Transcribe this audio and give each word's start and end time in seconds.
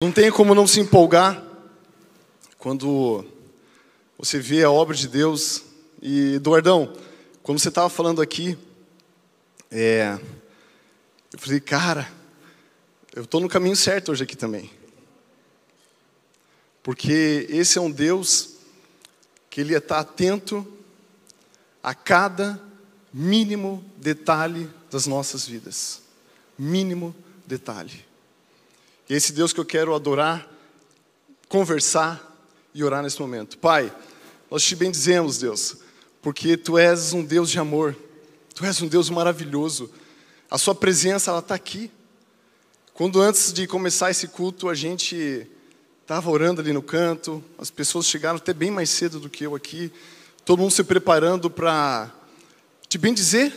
Não 0.00 0.12
tem 0.12 0.30
como 0.30 0.54
não 0.54 0.64
se 0.64 0.78
empolgar 0.78 1.42
quando 2.56 3.24
você 4.16 4.38
vê 4.38 4.62
a 4.62 4.70
obra 4.70 4.94
de 4.94 5.08
Deus. 5.08 5.64
E, 6.00 6.34
Eduardão, 6.34 6.96
quando 7.42 7.58
você 7.58 7.68
estava 7.68 7.90
falando 7.90 8.22
aqui, 8.22 8.56
é, 9.68 10.16
eu 11.32 11.38
falei, 11.40 11.58
cara, 11.58 12.08
eu 13.12 13.24
estou 13.24 13.40
no 13.40 13.48
caminho 13.48 13.74
certo 13.74 14.12
hoje 14.12 14.22
aqui 14.22 14.36
também. 14.36 14.70
Porque 16.80 17.48
esse 17.50 17.76
é 17.76 17.80
um 17.80 17.90
Deus 17.90 18.50
que 19.50 19.60
Ele 19.60 19.74
está 19.74 19.98
atento 19.98 20.64
a 21.82 21.92
cada 21.92 22.62
mínimo 23.12 23.84
detalhe 23.96 24.70
das 24.92 25.08
nossas 25.08 25.44
vidas. 25.44 26.02
Mínimo 26.56 27.12
detalhe. 27.44 28.07
E 29.08 29.14
esse 29.14 29.32
Deus 29.32 29.52
que 29.52 29.60
eu 29.60 29.64
quero 29.64 29.94
adorar, 29.94 30.46
conversar 31.48 32.24
e 32.74 32.84
orar 32.84 33.02
nesse 33.02 33.18
momento. 33.20 33.56
Pai, 33.56 33.92
nós 34.50 34.62
te 34.62 34.76
bendizemos, 34.76 35.38
Deus, 35.38 35.78
porque 36.20 36.56
Tu 36.56 36.76
és 36.76 37.12
um 37.14 37.24
Deus 37.24 37.50
de 37.50 37.58
amor, 37.58 37.96
Tu 38.54 38.64
és 38.64 38.82
um 38.82 38.86
Deus 38.86 39.08
maravilhoso. 39.08 39.90
A 40.50 40.58
Sua 40.58 40.74
presença, 40.74 41.30
ela 41.30 41.40
está 41.40 41.54
aqui. 41.54 41.90
Quando 42.92 43.20
antes 43.20 43.52
de 43.52 43.66
começar 43.66 44.10
esse 44.10 44.28
culto, 44.28 44.68
a 44.68 44.74
gente 44.74 45.46
estava 46.02 46.30
orando 46.30 46.60
ali 46.60 46.72
no 46.72 46.82
canto, 46.82 47.42
as 47.58 47.70
pessoas 47.70 48.06
chegaram 48.06 48.36
até 48.36 48.52
bem 48.52 48.70
mais 48.70 48.90
cedo 48.90 49.20
do 49.20 49.30
que 49.30 49.44
eu 49.44 49.54
aqui, 49.54 49.92
todo 50.44 50.60
mundo 50.60 50.70
se 50.70 50.82
preparando 50.82 51.48
para 51.50 52.10
te 52.88 52.98
bendizer, 52.98 53.52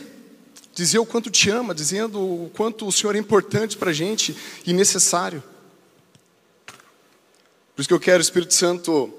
dizer 0.74 0.98
o 0.98 1.06
quanto 1.06 1.30
te 1.30 1.50
ama, 1.50 1.74
dizendo 1.74 2.20
o 2.20 2.50
quanto 2.50 2.86
o 2.86 2.92
Senhor 2.92 3.14
é 3.14 3.18
importante 3.18 3.76
para 3.76 3.90
a 3.90 3.94
gente 3.94 4.36
e 4.66 4.72
necessário. 4.72 5.42
Por 7.74 7.80
isso 7.80 7.88
que 7.88 7.94
eu 7.94 8.00
quero, 8.00 8.20
Espírito 8.20 8.54
Santo, 8.54 9.12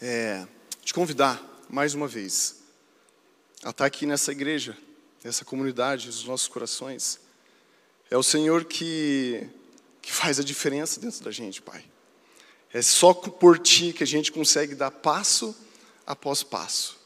é, 0.00 0.46
te 0.84 0.92
convidar 0.92 1.42
mais 1.68 1.94
uma 1.94 2.06
vez 2.06 2.56
a 3.62 3.70
estar 3.70 3.86
aqui 3.86 4.06
nessa 4.06 4.30
igreja, 4.30 4.76
nessa 5.24 5.44
comunidade, 5.44 6.06
nos 6.06 6.24
nossos 6.24 6.48
corações. 6.48 7.18
É 8.10 8.16
o 8.16 8.22
Senhor 8.22 8.64
que, 8.64 9.48
que 10.00 10.12
faz 10.12 10.38
a 10.38 10.44
diferença 10.44 11.00
dentro 11.00 11.24
da 11.24 11.30
gente, 11.30 11.60
Pai. 11.60 11.84
É 12.72 12.82
só 12.82 13.12
por 13.14 13.58
Ti 13.58 13.92
que 13.92 14.04
a 14.04 14.06
gente 14.06 14.30
consegue 14.30 14.74
dar 14.74 14.90
passo 14.90 15.56
após 16.06 16.42
passo. 16.42 16.96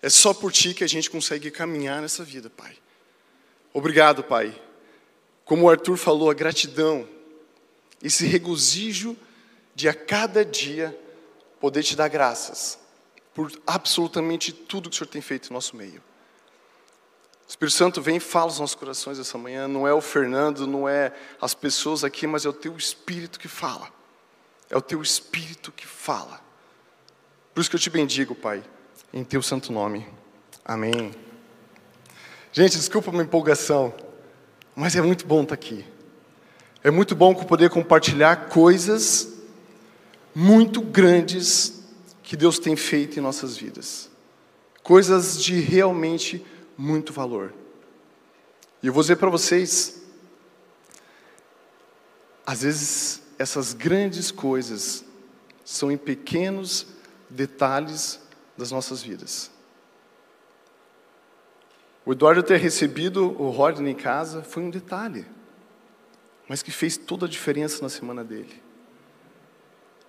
É 0.00 0.08
só 0.08 0.34
por 0.34 0.50
Ti 0.50 0.74
que 0.74 0.82
a 0.82 0.88
gente 0.88 1.10
consegue 1.10 1.50
caminhar 1.50 2.00
nessa 2.02 2.24
vida, 2.24 2.50
Pai. 2.50 2.76
Obrigado, 3.72 4.22
Pai. 4.22 4.60
Como 5.44 5.66
o 5.66 5.70
Arthur 5.70 5.96
falou, 5.96 6.30
a 6.30 6.34
gratidão, 6.34 7.08
esse 8.02 8.26
regozijo 8.26 9.16
de 9.74 9.88
a 9.88 9.94
cada 9.94 10.44
dia 10.44 10.98
poder 11.60 11.82
te 11.82 11.96
dar 11.96 12.08
graças 12.08 12.78
por 13.34 13.50
absolutamente 13.66 14.52
tudo 14.52 14.90
que 14.90 14.94
o 14.94 14.98
Senhor 14.98 15.10
tem 15.10 15.22
feito 15.22 15.50
no 15.50 15.54
nosso 15.54 15.76
meio. 15.76 16.02
O 17.46 17.48
Espírito 17.48 17.76
Santo 17.76 18.00
vem 18.00 18.16
e 18.16 18.20
fala 18.20 18.46
aos 18.46 18.60
nossos 18.60 18.74
corações 18.74 19.18
essa 19.18 19.36
manhã. 19.36 19.68
Não 19.68 19.86
é 19.86 19.92
o 19.92 20.00
Fernando, 20.00 20.66
não 20.66 20.88
é 20.88 21.12
as 21.40 21.54
pessoas 21.54 22.04
aqui, 22.04 22.26
mas 22.26 22.44
é 22.44 22.48
o 22.48 22.52
teu 22.52 22.76
Espírito 22.76 23.38
que 23.38 23.48
fala. 23.48 23.90
É 24.70 24.76
o 24.76 24.82
teu 24.82 25.02
Espírito 25.02 25.70
que 25.72 25.86
fala. 25.86 26.40
Por 27.54 27.60
isso 27.60 27.68
que 27.68 27.76
eu 27.76 27.80
te 27.80 27.90
bendigo, 27.90 28.34
Pai, 28.34 28.62
em 29.12 29.22
teu 29.22 29.42
santo 29.42 29.72
nome. 29.72 30.06
Amém. 30.64 31.12
Gente, 32.54 32.76
desculpa 32.76 33.08
a 33.08 33.12
minha 33.12 33.24
empolgação, 33.24 33.94
mas 34.76 34.94
é 34.94 35.00
muito 35.00 35.26
bom 35.26 35.42
estar 35.42 35.54
aqui. 35.54 35.86
É 36.84 36.90
muito 36.90 37.16
bom 37.16 37.34
poder 37.34 37.70
compartilhar 37.70 38.50
coisas 38.50 39.32
muito 40.34 40.82
grandes 40.82 41.82
que 42.22 42.36
Deus 42.36 42.58
tem 42.58 42.76
feito 42.76 43.18
em 43.18 43.22
nossas 43.22 43.56
vidas. 43.56 44.10
Coisas 44.82 45.42
de 45.42 45.60
realmente 45.60 46.44
muito 46.76 47.10
valor. 47.10 47.54
E 48.82 48.86
eu 48.86 48.92
vou 48.92 49.02
dizer 49.02 49.16
para 49.16 49.30
vocês, 49.30 50.02
às 52.44 52.60
vezes 52.60 53.22
essas 53.38 53.72
grandes 53.72 54.30
coisas 54.30 55.02
são 55.64 55.90
em 55.90 55.96
pequenos 55.96 56.86
detalhes 57.30 58.20
das 58.58 58.70
nossas 58.70 59.02
vidas. 59.02 59.50
O 62.04 62.12
Eduardo 62.12 62.42
ter 62.42 62.56
recebido 62.56 63.40
o 63.40 63.50
Rodney 63.50 63.92
em 63.92 63.94
casa 63.94 64.42
foi 64.42 64.62
um 64.62 64.70
detalhe, 64.70 65.24
mas 66.48 66.62
que 66.62 66.70
fez 66.70 66.96
toda 66.96 67.26
a 67.26 67.28
diferença 67.28 67.80
na 67.80 67.88
semana 67.88 68.24
dele. 68.24 68.60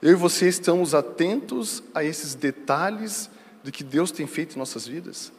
Eu 0.01 0.11
e 0.11 0.15
você 0.15 0.47
estamos 0.47 0.93
atentos 0.93 1.83
a 1.93 2.03
esses 2.03 2.35
detalhes 2.35 3.29
do 3.63 3.71
que 3.71 3.83
Deus 3.83 4.11
tem 4.11 4.27
feito 4.27 4.55
em 4.55 4.59
nossas 4.59 4.87
vidas? 4.87 5.31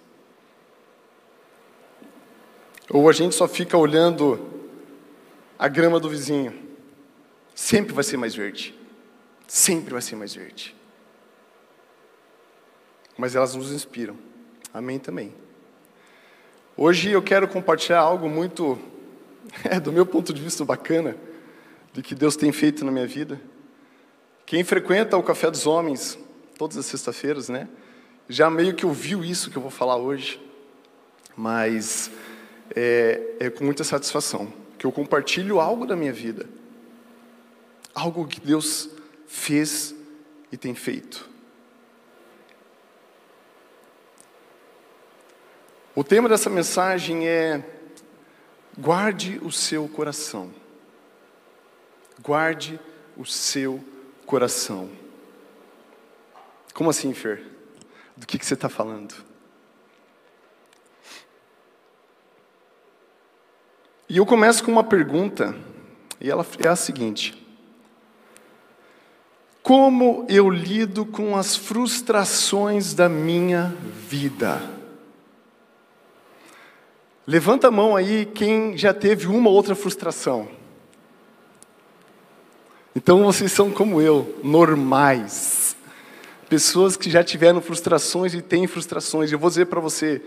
Ou 2.89 3.09
a 3.09 3.13
gente 3.13 3.35
só 3.35 3.49
fica 3.49 3.77
olhando 3.77 4.41
a 5.59 5.69
grama 5.69 5.99
do 5.99 6.09
vizinho? 6.09 6.55
Sempre 7.55 7.93
vai 7.93 8.05
ser 8.05 8.17
mais 8.17 8.35
verde. 8.35 8.75
Sempre 9.47 9.93
vai 9.93 10.03
ser 10.03 10.17
mais 10.17 10.35
verde. 10.35 10.75
Mas 13.19 13.35
elas 13.35 13.55
nos 13.55 13.71
inspiram. 13.71 14.17
Amém 14.73 14.99
também. 14.99 15.44
Hoje 16.77 17.13
eu 17.13 17.23
quero 17.23 17.47
compartilhar 17.47 18.01
algo 18.01 18.29
muito, 18.29 18.77
é, 19.63 19.79
do 19.79 19.93
meu 19.93 20.05
ponto 20.05 20.33
de 20.35 20.43
vista, 20.43 20.65
bacana, 20.65 21.17
de 21.93 22.03
que 22.03 22.17
Deus 22.17 22.35
tem 22.35 22.51
feito 22.51 22.85
na 22.85 22.91
minha 22.91 23.07
vida. 23.07 23.41
Quem 24.45 24.65
frequenta 24.65 25.17
o 25.17 25.23
Café 25.23 25.49
dos 25.53 25.69
Homens, 25.69 26.19
todas 26.59 26.77
as 26.77 26.87
sextas-feiras, 26.87 27.49
né? 27.49 27.69
Já 28.29 28.51
meio 28.51 28.75
que 28.75 28.85
ouviu 28.85 29.25
isso 29.25 29.53
que 29.53 29.57
eu 29.57 29.63
vou 29.63 29.71
falar 29.71 29.97
hoje, 29.97 30.41
mas 31.37 32.11
é, 32.75 33.21
é 33.39 33.51
com 33.51 33.63
muita 33.63 33.85
satisfação 33.85 34.53
que 34.77 34.85
eu 34.85 34.91
compartilho 34.91 35.61
algo 35.61 35.87
da 35.87 35.95
minha 35.95 36.13
vida, 36.13 36.49
algo 37.95 38.27
que 38.27 38.41
Deus 38.41 38.91
fez 39.29 39.95
e 40.51 40.57
tem 40.57 40.75
feito. 40.75 41.34
O 45.97 46.03
tema 46.03 46.29
dessa 46.29 46.51
mensagem 46.51 47.29
é 47.29 47.63
guarde 48.77 49.39
o 49.45 49.53
seu 49.53 49.87
coração. 49.89 50.51
Guarde 52.21 52.81
o 53.17 53.25
seu 53.25 53.83
coração. 54.27 54.91
Como 56.75 56.91
assim, 56.91 57.15
Fer? 57.15 57.45
Do 58.17 58.27
que, 58.27 58.41
que 58.41 58.45
você 58.45 58.55
está 58.55 58.69
falando? 58.69 59.15
E 64.09 64.17
eu 64.17 64.27
começo 64.27 64.65
com 64.65 64.73
uma 64.73 64.85
pergunta, 64.85 65.55
e 66.21 66.29
ela 66.29 66.45
é 66.59 66.67
a 66.67 66.77
seguinte: 66.77 67.41
Como 69.63 70.27
eu 70.29 70.51
lido 70.51 71.07
com 71.07 71.37
as 71.37 71.55
frustrações 71.55 72.95
da 72.95 73.09
minha 73.09 73.73
vida? 74.09 74.74
Levanta 77.27 77.69
a 77.69 77.71
mão 77.71 77.97
aí 77.97 78.27
quem 78.27 78.77
já 78.77 78.93
teve 78.93 79.27
uma 79.27 79.49
ou 79.49 79.57
outra 79.57 79.75
frustração. 79.75 80.49
Então 82.95 83.25
vocês 83.25 83.51
são 83.51 83.71
como 83.71 84.01
eu, 84.01 84.39
normais. 84.43 85.77
Pessoas 86.49 86.97
que 86.97 87.11
já 87.11 87.25
tiveram 87.25 87.61
frustrações 87.61 88.35
e 88.35 88.43
têm 88.43 88.67
frustrações. 88.67 89.33
Eu 89.33 89.39
vou 89.39 89.49
dizer 89.49 89.67
para 89.67 89.81
você, 89.81 90.23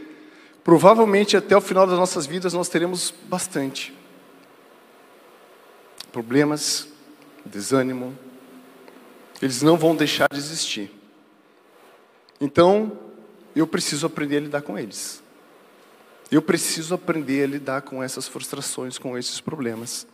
provavelmente 0.63 1.37
até 1.37 1.55
o 1.55 1.61
final 1.61 1.85
das 1.85 1.97
nossas 1.97 2.25
vidas 2.25 2.53
nós 2.53 2.67
teremos 2.67 3.13
bastante. 3.29 3.93
Problemas, 6.11 6.87
desânimo, 7.45 8.17
eles 9.41 9.61
não 9.61 9.77
vão 9.77 9.95
deixar 9.95 10.27
de 10.31 10.37
existir. 10.37 10.91
Então, 12.41 12.99
eu 13.55 13.67
preciso 13.67 14.07
aprender 14.07 14.37
a 14.37 14.41
lidar 14.41 14.61
com 14.61 14.77
eles. 14.77 15.21
Eu 16.29 16.41
preciso 16.41 16.93
aprender 16.93 17.43
a 17.45 17.47
lidar 17.47 17.81
com 17.83 18.03
essas 18.03 18.27
frustrações, 18.27 18.97
com 18.97 19.17
esses 19.17 19.39
problemas. 19.39 20.05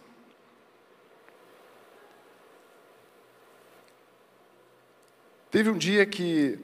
Teve 5.50 5.72
um 5.72 5.78
dia 5.78 6.06
que 6.06 6.60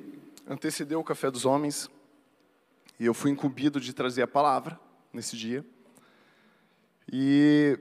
antecedeu 0.47 0.99
o 0.99 1.03
café 1.03 1.31
dos 1.31 1.45
homens 1.45 1.89
e 2.99 3.07
eu 3.07 3.13
fui 3.13 3.31
incumbido 3.31 3.81
de 3.81 3.91
trazer 3.91 4.21
a 4.21 4.27
palavra 4.27 4.79
nesse 5.11 5.35
dia. 5.35 5.65
E 7.11 7.79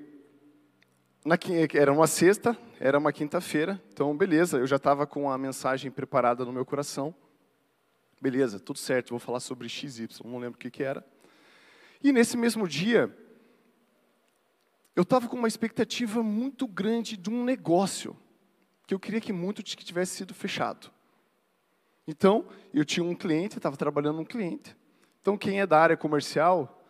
na, 1.23 1.37
era 1.75 1.93
uma 1.93 2.07
sexta, 2.07 2.57
era 2.81 2.99
uma 2.99 3.13
quinta-feira, 3.13 3.79
então 3.93 4.17
beleza, 4.17 4.57
eu 4.57 4.67
já 4.67 4.77
estava 4.77 5.07
com 5.07 5.31
a 5.31 5.37
mensagem 5.37 5.91
preparada 5.91 6.47
no 6.47 6.53
meu 6.53 6.65
coração. 6.65 7.15
Beleza, 8.23 8.59
tudo 8.59 8.79
certo, 8.79 9.11
vou 9.11 9.19
falar 9.19 9.41
sobre 9.41 9.69
XY, 9.69 10.09
não 10.25 10.39
lembro 10.39 10.57
o 10.57 10.59
que, 10.59 10.71
que 10.71 10.83
era. 10.83 11.05
E 12.03 12.13
nesse 12.13 12.37
mesmo 12.37 12.69
dia, 12.69 13.17
eu 14.95 15.03
estava 15.03 15.29
com 15.29 15.37
uma 15.37 15.49
expectativa 15.49 16.23
muito 16.23 16.67
grande 16.67 17.17
de 17.17 17.31
um 17.31 17.45
negócio, 17.45 18.17
que 18.87 18.95
eu 18.95 18.99
queria 18.99 19.21
que 19.21 19.33
muito 19.33 19.63
tivesse 19.63 20.17
sido 20.17 20.35
fechado. 20.35 20.91
Então, 22.07 22.47
eu 22.73 22.85
tinha 22.85 23.05
um 23.05 23.15
cliente, 23.15 23.59
estava 23.59 23.77
trabalhando 23.77 24.21
um 24.21 24.25
cliente. 24.25 24.77
Então, 25.21 25.37
quem 25.37 25.61
é 25.61 25.67
da 25.67 25.79
área 25.79 25.97
comercial, 25.97 26.83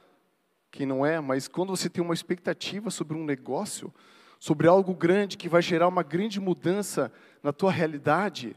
quem 0.71 0.87
não 0.87 1.05
é, 1.05 1.21
mas 1.21 1.49
quando 1.49 1.71
você 1.71 1.89
tem 1.91 2.03
uma 2.03 2.15
expectativa 2.15 2.91
sobre 2.91 3.17
um 3.17 3.25
negócio, 3.25 3.93
sobre 4.39 4.69
algo 4.69 4.95
grande 4.95 5.37
que 5.37 5.49
vai 5.49 5.61
gerar 5.61 5.89
uma 5.89 6.03
grande 6.03 6.39
mudança 6.39 7.13
na 7.43 7.53
tua 7.53 7.73
realidade, 7.73 8.55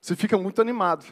você 0.00 0.14
fica 0.14 0.36
muito 0.36 0.60
animado. 0.60 1.06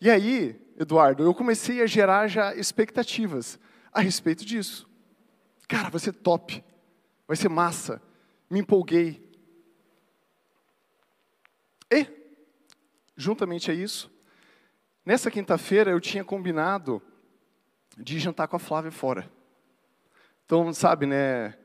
E 0.00 0.10
aí, 0.10 0.60
Eduardo, 0.78 1.22
eu 1.22 1.34
comecei 1.34 1.82
a 1.82 1.86
gerar 1.86 2.28
já 2.28 2.54
expectativas 2.54 3.58
a 3.92 4.00
respeito 4.00 4.44
disso. 4.44 4.88
Cara, 5.66 5.88
vai 5.88 5.98
ser 5.98 6.12
top, 6.12 6.62
vai 7.26 7.36
ser 7.36 7.48
massa. 7.48 8.00
Me 8.50 8.60
empolguei. 8.60 9.26
E, 11.90 12.06
juntamente 13.16 13.70
a 13.70 13.74
isso, 13.74 14.10
nessa 15.04 15.30
quinta-feira 15.30 15.90
eu 15.90 16.00
tinha 16.00 16.22
combinado 16.22 17.02
de 17.96 18.18
jantar 18.18 18.46
com 18.46 18.56
a 18.56 18.60
Flávia 18.60 18.92
fora. 18.92 19.30
Então, 20.44 20.72
sabe, 20.74 21.06
né? 21.06 21.56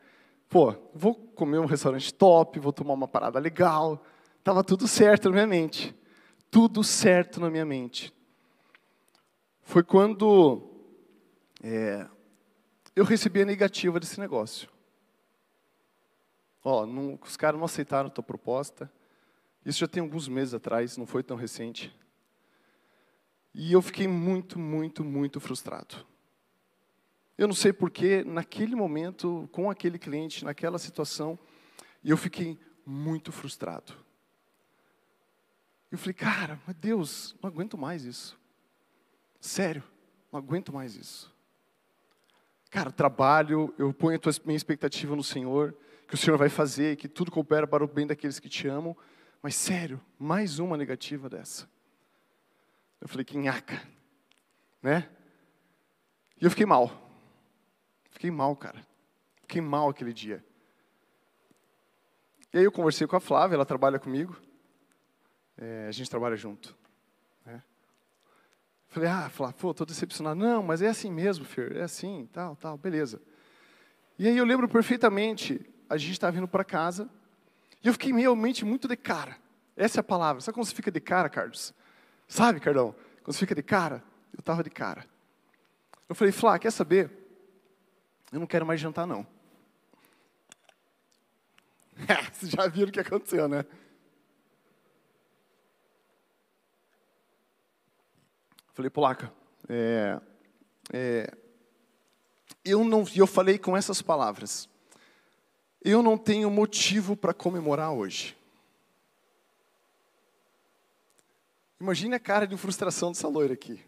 Pô, 0.47 0.73
vou 0.93 1.13
comer 1.13 1.59
um 1.59 1.65
restaurante 1.65 2.13
top, 2.13 2.59
vou 2.59 2.73
tomar 2.73 2.93
uma 2.93 3.07
parada 3.07 3.39
legal. 3.39 4.03
Tava 4.43 4.63
tudo 4.63 4.87
certo 4.87 5.29
na 5.29 5.33
minha 5.33 5.47
mente. 5.47 5.95
Tudo 6.49 6.83
certo 6.83 7.39
na 7.39 7.49
minha 7.49 7.65
mente. 7.65 8.13
Foi 9.63 9.83
quando 9.83 10.69
é, 11.63 12.07
eu 12.95 13.05
recebi 13.05 13.41
a 13.41 13.45
negativa 13.45 13.99
desse 13.99 14.19
negócio. 14.19 14.69
Ó, 16.63 16.85
não, 16.85 17.19
os 17.21 17.37
caras 17.37 17.57
não 17.57 17.65
aceitaram 17.65 18.07
a 18.07 18.11
tua 18.11 18.23
proposta. 18.23 18.91
Isso 19.65 19.79
já 19.79 19.87
tem 19.87 20.01
alguns 20.01 20.27
meses 20.27 20.53
atrás, 20.53 20.97
não 20.97 21.05
foi 21.05 21.23
tão 21.23 21.37
recente. 21.37 21.95
E 23.53 23.71
eu 23.71 23.81
fiquei 23.81 24.07
muito, 24.07 24.57
muito, 24.57 25.03
muito 25.03 25.39
frustrado. 25.39 26.05
Eu 27.37 27.47
não 27.47 27.55
sei 27.55 27.73
porquê, 27.73 28.23
naquele 28.23 28.75
momento, 28.75 29.49
com 29.51 29.69
aquele 29.69 29.97
cliente, 29.97 30.45
naquela 30.45 30.77
situação, 30.77 31.37
eu 32.03 32.17
fiquei 32.17 32.59
muito 32.85 33.31
frustrado. 33.31 33.93
Eu 35.91 35.97
falei, 35.97 36.13
cara, 36.13 36.59
mas 36.65 36.75
Deus, 36.75 37.35
não 37.41 37.49
aguento 37.49 37.77
mais 37.77 38.03
isso. 38.03 38.39
Sério, 39.41 39.83
não 40.31 40.39
aguento 40.39 40.71
mais 40.71 40.95
isso. 40.95 41.35
Cara, 42.69 42.91
trabalho, 42.91 43.73
eu 43.77 43.91
ponho 43.91 44.17
a 44.17 44.45
minha 44.45 44.55
expectativa 44.55 45.15
no 45.15 45.23
Senhor, 45.23 45.75
que 46.07 46.13
o 46.13 46.17
Senhor 46.17 46.37
vai 46.37 46.47
fazer, 46.47 46.95
que 46.95 47.07
tudo 47.09 47.31
coopera 47.31 47.67
para 47.67 47.83
o 47.83 47.87
bem 47.87 48.05
daqueles 48.05 48.39
que 48.39 48.47
te 48.47 48.67
amam. 48.67 48.95
Mas 49.41 49.55
sério, 49.55 49.99
mais 50.17 50.59
uma 50.59 50.77
negativa 50.77 51.27
dessa. 51.27 51.67
Eu 53.01 53.07
falei, 53.09 53.25
que 53.25 53.35
nhaca, 53.35 53.81
né? 54.81 55.09
E 56.39 56.45
eu 56.45 56.51
fiquei 56.51 56.65
mal. 56.65 56.91
Fiquei 58.11 58.29
mal, 58.29 58.55
cara. 58.55 58.85
Fiquei 59.41 59.59
mal 59.59 59.89
aquele 59.89 60.13
dia. 60.13 60.45
E 62.53 62.59
aí 62.59 62.63
eu 62.63 62.71
conversei 62.71 63.07
com 63.07 63.15
a 63.15 63.19
Flávia, 63.19 63.55
ela 63.55 63.65
trabalha 63.65 63.97
comigo. 63.97 64.39
É, 65.57 65.87
a 65.87 65.91
gente 65.91 66.09
trabalha 66.09 66.35
junto. 66.35 66.77
Falei, 68.91 69.07
ah, 69.07 69.29
Flávia, 69.29 69.55
pô, 69.57 69.73
tô 69.73 69.85
decepcionado. 69.85 70.37
Não, 70.37 70.61
mas 70.61 70.81
é 70.81 70.89
assim 70.89 71.09
mesmo, 71.09 71.45
Fer, 71.45 71.77
é 71.77 71.83
assim, 71.83 72.27
tal, 72.33 72.57
tal, 72.57 72.77
beleza. 72.77 73.21
E 74.19 74.27
aí 74.27 74.37
eu 74.37 74.43
lembro 74.43 74.67
perfeitamente, 74.67 75.65
a 75.89 75.95
gente 75.95 76.11
estava 76.11 76.33
vindo 76.33 76.47
para 76.47 76.65
casa, 76.65 77.09
e 77.81 77.87
eu 77.87 77.93
fiquei 77.93 78.11
realmente 78.11 78.65
muito 78.65 78.89
de 78.89 78.97
cara. 78.97 79.37
Essa 79.77 79.99
é 79.99 80.01
a 80.01 80.03
palavra. 80.03 80.41
Sabe 80.41 80.55
quando 80.55 80.65
você 80.65 80.75
fica 80.75 80.91
de 80.91 80.99
cara, 80.99 81.29
Carlos? 81.29 81.73
Sabe, 82.27 82.59
Cardão? 82.59 82.93
Quando 83.23 83.33
você 83.33 83.39
fica 83.39 83.55
de 83.55 83.63
cara? 83.63 84.03
Eu 84.33 84.41
estava 84.41 84.61
de 84.61 84.69
cara. 84.69 85.05
Eu 86.09 86.13
falei, 86.13 86.33
Flá, 86.33 86.59
quer 86.59 86.71
saber? 86.71 87.09
Eu 88.29 88.41
não 88.41 88.45
quero 88.45 88.65
mais 88.65 88.81
jantar, 88.81 89.07
não. 89.07 89.25
Vocês 92.33 92.51
já 92.51 92.67
viram 92.67 92.89
o 92.89 92.91
que 92.91 92.99
aconteceu, 92.99 93.47
né? 93.47 93.65
Falei, 98.81 98.89
Polaca, 98.89 99.31
é, 99.69 100.19
é, 100.91 101.37
eu 102.65 102.83
não, 102.83 103.05
eu 103.15 103.27
falei 103.27 103.59
com 103.59 103.77
essas 103.77 104.01
palavras. 104.01 104.67
Eu 105.83 106.01
não 106.01 106.17
tenho 106.17 106.49
motivo 106.49 107.15
para 107.15 107.31
comemorar 107.31 107.91
hoje. 107.91 108.35
Imagine 111.79 112.15
a 112.15 112.19
cara 112.19 112.47
de 112.47 112.57
frustração 112.57 113.11
dessa 113.11 113.27
loira 113.27 113.53
aqui. 113.53 113.85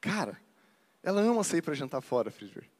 Cara, 0.00 0.40
ela 1.02 1.20
ama 1.20 1.42
sair 1.42 1.60
para 1.60 1.74
jantar 1.74 2.00
fora, 2.00 2.30
Friedrich. 2.30 2.70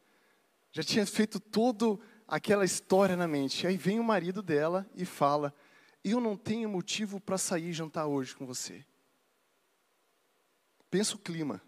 Já 0.71 0.85
tinha 0.85 1.05
feito 1.05 1.41
toda 1.41 1.99
aquela 2.29 2.65
história 2.65 3.17
na 3.17 3.27
mente. 3.27 3.67
Aí 3.67 3.77
vem 3.77 3.99
o 3.99 4.05
marido 4.05 4.45
dela 4.45 4.89
e 4.95 5.05
fala: 5.05 5.53
Eu 6.05 6.21
não 6.21 6.37
tenho 6.37 6.69
motivo 6.69 7.19
para 7.19 7.37
sair 7.37 7.73
jantar 7.73 8.07
hoje 8.07 8.37
com 8.37 8.47
você. 8.47 8.85
Pensa 10.91 11.15
o 11.15 11.19
clima. 11.19 11.63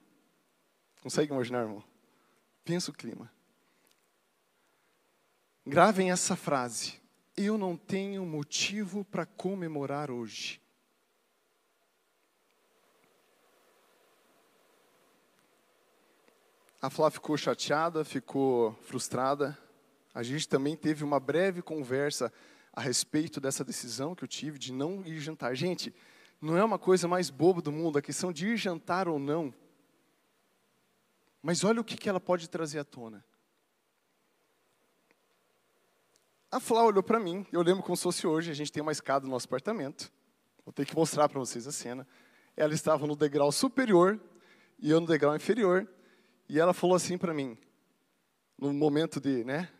Consegue 1.00 1.32
imaginar, 1.32 1.62
irmão? 1.62 1.84
Pensa 2.64 2.90
o 2.90 2.94
clima. 2.94 3.30
Gravem 5.64 6.10
essa 6.10 6.34
frase. 6.34 7.00
Eu 7.36 7.56
não 7.56 7.76
tenho 7.76 8.26
motivo 8.26 9.04
para 9.04 9.24
comemorar 9.24 10.10
hoje. 10.10 10.60
A 16.80 16.90
Flá 16.90 17.12
ficou 17.12 17.36
chateada, 17.36 18.04
ficou 18.04 18.74
frustrada. 18.82 19.56
A 20.12 20.24
gente 20.24 20.48
também 20.48 20.76
teve 20.76 21.04
uma 21.04 21.20
breve 21.20 21.62
conversa 21.62 22.32
a 22.72 22.80
respeito 22.80 23.40
dessa 23.40 23.64
decisão 23.64 24.16
que 24.16 24.24
eu 24.24 24.28
tive 24.28 24.58
de 24.58 24.72
não 24.72 25.06
ir 25.06 25.20
jantar. 25.20 25.54
Gente, 25.54 25.94
não 26.42 26.56
é 26.56 26.64
uma 26.64 26.78
coisa 26.78 27.06
mais 27.06 27.30
boba 27.30 27.62
do 27.62 27.70
mundo 27.70 27.98
a 27.98 28.02
questão 28.02 28.32
de 28.32 28.48
ir 28.48 28.56
jantar 28.56 29.06
ou 29.06 29.16
não. 29.16 29.54
Mas 31.40 31.62
olha 31.62 31.80
o 31.80 31.84
que 31.84 32.08
ela 32.08 32.18
pode 32.18 32.50
trazer 32.50 32.80
à 32.80 32.84
tona. 32.84 33.24
A 36.50 36.58
Flá 36.58 36.82
olhou 36.84 37.02
para 37.02 37.20
mim, 37.20 37.46
eu 37.52 37.62
lembro 37.62 37.82
como 37.82 37.96
se 37.96 38.02
fosse 38.02 38.26
hoje, 38.26 38.50
a 38.50 38.54
gente 38.54 38.72
tem 38.72 38.82
uma 38.82 38.90
escada 38.90 39.24
no 39.24 39.30
nosso 39.30 39.46
apartamento. 39.46 40.12
Vou 40.66 40.72
ter 40.72 40.84
que 40.84 40.96
mostrar 40.96 41.28
para 41.28 41.38
vocês 41.38 41.66
a 41.68 41.72
cena. 41.72 42.06
Ela 42.56 42.74
estava 42.74 43.06
no 43.06 43.14
degrau 43.14 43.52
superior 43.52 44.20
e 44.80 44.90
eu 44.90 45.00
no 45.00 45.06
degrau 45.06 45.36
inferior. 45.36 45.88
E 46.48 46.58
ela 46.58 46.74
falou 46.74 46.96
assim 46.96 47.16
para 47.16 47.32
mim, 47.32 47.56
no 48.58 48.72
momento 48.72 49.20
de, 49.20 49.44
né? 49.44 49.70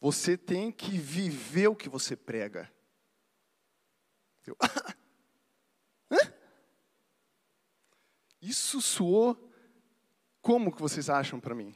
Você 0.00 0.36
tem 0.36 0.70
que 0.70 0.98
viver 0.98 1.68
o 1.68 1.74
que 1.74 1.88
você 1.88 2.14
prega. 2.14 2.70
Eu? 4.48 4.56
Isso 8.40 8.80
soou 8.80 9.36
como 10.40 10.72
que 10.72 10.80
vocês 10.80 11.10
acham 11.10 11.38
para 11.38 11.54
mim? 11.54 11.74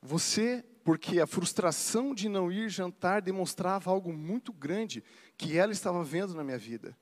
Você, 0.00 0.64
porque 0.84 1.20
a 1.20 1.26
frustração 1.26 2.14
de 2.14 2.28
não 2.28 2.50
ir 2.50 2.68
jantar 2.68 3.20
demonstrava 3.20 3.90
algo 3.90 4.12
muito 4.12 4.52
grande 4.52 5.02
que 5.36 5.58
ela 5.58 5.72
estava 5.72 6.02
vendo 6.04 6.32
na 6.32 6.44
minha 6.44 6.58
vida. 6.58 6.96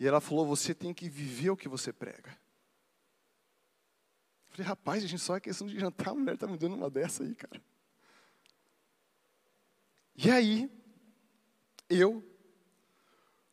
E 0.00 0.06
ela 0.06 0.20
falou: 0.20 0.46
Você 0.46 0.74
tem 0.74 0.94
que 0.94 1.08
viver 1.08 1.50
o 1.50 1.56
que 1.56 1.68
você 1.68 1.92
prega. 1.92 2.30
Eu 4.48 4.56
falei: 4.56 4.66
Rapaz, 4.66 5.04
a 5.04 5.06
gente 5.06 5.22
só 5.22 5.36
é 5.36 5.40
questão 5.40 5.66
de 5.66 5.78
jantar, 5.78 6.10
a 6.10 6.14
mulher 6.14 6.34
está 6.34 6.46
me 6.46 6.56
dando 6.56 6.74
uma 6.74 6.90
dessa 6.90 7.22
aí, 7.22 7.34
cara. 7.34 7.62
E 10.16 10.30
aí, 10.30 10.70
eu, 11.88 12.24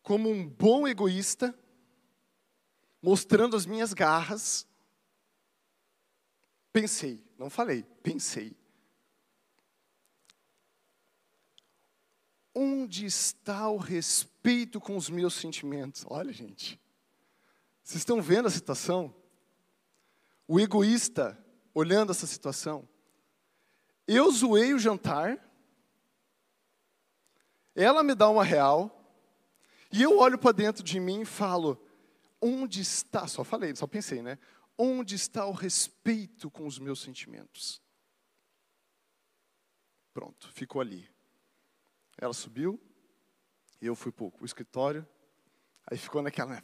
como 0.02 0.30
um 0.30 0.48
bom 0.48 0.88
egoísta, 0.88 1.58
mostrando 3.02 3.56
as 3.56 3.66
minhas 3.66 3.94
garras, 3.94 4.68
pensei, 6.72 7.24
não 7.38 7.50
falei, 7.50 7.84
pensei. 8.02 8.56
Onde 12.56 13.06
está 13.06 13.68
o 13.70 13.78
respeito 13.78 14.80
com 14.80 14.96
os 14.96 15.10
meus 15.10 15.34
sentimentos? 15.34 16.06
Olha, 16.08 16.32
gente. 16.32 16.80
Vocês 17.84 17.98
estão 17.98 18.22
vendo 18.22 18.48
a 18.48 18.52
situação? 18.52 19.14
O 20.48 20.60
egoísta 20.60 21.38
olhando 21.74 22.12
essa 22.12 22.28
situação. 22.28 22.88
Eu 24.08 24.32
zoei 24.32 24.74
o 24.74 24.80
jantar. 24.80 25.38
Ela 27.76 28.04
me 28.04 28.14
dá 28.14 28.30
uma 28.30 28.44
real. 28.44 29.00
E 29.92 30.02
eu 30.02 30.18
olho 30.18 30.38
para 30.38 30.52
dentro 30.52 30.84
de 30.84 31.00
mim 31.00 31.22
e 31.22 31.26
falo: 31.26 31.82
onde 32.42 32.82
está? 32.82 33.28
Só 33.28 33.44
falei, 33.44 33.76
só 33.76 33.88
pensei, 33.88 34.22
né? 34.22 34.38
Onde 34.78 35.16
está 35.16 35.46
o 35.46 35.52
respeito 35.52 36.50
com 36.50 36.66
os 36.66 36.80
meus 36.80 37.02
sentimentos? 37.02 37.82
Pronto, 40.14 40.52
ficou 40.54 40.82
ali. 40.82 41.10
Ela 42.18 42.34
subiu, 42.34 42.80
e 43.82 43.86
eu 43.86 43.96
fui 43.96 44.12
para 44.12 44.26
o 44.26 44.46
escritório, 44.46 45.08
aí 45.90 45.98
ficou 45.98 46.22
naquela. 46.22 46.56
Né? 46.56 46.64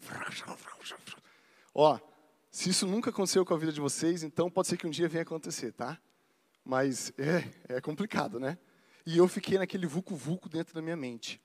Ó, 1.73 1.99
se 2.51 2.69
isso 2.69 2.87
nunca 2.87 3.09
aconteceu 3.09 3.45
com 3.45 3.53
a 3.53 3.57
vida 3.57 3.71
de 3.71 3.81
vocês, 3.81 4.23
então 4.23 4.49
pode 4.49 4.67
ser 4.67 4.77
que 4.77 4.87
um 4.87 4.91
dia 4.91 5.07
venha 5.07 5.23
acontecer, 5.23 5.71
tá? 5.71 5.99
Mas 6.63 7.11
é, 7.17 7.75
é 7.77 7.81
complicado, 7.81 8.39
né? 8.39 8.57
E 9.11 9.17
eu 9.17 9.27
fiquei 9.27 9.57
naquele 9.57 9.87
vulco-vulco 9.87 10.47
dentro 10.47 10.71
da 10.71 10.83
minha 10.83 10.95
mente. 10.95 11.41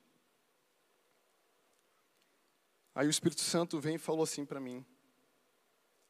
Aí 2.94 3.06
o 3.06 3.10
Espírito 3.10 3.40
Santo 3.40 3.80
vem 3.80 3.94
e 3.94 3.98
falou 3.98 4.22
assim 4.22 4.44
para 4.44 4.60
mim: 4.60 4.84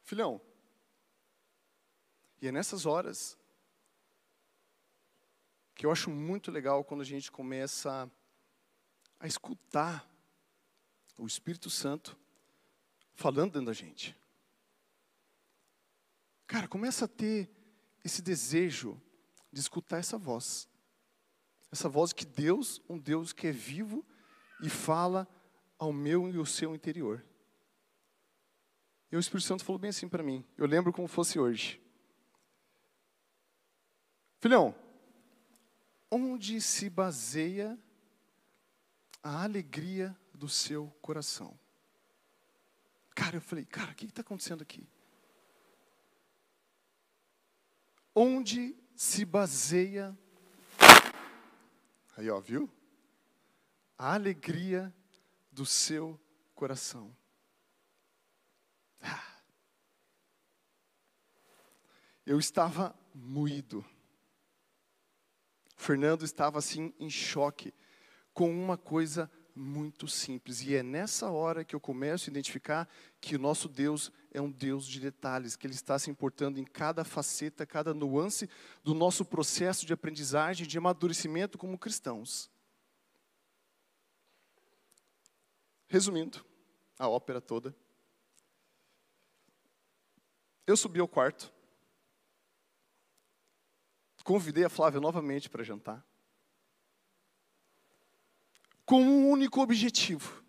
Filhão, 0.03 0.41
e 2.41 2.47
é 2.49 2.51
nessas 2.51 2.85
horas 2.85 3.37
que 5.73 5.85
eu 5.85 5.91
acho 5.93 6.09
muito 6.09 6.51
legal 6.51 6.83
quando 6.83 6.99
a 6.99 7.05
gente 7.05 7.31
começa 7.31 8.11
a 9.17 9.25
escutar 9.25 10.05
o 11.17 11.25
Espírito 11.25 11.69
Santo 11.69 12.19
falando 13.13 13.53
dentro 13.53 13.67
da 13.67 13.73
gente. 13.73 14.13
Cara, 16.45 16.67
começa 16.67 17.05
a 17.05 17.07
ter 17.07 17.49
esse 18.03 18.21
desejo 18.21 19.01
de 19.53 19.61
escutar 19.61 19.99
essa 19.99 20.17
voz. 20.17 20.67
Essa 21.75 21.89
voz 21.89 22.13
que 22.13 22.23
Deus, 22.23 22.81
um 22.87 22.97
Deus 22.97 23.33
que 23.33 23.47
é 23.47 23.51
vivo 23.51 24.05
e 24.63 24.69
fala 24.69 25.27
ao 25.77 25.91
meu 25.91 26.29
e 26.29 26.37
ao 26.37 26.45
seu 26.45 26.73
interior. 26.73 27.21
E 29.11 29.17
o 29.17 29.19
Espírito 29.19 29.45
Santo 29.45 29.65
falou 29.65 29.77
bem 29.77 29.89
assim 29.89 30.07
para 30.07 30.23
mim. 30.23 30.45
Eu 30.57 30.67
lembro 30.67 30.93
como 30.93 31.05
fosse 31.05 31.37
hoje. 31.37 31.83
Filhão, 34.39 34.73
onde 36.09 36.61
se 36.61 36.89
baseia 36.89 37.77
a 39.21 39.43
alegria 39.43 40.17
do 40.33 40.47
seu 40.47 40.87
coração? 41.01 41.59
Cara, 43.13 43.35
eu 43.35 43.41
falei, 43.41 43.65
cara, 43.65 43.91
o 43.91 43.95
que 43.95 44.05
está 44.05 44.21
acontecendo 44.21 44.61
aqui? 44.61 44.87
Onde 48.15 48.73
se 48.95 49.25
baseia. 49.25 50.17
Aí, 52.15 52.29
ó, 52.29 52.39
viu? 52.39 52.69
A 53.97 54.13
alegria 54.13 54.93
do 55.51 55.65
seu 55.65 56.19
coração. 56.53 57.15
Ah. 59.01 59.41
Eu 62.25 62.39
estava 62.39 62.97
moído. 63.13 63.85
Fernando 65.75 66.23
estava 66.23 66.57
assim 66.59 66.93
em 66.99 67.09
choque 67.09 67.73
com 68.33 68.49
uma 68.49 68.77
coisa 68.77 69.29
muito 69.55 70.07
simples. 70.07 70.61
E 70.61 70.75
é 70.75 70.83
nessa 70.83 71.31
hora 71.31 71.63
que 71.63 71.73
eu 71.73 71.79
começo 71.79 72.29
a 72.29 72.31
identificar 72.31 72.89
que 73.21 73.35
o 73.35 73.39
nosso 73.39 73.69
Deus 73.69 74.11
é 74.31 74.41
um 74.41 74.51
Deus 74.51 74.85
de 74.85 74.99
detalhes, 74.99 75.55
que 75.55 75.65
Ele 75.65 75.73
está 75.73 75.97
se 75.97 76.11
importando 76.11 76.59
em 76.59 76.65
cada 76.65 77.05
faceta, 77.05 77.65
cada 77.65 77.93
nuance 77.93 78.49
do 78.83 78.93
nosso 78.93 79.23
processo 79.23 79.85
de 79.85 79.93
aprendizagem, 79.93 80.67
de 80.67 80.77
amadurecimento 80.77 81.57
como 81.57 81.77
cristãos. 81.77 82.51
Resumindo 85.87 86.43
a 86.99 87.07
ópera 87.07 87.39
toda, 87.39 87.73
eu 90.67 90.75
subi 90.75 90.99
ao 90.99 91.07
quarto, 91.07 91.53
convidei 94.23 94.65
a 94.65 94.69
Flávia 94.69 94.99
novamente 94.99 95.49
para 95.49 95.63
jantar 95.63 96.03
com 98.85 99.01
um 99.01 99.29
único 99.29 99.61
objetivo. 99.61 100.43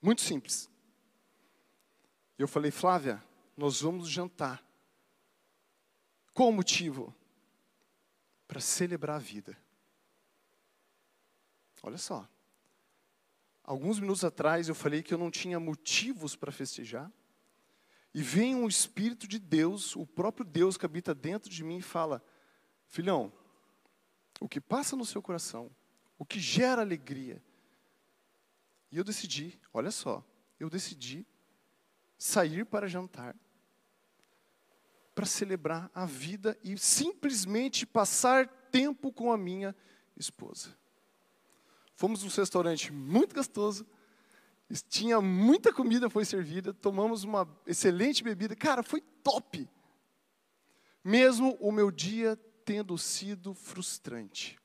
Muito 0.00 0.22
simples. 0.22 0.70
Eu 2.38 2.46
falei, 2.46 2.70
Flávia, 2.70 3.22
nós 3.56 3.80
vamos 3.80 4.08
jantar. 4.08 4.64
Qual 6.32 6.50
o 6.50 6.52
motivo? 6.52 7.14
Para 8.46 8.60
celebrar 8.60 9.16
a 9.16 9.20
vida. 9.20 9.58
Olha 11.82 11.98
só. 11.98 12.28
Alguns 13.64 13.98
minutos 13.98 14.22
atrás 14.22 14.68
eu 14.68 14.74
falei 14.74 15.02
que 15.02 15.12
eu 15.12 15.18
não 15.18 15.30
tinha 15.30 15.58
motivos 15.58 16.36
para 16.36 16.52
festejar. 16.52 17.10
E 18.14 18.22
vem 18.22 18.54
um 18.54 18.68
Espírito 18.68 19.26
de 19.26 19.38
Deus, 19.38 19.96
o 19.96 20.06
próprio 20.06 20.44
Deus 20.44 20.76
que 20.76 20.86
habita 20.86 21.14
dentro 21.14 21.50
de 21.50 21.64
mim, 21.64 21.78
e 21.78 21.82
fala: 21.82 22.24
Filhão, 22.86 23.32
o 24.40 24.48
que 24.48 24.60
passa 24.60 24.96
no 24.96 25.04
seu 25.04 25.20
coração 25.20 25.70
o 26.18 26.24
que 26.24 26.40
gera 26.40 26.82
alegria. 26.82 27.42
E 28.90 28.98
eu 28.98 29.04
decidi, 29.04 29.58
olha 29.72 29.90
só, 29.90 30.24
eu 30.58 30.70
decidi 30.70 31.26
sair 32.18 32.64
para 32.64 32.88
jantar, 32.88 33.36
para 35.14 35.26
celebrar 35.26 35.90
a 35.94 36.06
vida 36.06 36.58
e 36.62 36.76
simplesmente 36.78 37.86
passar 37.86 38.46
tempo 38.70 39.12
com 39.12 39.32
a 39.32 39.36
minha 39.36 39.74
esposa. 40.16 40.76
Fomos 41.94 42.22
num 42.22 42.28
restaurante 42.28 42.92
muito 42.92 43.34
gostoso, 43.34 43.86
tinha 44.88 45.20
muita 45.20 45.72
comida 45.72 46.10
foi 46.10 46.24
servida, 46.24 46.74
tomamos 46.74 47.24
uma 47.24 47.48
excelente 47.66 48.22
bebida, 48.22 48.56
cara, 48.56 48.82
foi 48.82 49.00
top. 49.22 49.68
Mesmo 51.04 51.56
o 51.60 51.70
meu 51.70 51.90
dia 51.90 52.36
tendo 52.64 52.98
sido 52.98 53.54
frustrante. 53.54 54.58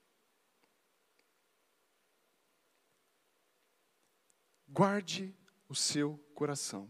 Guarde 4.73 5.35
o 5.67 5.75
seu 5.75 6.17
coração. 6.33 6.89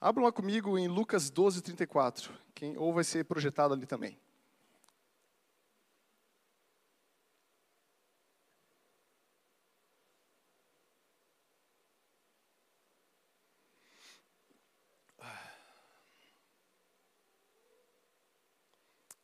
Abra 0.00 0.22
lá 0.22 0.30
comigo 0.30 0.78
em 0.78 0.86
Lucas 0.86 1.28
12, 1.28 1.60
34. 1.60 2.32
Quem, 2.54 2.78
ou 2.78 2.94
vai 2.94 3.02
ser 3.02 3.24
projetado 3.24 3.74
ali 3.74 3.84
também. 3.84 4.16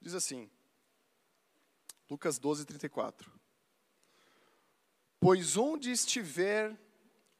Diz 0.00 0.14
assim, 0.14 0.50
Lucas 2.08 2.36
12, 2.36 2.64
34. 2.64 3.39
Pois 5.20 5.58
onde 5.58 5.90
estiver 5.90 6.74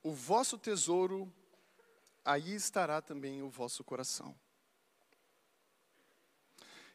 o 0.03 0.13
vosso 0.13 0.59
tesouro, 0.59 1.33
aí 2.23 2.55
estará 2.55 3.01
também 3.01 3.43
o 3.43 3.49
vosso 3.49 3.83
coração. 3.83 4.35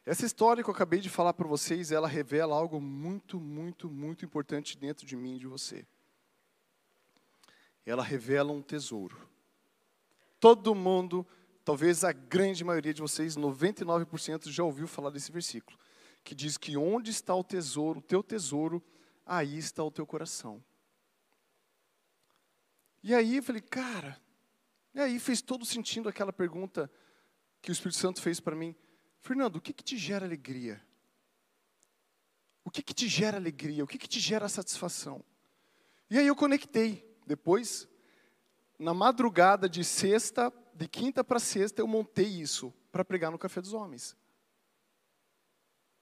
Essa 0.04 0.24
história 0.24 0.62
que 0.62 0.70
eu 0.70 0.74
acabei 0.74 1.00
de 1.00 1.10
falar 1.10 1.32
para 1.34 1.48
vocês, 1.48 1.90
ela 1.90 2.06
revela 2.06 2.54
algo 2.54 2.80
muito, 2.80 3.40
muito, 3.40 3.90
muito 3.90 4.24
importante 4.24 4.78
dentro 4.78 5.04
de 5.04 5.16
mim 5.16 5.34
e 5.34 5.40
de 5.40 5.48
você. 5.48 5.84
Ela 7.84 8.04
revela 8.04 8.52
um 8.52 8.62
tesouro. 8.62 9.28
Todo 10.38 10.76
mundo, 10.76 11.26
talvez 11.64 12.04
a 12.04 12.12
grande 12.12 12.62
maioria 12.62 12.94
de 12.94 13.02
vocês, 13.02 13.36
99% 13.36 14.48
já 14.48 14.62
ouviu 14.62 14.86
falar 14.86 15.10
desse 15.10 15.32
versículo, 15.32 15.76
que 16.22 16.36
diz 16.36 16.56
que 16.56 16.76
onde 16.76 17.10
está 17.10 17.34
o 17.34 17.42
tesouro, 17.42 17.98
o 17.98 18.02
teu 18.02 18.22
tesouro, 18.22 18.80
aí 19.24 19.58
está 19.58 19.82
o 19.82 19.90
teu 19.90 20.06
coração. 20.06 20.62
E 23.06 23.14
aí 23.14 23.36
eu 23.36 23.42
falei, 23.44 23.62
cara, 23.62 24.20
e 24.92 24.98
aí 25.00 25.20
fez 25.20 25.40
todo 25.40 25.64
sentido 25.64 26.08
aquela 26.08 26.32
pergunta 26.32 26.90
que 27.62 27.70
o 27.70 27.72
Espírito 27.72 27.98
Santo 27.98 28.20
fez 28.20 28.40
para 28.40 28.56
mim. 28.56 28.74
Fernando, 29.20 29.54
o 29.54 29.60
que, 29.60 29.72
que 29.72 29.84
te 29.84 29.96
gera 29.96 30.26
alegria? 30.26 30.84
O 32.64 32.70
que, 32.70 32.82
que 32.82 32.92
te 32.92 33.06
gera 33.06 33.36
alegria? 33.36 33.84
O 33.84 33.86
que, 33.86 33.96
que 33.96 34.08
te 34.08 34.18
gera 34.18 34.48
satisfação? 34.48 35.24
E 36.10 36.18
aí 36.18 36.26
eu 36.26 36.34
conectei. 36.34 37.08
Depois, 37.24 37.88
na 38.76 38.92
madrugada 38.92 39.68
de 39.68 39.84
sexta, 39.84 40.52
de 40.74 40.88
quinta 40.88 41.22
para 41.22 41.38
sexta, 41.38 41.80
eu 41.80 41.86
montei 41.86 42.26
isso 42.26 42.74
para 42.90 43.04
pregar 43.04 43.30
no 43.30 43.38
Café 43.38 43.60
dos 43.60 43.72
Homens. 43.72 44.16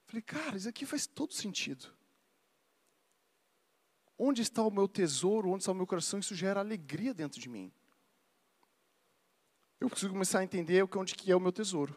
Falei, 0.06 0.23
cara, 0.23 0.56
isso 0.56 0.70
aqui 0.70 0.87
faz 0.87 1.06
todo 1.06 1.34
sentido. 1.34 1.94
Onde 4.26 4.40
está 4.40 4.62
o 4.62 4.71
meu 4.71 4.88
tesouro? 4.88 5.50
Onde 5.50 5.64
está 5.64 5.73
o 5.73 5.75
meu 5.75 5.87
coração? 5.87 6.19
Isso 6.19 6.35
gera 6.35 6.61
alegria 6.61 7.12
dentro 7.12 7.38
de 7.38 7.47
mim. 7.47 7.71
Eu 9.78 9.90
preciso 9.90 10.12
começar 10.12 10.38
a 10.38 10.45
entender 10.45 10.83
onde 10.97 11.14
que 11.14 11.31
é 11.31 11.37
o 11.37 11.40
meu 11.40 11.52
tesouro. 11.52 11.95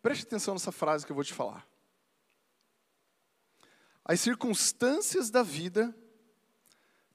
Preste 0.00 0.22
atenção 0.22 0.54
nessa 0.54 0.70
frase 0.70 1.04
que 1.04 1.10
eu 1.10 1.16
vou 1.16 1.24
te 1.24 1.34
falar. 1.34 1.66
As 4.04 4.20
circunstâncias 4.20 5.30
da 5.30 5.42
vida 5.42 5.92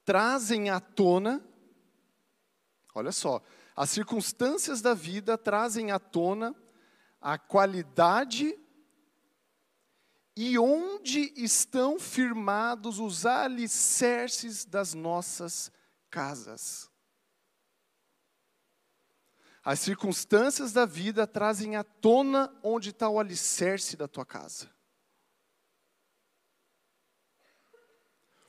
trazem 0.04 0.70
à 0.70 0.82
tona, 0.82 1.42
olha 2.94 3.14
só, 3.14 3.42
as 3.74 3.90
circunstâncias 3.92 4.82
da 4.82 4.94
vida 4.94 5.38
trazem 5.38 5.92
à 5.92 5.98
tona 5.98 6.54
a 7.22 7.38
qualidade 7.38 8.58
e 10.36 10.58
onde 10.58 11.32
estão 11.36 12.00
firmados 12.00 13.00
os 13.00 13.26
alicerces 13.26 14.66
das 14.66 14.94
nossas 14.94 15.72
casas. 16.10 16.90
As 19.64 19.80
circunstâncias 19.80 20.74
da 20.74 20.86
vida 20.86 21.28
trazem 21.28 21.76
à 21.76 21.84
tona 21.84 22.52
onde 22.64 22.90
está 22.90 23.08
o 23.08 23.20
alicerce 23.20 23.96
da 23.96 24.08
tua 24.08 24.26
casa. 24.26 24.72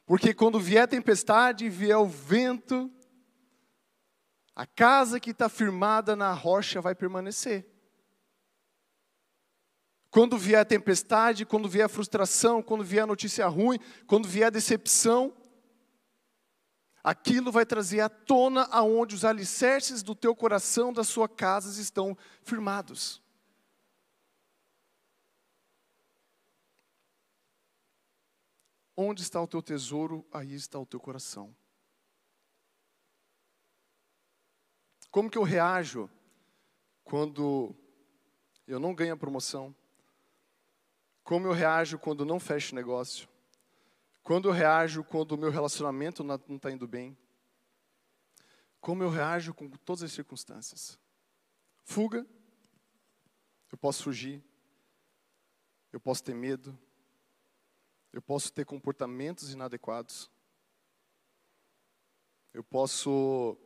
Porque 0.06 0.32
quando 0.32 0.58
vier 0.58 0.88
tempestade, 0.88 1.68
vier 1.68 1.98
o 1.98 2.06
vento, 2.06 2.90
a 4.54 4.66
casa 4.66 5.20
que 5.20 5.30
está 5.30 5.48
firmada 5.48 6.16
na 6.16 6.32
rocha 6.32 6.80
vai 6.80 6.94
permanecer. 6.94 7.71
Quando 10.12 10.36
vier 10.36 10.60
a 10.60 10.64
tempestade, 10.64 11.46
quando 11.46 11.66
vier 11.66 11.86
a 11.86 11.88
frustração, 11.88 12.62
quando 12.62 12.84
vier 12.84 13.04
a 13.04 13.06
notícia 13.06 13.48
ruim, 13.48 13.78
quando 14.06 14.28
vier 14.28 14.48
a 14.48 14.50
decepção, 14.50 15.34
aquilo 17.02 17.50
vai 17.50 17.64
trazer 17.64 18.00
à 18.00 18.10
tona 18.10 18.64
aonde 18.64 19.14
os 19.14 19.24
alicerces 19.24 20.02
do 20.02 20.14
teu 20.14 20.36
coração, 20.36 20.92
da 20.92 21.02
sua 21.02 21.26
casa 21.26 21.80
estão 21.80 22.14
firmados. 22.42 23.22
Onde 28.94 29.22
está 29.22 29.40
o 29.40 29.48
teu 29.48 29.62
tesouro, 29.62 30.26
aí 30.30 30.52
está 30.52 30.78
o 30.78 30.84
teu 30.84 31.00
coração. 31.00 31.56
Como 35.10 35.30
que 35.30 35.38
eu 35.38 35.42
reajo 35.42 36.10
quando 37.02 37.74
eu 38.66 38.78
não 38.78 38.94
ganho 38.94 39.14
a 39.14 39.16
promoção? 39.16 39.74
Como 41.22 41.46
eu 41.46 41.52
reajo 41.52 41.98
quando 41.98 42.24
não 42.24 42.40
fecho 42.40 42.74
negócio? 42.74 43.28
Quando 44.22 44.48
eu 44.48 44.52
reajo 44.52 45.04
quando 45.04 45.32
o 45.32 45.38
meu 45.38 45.50
relacionamento 45.50 46.22
não 46.22 46.56
está 46.56 46.70
indo 46.70 46.86
bem? 46.86 47.16
Como 48.80 49.02
eu 49.02 49.10
reajo 49.10 49.54
com 49.54 49.68
todas 49.70 50.02
as 50.02 50.12
circunstâncias? 50.12 50.98
Fuga, 51.84 52.26
eu 53.70 53.78
posso 53.78 54.04
fugir, 54.04 54.42
eu 55.92 56.00
posso 56.00 56.22
ter 56.24 56.34
medo, 56.34 56.76
eu 58.12 58.20
posso 58.20 58.52
ter 58.52 58.64
comportamentos 58.64 59.52
inadequados, 59.52 60.30
eu 62.52 62.62
posso 62.62 63.56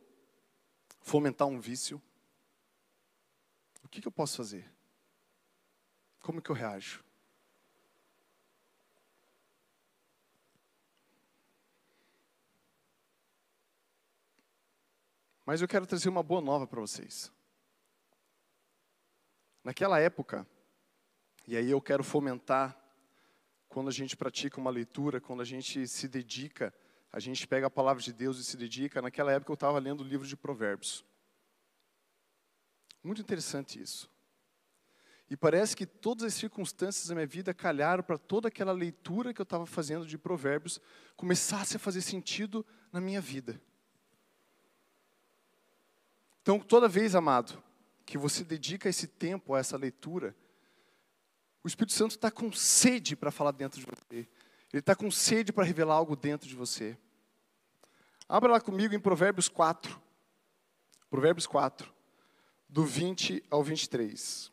fomentar 1.00 1.48
um 1.48 1.60
vício. 1.60 2.00
O 3.82 3.88
que, 3.88 4.00
que 4.00 4.08
eu 4.08 4.12
posso 4.12 4.36
fazer? 4.36 4.70
Como 6.20 6.42
que 6.42 6.50
eu 6.50 6.54
reajo? 6.54 7.05
Mas 15.46 15.62
eu 15.62 15.68
quero 15.68 15.86
trazer 15.86 16.08
uma 16.08 16.24
boa 16.24 16.40
nova 16.40 16.66
para 16.66 16.80
vocês. 16.80 17.32
Naquela 19.62 20.00
época, 20.00 20.44
e 21.46 21.56
aí 21.56 21.70
eu 21.70 21.80
quero 21.80 22.02
fomentar, 22.02 22.76
quando 23.68 23.88
a 23.88 23.92
gente 23.92 24.16
pratica 24.16 24.60
uma 24.60 24.70
leitura, 24.70 25.20
quando 25.20 25.42
a 25.42 25.44
gente 25.44 25.86
se 25.86 26.08
dedica, 26.08 26.74
a 27.12 27.20
gente 27.20 27.46
pega 27.46 27.68
a 27.68 27.70
palavra 27.70 28.02
de 28.02 28.12
Deus 28.12 28.38
e 28.38 28.44
se 28.44 28.56
dedica. 28.56 29.00
Naquela 29.00 29.30
época 29.32 29.52
eu 29.52 29.54
estava 29.54 29.78
lendo 29.78 30.00
o 30.00 30.06
livro 30.06 30.26
de 30.26 30.36
Provérbios. 30.36 31.04
Muito 33.00 33.22
interessante 33.22 33.80
isso. 33.80 34.10
E 35.30 35.36
parece 35.36 35.76
que 35.76 35.86
todas 35.86 36.24
as 36.24 36.34
circunstâncias 36.34 37.06
da 37.06 37.14
minha 37.14 37.26
vida 37.26 37.54
calharam 37.54 38.02
para 38.02 38.18
toda 38.18 38.48
aquela 38.48 38.72
leitura 38.72 39.32
que 39.32 39.40
eu 39.40 39.44
estava 39.44 39.64
fazendo 39.64 40.06
de 40.06 40.18
Provérbios 40.18 40.80
começasse 41.16 41.76
a 41.76 41.80
fazer 41.80 42.00
sentido 42.00 42.66
na 42.92 43.00
minha 43.00 43.20
vida. 43.20 43.60
Então, 46.46 46.60
toda 46.60 46.86
vez, 46.86 47.16
amado, 47.16 47.60
que 48.04 48.16
você 48.16 48.44
dedica 48.44 48.88
esse 48.88 49.08
tempo 49.08 49.52
a 49.52 49.58
essa 49.58 49.76
leitura, 49.76 50.32
o 51.64 51.66
Espírito 51.66 51.92
Santo 51.92 52.12
está 52.12 52.30
com 52.30 52.52
sede 52.52 53.16
para 53.16 53.32
falar 53.32 53.50
dentro 53.50 53.80
de 53.80 53.84
você. 53.84 54.18
Ele 54.72 54.78
está 54.78 54.94
com 54.94 55.10
sede 55.10 55.52
para 55.52 55.64
revelar 55.64 55.96
algo 55.96 56.14
dentro 56.14 56.48
de 56.48 56.54
você. 56.54 56.96
Abra 58.28 58.52
lá 58.52 58.60
comigo 58.60 58.94
em 58.94 59.00
Provérbios 59.00 59.48
4. 59.48 60.00
Provérbios 61.10 61.48
4, 61.48 61.92
do 62.68 62.84
20 62.84 63.42
ao 63.50 63.64
23. 63.64 64.52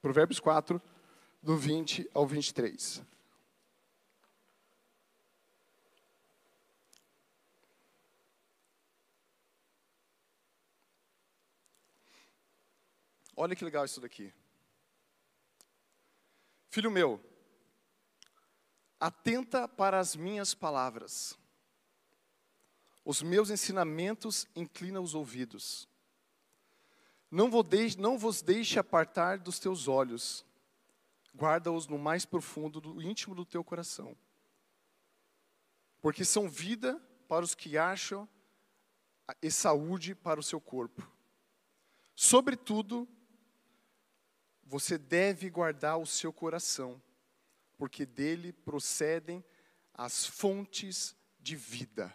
Provérbios 0.00 0.38
4, 0.38 0.80
do 1.42 1.56
20 1.56 2.08
ao 2.14 2.24
23. 2.24 3.02
Olha 13.42 13.56
que 13.56 13.64
legal 13.64 13.86
isso 13.86 14.02
daqui. 14.02 14.34
Filho 16.68 16.90
meu, 16.90 17.18
atenta 19.00 19.66
para 19.66 19.98
as 19.98 20.14
minhas 20.14 20.52
palavras. 20.52 21.38
Os 23.02 23.22
meus 23.22 23.48
ensinamentos 23.48 24.46
inclina 24.54 25.00
os 25.00 25.14
ouvidos. 25.14 25.88
Não, 27.30 27.48
não 27.96 28.18
vos 28.18 28.42
deixe 28.42 28.78
apartar 28.78 29.38
dos 29.38 29.58
teus 29.58 29.88
olhos. 29.88 30.44
Guarda-os 31.34 31.86
no 31.86 31.98
mais 31.98 32.26
profundo 32.26 32.78
do 32.78 33.00
íntimo 33.00 33.34
do 33.34 33.46
teu 33.46 33.64
coração. 33.64 34.14
Porque 36.02 36.26
são 36.26 36.46
vida 36.46 37.00
para 37.26 37.42
os 37.42 37.54
que 37.54 37.78
acham 37.78 38.28
e 39.40 39.50
saúde 39.50 40.14
para 40.14 40.38
o 40.38 40.42
seu 40.42 40.60
corpo. 40.60 41.10
Sobretudo, 42.14 43.08
você 44.70 44.96
deve 44.96 45.50
guardar 45.50 45.98
o 45.98 46.06
seu 46.06 46.32
coração, 46.32 47.02
porque 47.76 48.06
dele 48.06 48.52
procedem 48.52 49.44
as 49.92 50.24
fontes 50.24 51.16
de 51.40 51.56
vida. 51.56 52.14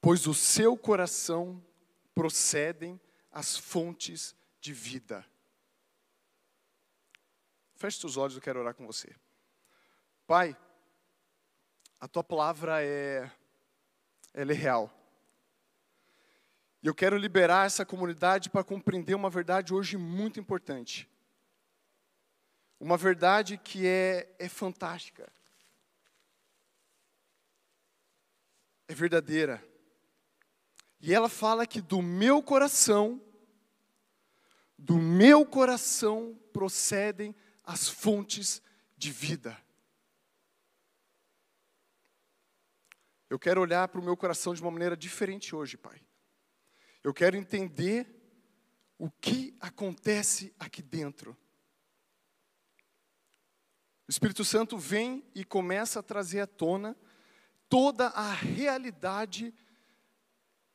Pois 0.00 0.22
do 0.22 0.32
seu 0.32 0.76
coração 0.76 1.60
procedem 2.14 3.00
as 3.32 3.56
fontes 3.56 4.32
de 4.60 4.72
vida. 4.72 5.26
Feche 7.74 7.98
seus 7.98 8.16
olhos, 8.16 8.36
eu 8.36 8.40
quero 8.40 8.60
orar 8.60 8.76
com 8.76 8.86
você. 8.86 9.12
Pai, 10.24 10.56
a 11.98 12.06
tua 12.06 12.22
palavra 12.22 12.80
é, 12.80 13.28
ela 14.32 14.52
é 14.52 14.54
real. 14.54 15.03
E 16.84 16.86
eu 16.86 16.94
quero 16.94 17.16
liberar 17.16 17.64
essa 17.64 17.82
comunidade 17.86 18.50
para 18.50 18.62
compreender 18.62 19.14
uma 19.14 19.30
verdade 19.30 19.72
hoje 19.72 19.96
muito 19.96 20.38
importante. 20.38 21.08
Uma 22.78 22.98
verdade 22.98 23.56
que 23.56 23.86
é, 23.86 24.30
é 24.38 24.50
fantástica. 24.50 25.32
É 28.86 28.92
verdadeira. 28.92 29.66
E 31.00 31.14
ela 31.14 31.30
fala 31.30 31.66
que 31.66 31.80
do 31.80 32.02
meu 32.02 32.42
coração, 32.42 33.18
do 34.76 34.98
meu 34.98 35.46
coração 35.46 36.38
procedem 36.52 37.34
as 37.64 37.88
fontes 37.88 38.60
de 38.94 39.10
vida. 39.10 39.56
Eu 43.30 43.38
quero 43.38 43.62
olhar 43.62 43.88
para 43.88 44.02
o 44.02 44.04
meu 44.04 44.18
coração 44.18 44.52
de 44.52 44.60
uma 44.60 44.70
maneira 44.70 44.94
diferente 44.94 45.56
hoje, 45.56 45.78
Pai. 45.78 45.98
Eu 47.04 47.12
quero 47.12 47.36
entender 47.36 48.08
o 48.98 49.10
que 49.10 49.54
acontece 49.60 50.54
aqui 50.58 50.80
dentro. 50.80 51.36
O 54.08 54.10
Espírito 54.10 54.42
Santo 54.42 54.78
vem 54.78 55.22
e 55.34 55.44
começa 55.44 56.00
a 56.00 56.02
trazer 56.02 56.40
à 56.40 56.46
tona 56.46 56.96
toda 57.68 58.08
a 58.08 58.32
realidade 58.32 59.54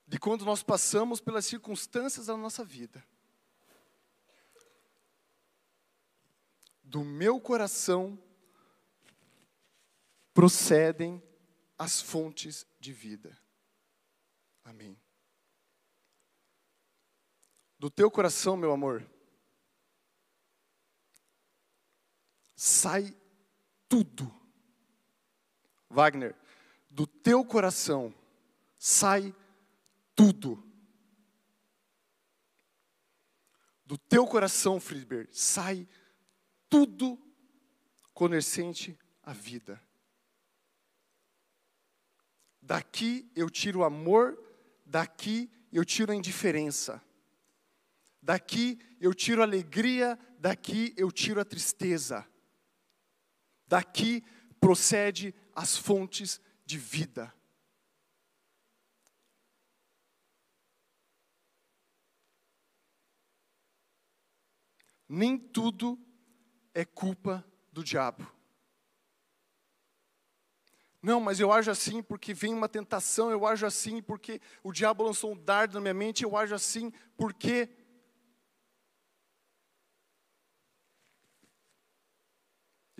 de 0.05 0.19
quando 0.19 0.45
nós 0.45 0.61
passamos 0.61 1.19
pelas 1.19 1.47
circunstâncias 1.47 2.27
da 2.27 2.37
nossa 2.37 2.63
vida. 2.63 3.03
Do 6.83 7.03
meu 7.03 7.41
coração 7.41 8.21
procedem 10.31 11.23
as 11.77 11.99
fontes 11.99 12.67
de 12.79 12.93
vida. 12.93 13.35
Amém 14.63 14.98
do 17.79 17.89
teu 17.89 18.11
coração, 18.11 18.57
meu 18.57 18.73
amor, 18.73 19.09
sai 22.53 23.15
tudo. 23.87 24.29
Wagner, 25.89 26.35
do 26.89 27.07
teu 27.07 27.43
coração 27.45 28.13
sai 28.77 29.33
tudo. 30.13 30.61
Do 33.85 33.97
teu 33.97 34.27
coração, 34.27 34.79
Friedberg, 34.79 35.29
sai 35.31 35.87
tudo 36.69 37.17
conhecente 38.13 38.99
à 39.23 39.31
vida. 39.31 39.81
Daqui 42.61 43.31
eu 43.35 43.49
tiro 43.49 43.79
o 43.79 43.83
amor, 43.83 44.37
daqui 44.85 45.49
eu 45.71 45.85
tiro 45.85 46.11
a 46.11 46.15
indiferença. 46.15 47.01
Daqui 48.21 48.77
eu 48.99 49.13
tiro 49.13 49.41
a 49.41 49.45
alegria, 49.45 50.17
daqui 50.39 50.93
eu 50.97 51.11
tiro 51.11 51.39
a 51.39 51.45
tristeza. 51.45 52.25
Daqui 53.67 54.23
procede 54.59 55.33
as 55.55 55.77
fontes 55.77 56.41
de 56.65 56.77
vida. 56.77 57.33
Nem 65.07 65.37
tudo 65.37 65.97
é 66.73 66.85
culpa 66.85 67.43
do 67.71 67.83
diabo. 67.83 68.31
Não, 71.01 71.19
mas 71.19 71.39
eu 71.39 71.51
ajo 71.51 71.71
assim 71.71 72.03
porque 72.03 72.33
vem 72.33 72.53
uma 72.53 72.67
tentação, 72.67 73.31
eu 73.31 73.45
ajo 73.45 73.65
assim 73.65 74.01
porque 74.01 74.41
o 74.61 74.71
diabo 74.71 75.03
lançou 75.03 75.31
um 75.31 75.43
dardo 75.43 75.75
na 75.75 75.81
minha 75.81 75.93
mente, 75.93 76.23
eu 76.23 76.35
ajo 76.35 76.53
assim 76.53 76.91
porque. 77.17 77.69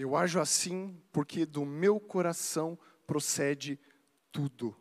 Eu 0.02 0.16
ajo 0.16 0.40
assim 0.40 0.98
porque 1.12 1.46
do 1.46 1.66
meu 1.66 2.00
coração 2.00 2.80
procede 3.06 3.78
tudo. 4.32 4.74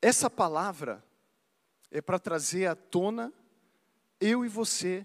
Essa 0.00 0.30
palavra 0.30 1.04
é 1.90 2.00
para 2.00 2.20
trazer 2.20 2.66
à 2.66 2.76
tona, 2.76 3.32
eu 4.20 4.44
e 4.44 4.48
você, 4.48 5.04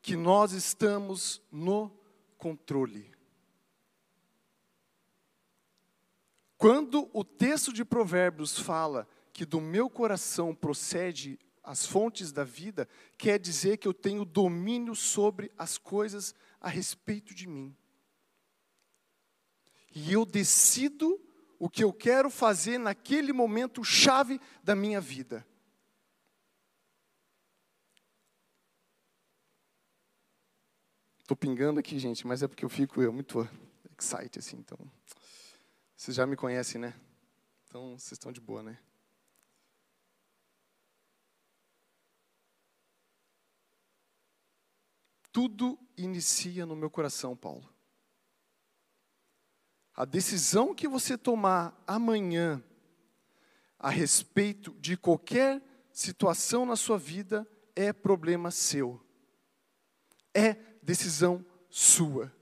que 0.00 0.16
nós 0.16 0.52
estamos 0.52 1.42
no 1.52 1.94
controle. 2.38 3.12
Quando 6.56 7.10
o 7.12 7.22
texto 7.22 7.70
de 7.70 7.84
Provérbios 7.84 8.58
fala 8.58 9.06
que 9.30 9.44
do 9.44 9.60
meu 9.60 9.90
coração 9.90 10.54
procede 10.54 11.38
as 11.62 11.84
fontes 11.84 12.32
da 12.32 12.44
vida, 12.44 12.88
quer 13.18 13.38
dizer 13.38 13.76
que 13.76 13.86
eu 13.86 13.94
tenho 13.94 14.24
domínio 14.24 14.94
sobre 14.94 15.52
as 15.56 15.76
coisas 15.78 16.34
a 16.60 16.68
respeito 16.68 17.34
de 17.34 17.46
mim. 17.46 17.76
E 19.94 20.12
eu 20.12 20.24
decido 20.24 21.20
o 21.58 21.68
que 21.68 21.84
eu 21.84 21.92
quero 21.92 22.30
fazer 22.30 22.78
naquele 22.78 23.32
momento 23.32 23.84
chave 23.84 24.40
da 24.62 24.74
minha 24.74 25.00
vida. 25.00 25.46
Estou 31.20 31.36
pingando 31.36 31.78
aqui, 31.78 31.98
gente, 31.98 32.26
mas 32.26 32.42
é 32.42 32.48
porque 32.48 32.64
eu 32.64 32.68
fico 32.68 33.00
eu, 33.00 33.12
muito 33.12 33.48
excited, 33.96 34.38
assim, 34.38 34.56
então. 34.56 34.78
Vocês 35.96 36.16
já 36.16 36.26
me 36.26 36.34
conhecem, 36.34 36.80
né? 36.80 36.94
Então, 37.68 37.96
vocês 37.96 38.12
estão 38.12 38.32
de 38.32 38.40
boa, 38.40 38.62
né? 38.62 38.78
Tudo 45.32 45.78
inicia 45.96 46.66
no 46.66 46.74
meu 46.74 46.90
coração, 46.90 47.36
Paulo. 47.36 47.68
A 49.94 50.04
decisão 50.04 50.74
que 50.74 50.88
você 50.88 51.16
tomar 51.18 51.78
amanhã 51.86 52.62
a 53.78 53.90
respeito 53.90 54.72
de 54.80 54.96
qualquer 54.96 55.62
situação 55.92 56.64
na 56.64 56.76
sua 56.76 56.98
vida 56.98 57.46
é 57.74 57.92
problema 57.92 58.50
seu. 58.50 59.04
É 60.34 60.54
decisão 60.82 61.44
sua. 61.68 62.34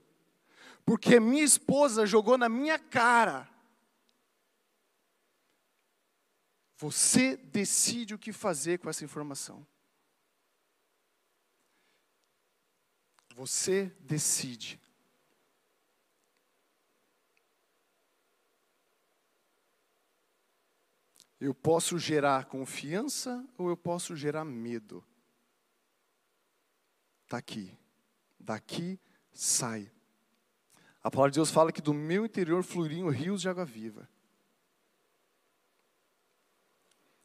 Porque 0.85 1.19
minha 1.19 1.43
esposa 1.43 2.05
jogou 2.05 2.37
na 2.37 2.49
minha 2.49 2.79
cara. 2.79 3.49
Você 6.77 7.35
decide 7.35 8.15
o 8.15 8.19
que 8.19 8.31
fazer 8.31 8.79
com 8.79 8.89
essa 8.89 9.03
informação. 9.03 9.67
Você 13.39 13.85
decide. 14.01 14.77
Eu 21.39 21.55
posso 21.55 21.97
gerar 21.97 22.47
confiança 22.47 23.47
ou 23.57 23.69
eu 23.69 23.77
posso 23.77 24.13
gerar 24.13 24.43
medo. 24.43 25.01
Está 27.23 27.37
aqui 27.37 27.79
daqui 28.37 28.99
sai. 29.31 29.89
A 31.01 31.09
palavra 31.09 31.31
de 31.31 31.35
Deus 31.35 31.49
fala 31.49 31.71
que 31.71 31.81
do 31.81 31.93
meu 31.93 32.25
interior 32.25 32.61
fluiriam 32.61 33.07
rios 33.07 33.39
de 33.39 33.47
água 33.47 33.63
viva. 33.63 34.09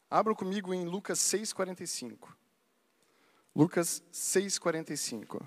Abra 0.09 0.33
comigo 0.33 0.73
em 0.73 0.85
Lucas 0.85 1.19
6,45. 1.19 2.33
Lucas 3.53 4.01
6,45. 4.13 5.45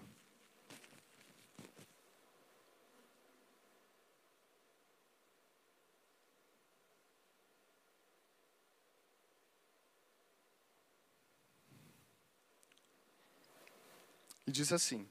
E 14.49 14.51
diz 14.51 14.73
assim: 14.73 15.07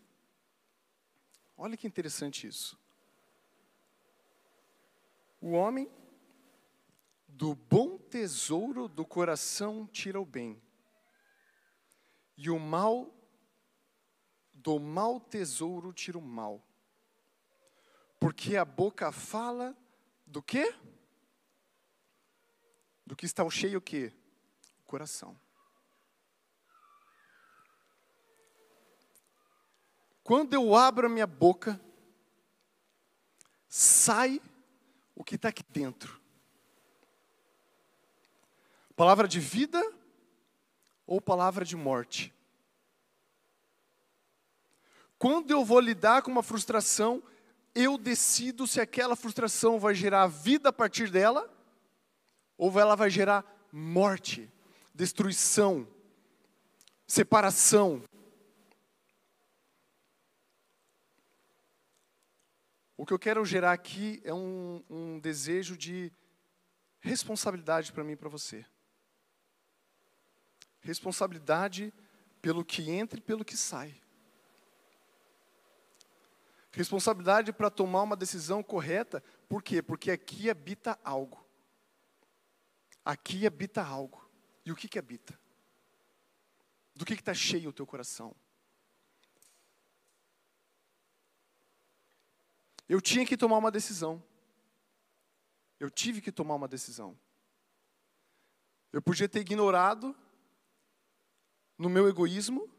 Olha 1.55 1.77
que 1.77 1.85
interessante 1.85 2.47
isso. 2.47 2.75
O 5.39 5.51
homem 5.51 5.87
do 7.27 7.53
bom 7.53 7.99
tesouro 7.99 8.87
do 8.87 9.05
coração 9.05 9.85
tira 9.85 10.19
o 10.19 10.25
bem, 10.25 10.59
e 12.35 12.49
o 12.49 12.57
mal 12.57 13.13
do 14.51 14.79
mau 14.79 15.19
tesouro 15.19 15.93
tira 15.93 16.17
o 16.17 16.21
mal. 16.21 16.67
Porque 18.19 18.57
a 18.57 18.65
boca 18.65 19.11
fala 19.11 19.77
do 20.25 20.41
quê? 20.41 20.73
Do 23.05 23.15
que 23.15 23.27
está 23.27 23.47
cheio 23.51 23.77
o 23.77 23.81
quê? 23.81 24.11
O 24.79 24.87
coração. 24.87 25.39
Quando 30.27 30.53
eu 30.53 30.75
abro 30.75 31.07
a 31.07 31.09
minha 31.09 31.25
boca, 31.25 31.79
sai 33.69 34.41
o 35.15 35.23
que 35.23 35.35
está 35.35 35.47
aqui 35.47 35.63
dentro. 35.69 36.19
Palavra 38.93 39.25
de 39.25 39.39
vida 39.39 39.81
ou 41.05 41.21
palavra 41.21 41.63
de 41.63 41.77
morte? 41.77 42.35
Quando 45.17 45.49
eu 45.49 45.63
vou 45.63 45.79
lidar 45.79 46.21
com 46.21 46.29
uma 46.29 46.43
frustração, 46.43 47.23
eu 47.73 47.97
decido 47.97 48.67
se 48.67 48.81
aquela 48.81 49.15
frustração 49.15 49.79
vai 49.79 49.95
gerar 49.95 50.27
vida 50.27 50.67
a 50.67 50.73
partir 50.73 51.09
dela 51.09 51.49
ou 52.57 52.77
ela 52.77 52.95
vai 52.95 53.09
gerar 53.09 53.45
morte, 53.71 54.51
destruição, 54.93 55.87
separação, 57.07 58.03
O 62.97 63.05
que 63.05 63.13
eu 63.13 63.19
quero 63.19 63.45
gerar 63.45 63.73
aqui 63.73 64.19
é 64.25 64.33
um, 64.33 64.83
um 64.89 65.19
desejo 65.19 65.77
de 65.77 66.11
responsabilidade 66.99 67.93
para 67.93 68.03
mim 68.03 68.13
e 68.13 68.15
para 68.17 68.27
você. 68.27 68.65
Responsabilidade 70.81 71.93
pelo 72.41 72.65
que 72.65 72.89
entra 72.89 73.19
e 73.19 73.21
pelo 73.21 73.45
que 73.45 73.55
sai. 73.55 74.01
Responsabilidade 76.71 77.53
para 77.53 77.69
tomar 77.69 78.01
uma 78.01 78.15
decisão 78.15 78.63
correta, 78.63 79.23
por 79.47 79.61
quê? 79.61 79.81
Porque 79.81 80.09
aqui 80.09 80.49
habita 80.49 80.97
algo. 81.03 81.45
Aqui 83.05 83.45
habita 83.45 83.83
algo. 83.83 84.27
E 84.65 84.71
o 84.71 84.75
que, 84.75 84.87
que 84.87 84.99
habita? 84.99 85.39
Do 86.95 87.05
que 87.05 87.13
está 87.13 87.33
cheio 87.33 87.69
o 87.69 87.73
teu 87.73 87.85
coração? 87.85 88.35
Eu 92.87 93.01
tinha 93.01 93.25
que 93.25 93.35
tomar 93.35 93.57
uma 93.57 93.71
decisão. 93.71 94.23
Eu 95.79 95.89
tive 95.89 96.21
que 96.21 96.31
tomar 96.31 96.55
uma 96.55 96.67
decisão. 96.67 97.17
Eu 98.91 99.01
podia 99.01 99.27
ter 99.27 99.41
ignorado 99.41 100.15
no 101.77 101.89
meu 101.89 102.07
egoísmo 102.07 102.69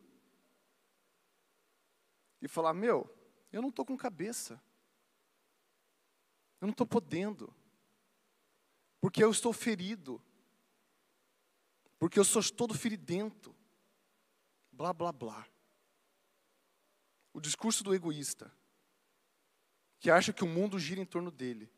e 2.40 2.49
falar: 2.49 2.75
Meu, 2.75 3.09
eu 3.53 3.62
não 3.62 3.68
estou 3.68 3.85
com 3.85 3.97
cabeça. 3.97 4.61
Eu 6.61 6.66
não 6.66 6.73
estou 6.73 6.87
podendo. 6.87 7.55
Porque 9.01 9.23
eu 9.23 9.31
estou 9.31 9.53
ferido. 9.53 10.21
Porque 11.99 12.18
eu 12.18 12.25
sou 12.25 12.42
todo 12.53 12.75
feridento. 12.75 13.55
Blá, 14.73 14.92
blá, 14.92 15.12
blá. 15.12 15.47
O 17.33 17.40
discurso 17.40 17.85
do 17.85 17.94
egoísta, 17.94 18.53
que 20.01 20.11
acha 20.11 20.33
que 20.33 20.45
o 20.45 20.49
mundo 20.49 20.79
gira 20.79 21.01
em 21.01 21.05
torno 21.05 21.31
dele. 21.31 21.71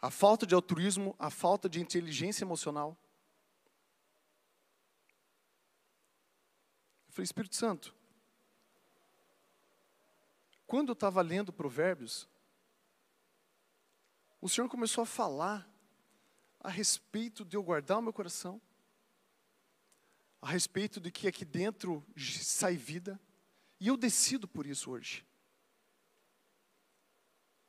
A 0.00 0.10
falta 0.10 0.46
de 0.46 0.54
altruísmo, 0.54 1.14
a 1.18 1.30
falta 1.30 1.68
de 1.68 1.80
inteligência 1.80 2.44
emocional. 2.44 2.96
Eu 7.08 7.12
falei, 7.12 7.24
Espírito 7.24 7.56
Santo, 7.56 7.94
quando 10.66 10.90
eu 10.90 10.92
estava 10.94 11.20
lendo 11.20 11.52
Provérbios, 11.52 12.28
o 14.40 14.48
Senhor 14.48 14.68
começou 14.68 15.02
a 15.02 15.06
falar 15.06 15.68
a 16.60 16.68
respeito 16.70 17.44
de 17.44 17.56
eu 17.56 17.62
guardar 17.62 17.98
o 17.98 18.02
meu 18.02 18.12
coração, 18.12 18.60
a 20.40 20.48
respeito 20.48 21.00
de 21.00 21.10
que 21.10 21.26
aqui 21.26 21.44
dentro 21.44 22.04
sai 22.16 22.76
vida, 22.76 23.20
e 23.80 23.88
eu 23.88 23.96
decido 23.96 24.46
por 24.46 24.66
isso 24.66 24.90
hoje. 24.90 25.27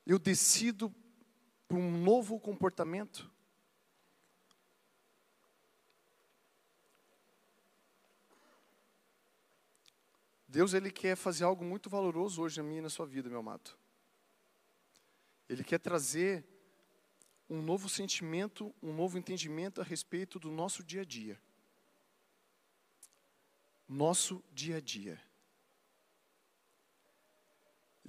Eu 0.09 0.17
decido 0.17 0.91
por 1.67 1.77
um 1.77 2.01
novo 2.01 2.39
comportamento. 2.39 3.31
Deus 10.47 10.73
ele 10.73 10.89
quer 10.89 11.15
fazer 11.15 11.43
algo 11.43 11.63
muito 11.63 11.91
valoroso 11.91 12.41
hoje 12.41 12.57
na 12.57 12.63
minha 12.63 12.79
e 12.79 12.81
na 12.81 12.89
sua 12.89 13.05
vida, 13.05 13.29
meu 13.29 13.37
amado. 13.37 13.77
Ele 15.47 15.63
quer 15.63 15.77
trazer 15.77 16.43
um 17.47 17.61
novo 17.61 17.87
sentimento, 17.87 18.73
um 18.81 18.91
novo 18.91 19.15
entendimento 19.15 19.79
a 19.79 19.83
respeito 19.83 20.39
do 20.39 20.49
nosso 20.49 20.83
dia 20.83 21.01
a 21.01 21.05
dia. 21.05 21.39
Nosso 23.87 24.43
dia 24.51 24.77
a 24.77 24.81
dia. 24.81 25.28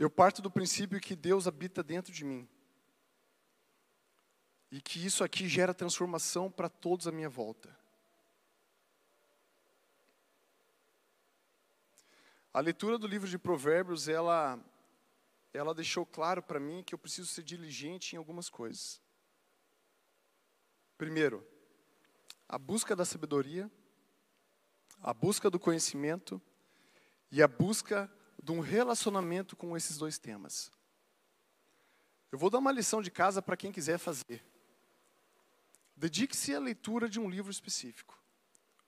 Eu 0.01 0.09
parto 0.09 0.41
do 0.41 0.51
princípio 0.51 0.99
que 0.99 1.15
Deus 1.15 1.47
habita 1.47 1.83
dentro 1.83 2.11
de 2.11 2.25
mim. 2.25 2.49
E 4.71 4.81
que 4.81 5.05
isso 5.05 5.23
aqui 5.23 5.47
gera 5.47 5.75
transformação 5.75 6.51
para 6.51 6.71
todos 6.71 7.07
à 7.07 7.13
minha 7.13 7.29
volta. 7.29 7.79
A 12.51 12.61
leitura 12.61 12.97
do 12.97 13.07
livro 13.07 13.29
de 13.29 13.37
Provérbios, 13.37 14.09
ela, 14.09 14.59
ela 15.53 15.75
deixou 15.75 16.07
claro 16.07 16.43
para 16.43 16.59
mim 16.59 16.83
que 16.83 16.95
eu 16.95 16.99
preciso 16.99 17.29
ser 17.29 17.43
diligente 17.43 18.15
em 18.15 18.19
algumas 18.19 18.49
coisas. 18.49 19.03
Primeiro, 20.97 21.47
a 22.49 22.57
busca 22.57 22.97
da 22.97 23.05
sabedoria, 23.05 23.71
a 25.03 25.13
busca 25.13 25.51
do 25.51 25.61
conhecimento 25.61 26.41
e 27.31 27.43
a 27.43 27.47
busca 27.47 28.11
de 28.42 28.53
um 28.53 28.61
relacionamento 28.61 29.57
com 29.57 29.76
esses 29.76 29.96
dois 29.98 30.18
temas. 30.18 30.70
Eu 32.33 32.38
vou 32.38 32.48
dar 32.48 32.59
uma 32.59 32.72
lição 32.72 33.03
de 33.03 33.11
casa 33.11 33.42
para 33.42 33.57
quem 33.57 33.72
quiser 33.72 33.98
fazer. 33.98 34.44
Dedique-se 35.96 36.55
à 36.55 36.59
leitura 36.59 37.09
de 37.09 37.20
um 37.20 37.29
livro 37.29 37.50
específico. 37.50 38.18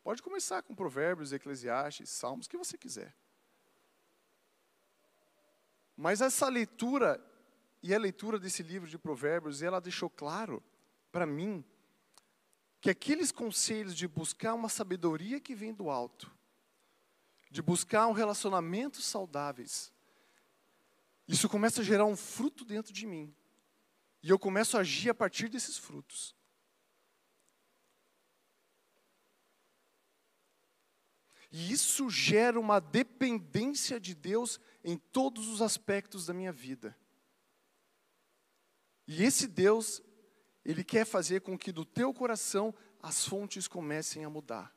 Pode 0.03 0.23
começar 0.23 0.63
com 0.63 0.75
Provérbios, 0.75 1.33
Eclesiastes, 1.33 2.11
Salmos, 2.11 2.47
o 2.47 2.51
que 2.51 2.57
você 2.57 2.79
quiser. 2.79 3.15
Mas 5.97 6.21
essa 6.21 6.49
leitura 6.49 7.23
e 7.83 7.95
a 7.95 7.99
leitura 7.99 8.39
desse 8.39 8.63
livro 8.63 8.89
de 8.89 8.97
Provérbios, 8.97 9.63
ela 9.63 9.81
deixou 9.81 10.09
claro 10.09 10.63
para 11.11 11.27
mim 11.27 11.65
que 12.81 12.91
aqueles 12.91 13.31
conselhos 13.31 13.95
de 13.95 14.09
buscar 14.09 14.55
uma 14.55 14.69
sabedoria 14.69 15.39
que 15.39 15.55
vem 15.55 15.73
do 15.73 15.91
alto, 15.91 16.33
de 17.53 17.61
buscar 17.61 18.07
um 18.07 18.13
relacionamentos 18.13 19.05
saudáveis, 19.05 19.93
isso 21.29 21.51
começa 21.51 21.83
a 21.83 21.85
gerar 21.85 22.07
um 22.07 22.17
fruto 22.17 22.65
dentro 22.65 22.95
de 22.95 23.07
mim. 23.07 23.33
E 24.23 24.31
eu 24.31 24.39
começo 24.39 24.77
a 24.77 24.81
agir 24.81 25.11
a 25.11 25.15
partir 25.15 25.51
desses 25.51 25.77
frutos. 25.77 26.35
E 31.51 31.71
isso 31.71 32.09
gera 32.09 32.59
uma 32.59 32.81
dependência 32.81 34.01
de 34.01 34.15
Deus 34.15 34.59
em 34.83 34.97
todos 34.97 35.49
os 35.49 35.61
aspectos 35.61 36.25
da 36.25 36.33
minha 36.33 36.53
vida. 36.53 36.97
E 39.07 39.23
esse 39.23 39.47
Deus, 39.47 40.01
Ele 40.65 40.83
quer 40.83 41.05
fazer 41.05 41.43
com 41.43 41.59
que 41.59 41.71
do 41.71 41.85
teu 41.85 42.15
coração 42.15 42.75
as 43.03 43.27
fontes 43.27 43.69
comecem 43.69 44.25
a 44.25 44.31
mudar. 44.31 44.75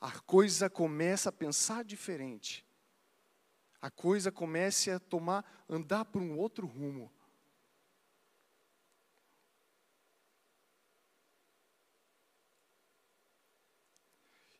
A 0.00 0.20
coisa 0.20 0.70
começa 0.70 1.28
a 1.28 1.32
pensar 1.32 1.84
diferente. 1.84 2.64
A 3.80 3.90
coisa 3.90 4.30
comece 4.30 4.90
a 4.90 4.98
tomar, 4.98 5.44
andar 5.68 6.04
por 6.04 6.20
um 6.22 6.36
outro 6.36 6.66
rumo. 6.66 7.12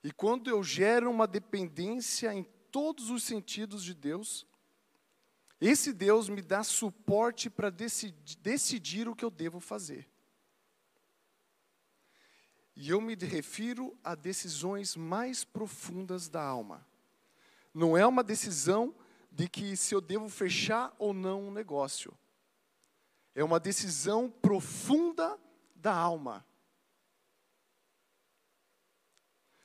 E 0.03 0.13
quando 0.13 0.49
eu 0.49 0.63
gero 0.63 1.11
uma 1.11 1.27
dependência 1.27 2.33
em 2.33 2.45
todos 2.71 3.11
os 3.11 3.25
sentidos 3.25 3.83
de 3.83 3.95
Deus, 3.95 4.47
esse 5.61 5.93
Deus 5.93 6.29
me 6.29 6.41
dá 6.41 6.63
suporte 6.63 7.51
para 7.51 7.71
decidir, 7.71 8.37
decidir 8.37 9.09
o 9.09 9.15
que 9.15 9.25
eu 9.25 9.31
devo 9.31 9.59
fazer. 9.59 10.09
E 12.81 12.91
eu 12.91 13.01
me 13.01 13.17
refiro 13.17 13.99
a 14.05 14.15
decisões 14.15 14.95
mais 14.95 15.43
profundas 15.43 16.29
da 16.29 16.41
alma. 16.41 16.87
Não 17.75 17.97
é 17.97 18.07
uma 18.07 18.23
decisão 18.23 18.95
de 19.33 19.49
que 19.49 19.77
se 19.77 19.97
eu 19.97 20.01
devo 20.01 20.29
fechar 20.29 20.95
ou 20.97 21.13
não 21.13 21.49
um 21.49 21.51
negócio. 21.51 22.17
É 23.35 23.43
uma 23.43 23.59
decisão 23.59 24.31
profunda 24.31 25.37
da 25.75 25.93
alma. 25.93 26.47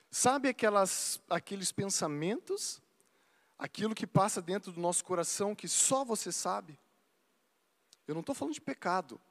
Sabe 0.10 0.50
aquelas, 0.50 1.22
aqueles 1.30 1.72
pensamentos, 1.72 2.82
aquilo 3.60 3.94
que 3.94 4.08
passa 4.08 4.42
dentro 4.42 4.72
do 4.72 4.82
nosso 4.82 5.06
coração 5.06 5.54
que 5.54 5.68
só 5.68 6.04
você 6.04 6.32
sabe? 6.32 6.80
Eu 8.08 8.16
não 8.16 8.22
estou 8.22 8.34
falando 8.34 8.56
de 8.56 8.62
pecado. 8.62 9.22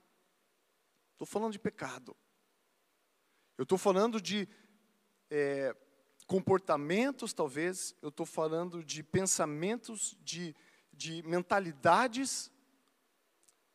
Estou 1.15 1.27
falando 1.27 1.53
de 1.53 1.59
pecado. 1.59 2.17
Eu 3.63 3.65
estou 3.65 3.79
falando 3.79 4.21
de 4.21 4.49
é, 5.31 5.73
comportamentos, 6.27 7.33
talvez. 7.33 7.95
Eu 8.03 8.09
estou 8.09 8.27
falando 8.27 8.83
de 8.83 9.05
pensamentos, 9.05 10.19
de, 10.21 10.53
de 10.93 11.23
mentalidades 11.23 12.51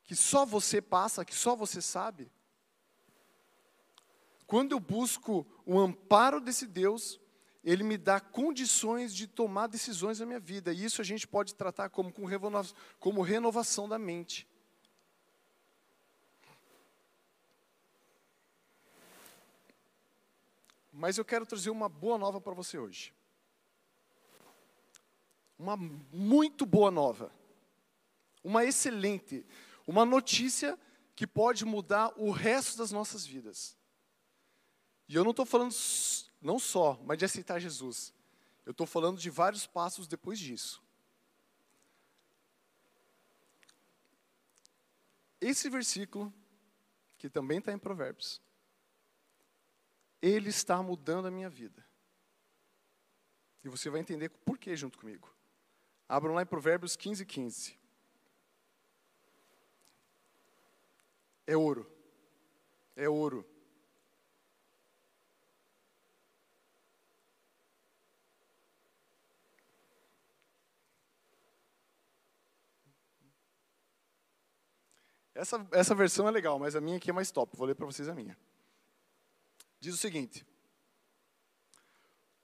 que 0.04 0.14
só 0.14 0.46
você 0.46 0.82
passa, 0.82 1.24
que 1.24 1.34
só 1.34 1.56
você 1.56 1.82
sabe. 1.82 2.30
Quando 4.46 4.74
eu 4.74 4.80
busco 4.82 5.48
o 5.66 5.80
amparo 5.80 6.42
desse 6.42 6.68
Deus, 6.68 7.18
ele 7.64 7.82
me 7.82 7.98
dá 7.98 8.20
condições 8.20 9.16
de 9.16 9.26
tomar 9.26 9.68
decisões 9.68 10.20
na 10.20 10.26
minha 10.26 10.40
vida. 10.42 10.74
E 10.74 10.84
isso 10.84 11.00
a 11.00 11.06
gente 11.06 11.26
pode 11.26 11.56
tratar 11.56 11.90
como, 11.92 12.14
como 13.00 13.22
renovação 13.22 13.88
da 13.88 13.98
mente. 13.98 14.46
Mas 20.98 21.16
eu 21.16 21.24
quero 21.24 21.46
trazer 21.46 21.70
uma 21.70 21.88
boa 21.88 22.18
nova 22.18 22.42
para 22.42 22.56
você 22.56 22.76
hoje. 22.76 23.14
Uma 25.56 25.78
muito 25.78 26.66
boa 26.66 26.90
nova. 26.90 27.32
Uma 28.44 28.66
excelente. 28.66 29.46
Uma 29.86 30.04
notícia 30.04 30.76
que 31.16 31.28
pode 31.28 31.64
mudar 31.66 32.12
o 32.18 32.32
resto 32.32 32.80
das 32.80 32.92
nossas 32.92 33.24
vidas. 33.24 33.78
E 35.08 35.14
eu 35.14 35.24
não 35.24 35.30
estou 35.30 35.46
falando 35.46 35.72
não 36.42 36.58
só, 36.58 37.00
mas 37.06 37.20
de 37.20 37.26
aceitar 37.26 37.60
Jesus. 37.60 38.12
Eu 38.66 38.72
estou 38.72 38.88
falando 38.88 39.20
de 39.20 39.30
vários 39.30 39.68
passos 39.68 40.08
depois 40.08 40.40
disso. 40.40 40.82
Esse 45.40 45.70
versículo, 45.70 46.34
que 47.20 47.30
também 47.30 47.60
está 47.60 47.72
em 47.72 47.78
Provérbios, 47.78 48.42
ele 50.22 50.50
está 50.50 50.82
mudando 50.82 51.28
a 51.28 51.32
minha 51.32 51.50
vida. 51.50 51.86
E 53.64 53.70
você 53.70 53.90
vai 53.90 54.00
entender 54.00 54.30
por 54.30 54.58
que 54.58 54.76
junto 54.76 54.98
comigo. 54.98 55.34
Abram 56.08 56.34
lá 56.34 56.42
em 56.42 56.46
Provérbios 56.46 56.96
15, 56.96 57.26
15. 57.26 57.78
É 61.46 61.56
ouro. 61.56 61.90
É 62.96 63.08
ouro. 63.08 63.46
Essa, 75.38 75.68
essa 75.72 75.94
versão 75.94 76.28
é 76.28 76.32
legal, 76.32 76.58
mas 76.58 76.76
a 76.76 76.82
minha 76.82 76.98
aqui 76.98 77.12
é 77.12 77.14
mais 77.14 77.30
top. 77.30 77.56
Vou 77.56 77.68
ler 77.68 77.76
para 77.76 77.86
vocês 77.86 78.10
a 78.10 78.16
minha. 78.16 78.36
Diz 79.80 79.94
o 79.94 79.98
seguinte: 79.98 80.46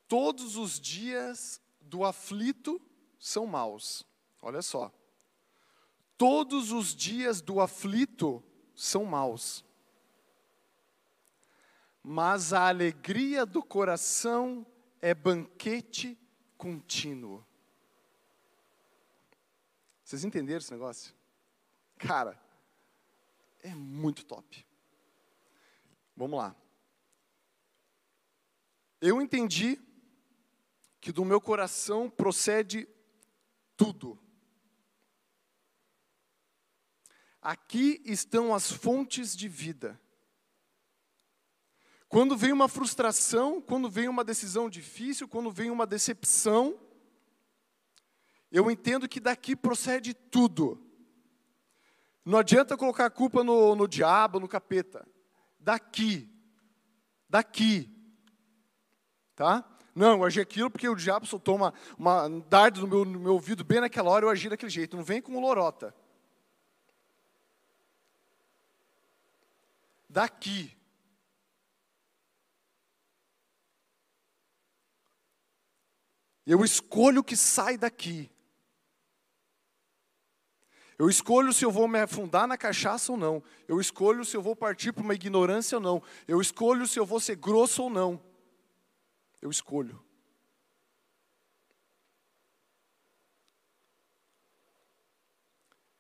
Todos 0.07 0.55
os 0.55 0.79
dias 0.79 1.61
do 1.81 2.05
aflito 2.05 2.81
são 3.19 3.45
maus. 3.45 4.05
Olha 4.41 4.61
só. 4.61 4.91
Todos 6.17 6.71
os 6.71 6.95
dias 6.95 7.41
do 7.41 7.59
aflito 7.59 8.43
são 8.75 9.05
maus. 9.05 9.65
Mas 12.03 12.53
a 12.53 12.67
alegria 12.67 13.45
do 13.45 13.63
coração 13.63 14.65
é 15.01 15.13
banquete 15.13 16.17
contínuo. 16.57 17.45
Vocês 20.03 20.23
entenderam 20.23 20.59
esse 20.59 20.71
negócio? 20.71 21.13
Cara, 21.97 22.39
é 23.61 23.73
muito 23.73 24.25
top. 24.25 24.65
Vamos 26.15 26.37
lá. 26.37 26.55
Eu 29.05 29.21
entendi 29.21 29.77
que 31.01 31.11
do 31.11 31.25
meu 31.25 31.41
coração 31.41 32.09
procede 32.09 32.87
tudo. 33.75 34.17
Aqui 37.41 38.01
estão 38.05 38.55
as 38.55 38.71
fontes 38.71 39.35
de 39.35 39.49
vida. 39.49 39.99
Quando 42.07 42.37
vem 42.37 42.53
uma 42.53 42.69
frustração, 42.69 43.61
quando 43.61 43.89
vem 43.89 44.07
uma 44.07 44.23
decisão 44.23 44.69
difícil, 44.69 45.27
quando 45.27 45.51
vem 45.51 45.69
uma 45.69 45.85
decepção, 45.85 46.79
eu 48.49 48.71
entendo 48.71 49.09
que 49.09 49.19
daqui 49.19 49.53
procede 49.53 50.13
tudo. 50.13 50.81
Não 52.23 52.39
adianta 52.39 52.77
colocar 52.77 53.07
a 53.07 53.11
culpa 53.11 53.43
no, 53.43 53.75
no 53.75 53.85
diabo, 53.85 54.39
no 54.39 54.47
capeta. 54.47 55.05
Daqui. 55.59 56.33
Daqui. 57.27 57.92
Tá? 59.35 59.63
Não, 59.95 60.13
eu 60.13 60.23
agi 60.23 60.41
aquilo 60.41 60.69
porque 60.69 60.89
o 60.89 60.95
diabo 60.95 61.25
soltou 61.25 61.55
uma, 61.55 61.73
uma 61.97 62.25
um 62.25 62.39
dardo 62.39 62.81
no 62.81 62.87
meu, 62.87 63.05
no 63.05 63.19
meu 63.19 63.33
ouvido 63.33 63.63
bem 63.63 63.79
naquela 63.79 64.09
hora, 64.09 64.25
eu 64.25 64.29
agi 64.29 64.49
daquele 64.49 64.71
jeito. 64.71 64.97
Não 64.97 65.03
vem 65.03 65.21
com 65.21 65.39
lorota. 65.39 65.93
Daqui. 70.09 70.75
Eu 76.45 76.63
escolho 76.63 77.21
o 77.21 77.23
que 77.23 77.37
sai 77.37 77.77
daqui. 77.77 78.29
Eu 80.97 81.09
escolho 81.09 81.51
se 81.53 81.65
eu 81.65 81.71
vou 81.71 81.87
me 81.87 81.99
afundar 81.99 82.47
na 82.47 82.57
cachaça 82.57 83.11
ou 83.11 83.17
não. 83.17 83.43
Eu 83.67 83.79
escolho 83.79 84.23
se 84.23 84.35
eu 84.35 84.41
vou 84.41 84.55
partir 84.55 84.91
para 84.91 85.03
uma 85.03 85.15
ignorância 85.15 85.77
ou 85.77 85.81
não. 85.81 86.03
Eu 86.27 86.39
escolho 86.41 86.87
se 86.87 86.99
eu 86.99 87.05
vou 87.05 87.19
ser 87.19 87.35
grosso 87.35 87.83
ou 87.83 87.89
não. 87.89 88.32
Eu 89.43 89.49
escolho. 89.49 90.03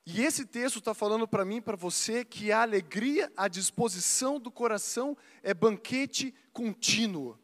E 0.05 0.21
esse 0.21 0.45
texto 0.45 0.79
está 0.79 0.93
falando 0.93 1.27
para 1.27 1.45
mim, 1.45 1.61
para 1.61 1.75
você, 1.75 2.23
que 2.25 2.51
a 2.51 2.61
alegria, 2.61 3.31
a 3.35 3.47
disposição 3.47 4.39
do 4.39 4.51
coração 4.51 5.17
é 5.41 5.53
banquete 5.53 6.33
contínuo. 6.51 7.37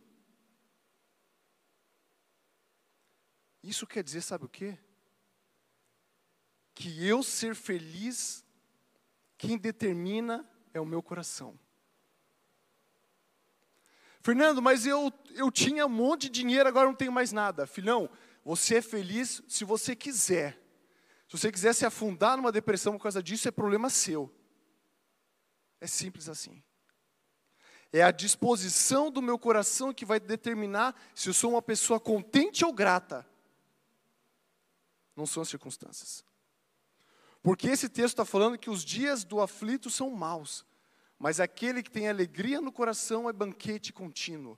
Isso 3.62 3.85
quer 3.85 4.03
dizer, 4.03 4.21
sabe 4.21 4.45
o 4.45 4.49
quê? 4.49 4.77
que 6.79 7.05
eu 7.05 7.21
ser 7.21 7.55
feliz, 7.55 8.45
quem 9.38 9.57
determina 9.57 10.49
é 10.73 10.79
o 10.79 10.85
meu 10.85 11.03
coração. 11.03 11.59
Fernando, 14.30 14.62
mas 14.62 14.86
eu, 14.86 15.12
eu 15.34 15.50
tinha 15.50 15.88
um 15.88 15.89
monte 15.89 16.30
de 16.30 16.42
dinheiro, 16.42 16.70
agora 16.70 16.86
não 16.86 16.94
tenho 16.94 17.12
mais 17.12 17.32
nada. 17.32 17.65
Filhão, 17.65 18.08
você 18.46 18.76
é 18.76 18.82
feliz 18.82 19.42
se 19.48 19.65
você 19.65 19.96
quiser. 19.96 20.54
Se 21.28 21.36
você 21.36 21.52
quiser 21.52 21.74
se 21.74 21.84
afundar 21.84 22.38
numa 22.38 22.52
depressão 22.52 22.94
por 22.94 23.02
causa 23.02 23.24
disso, 23.24 23.48
é 23.48 23.52
problema 23.52 23.89
seu. 23.89 24.32
É 25.82 25.88
simples 25.88 26.30
assim. 26.30 26.62
É 27.92 28.04
a 28.04 28.12
disposição 28.12 29.10
do 29.10 29.20
meu 29.20 29.39
coração 29.39 29.92
que 29.92 30.06
vai 30.06 30.20
determinar 30.20 30.96
se 31.15 31.28
eu 31.28 31.34
sou 31.34 31.54
uma 31.54 31.62
pessoa 31.62 32.00
contente 32.00 32.63
ou 32.63 32.72
grata. 32.72 33.28
Não 35.15 35.26
são 35.26 35.42
as 35.42 35.50
circunstâncias. 35.50 36.24
Porque 37.42 37.68
esse 37.68 37.89
texto 37.89 38.13
está 38.13 38.26
falando 38.26 38.60
que 38.60 38.70
os 38.70 38.86
dias 38.86 39.24
do 39.24 39.42
aflito 39.42 39.89
são 39.89 40.12
maus, 40.12 40.63
mas 41.19 41.41
aquele 41.41 41.84
que 41.84 41.91
tem 41.91 42.08
alegria 42.08 42.62
no 42.62 42.71
coração 42.71 43.29
é 43.29 43.34
banquete 43.34 43.91
contínuo. 43.91 44.58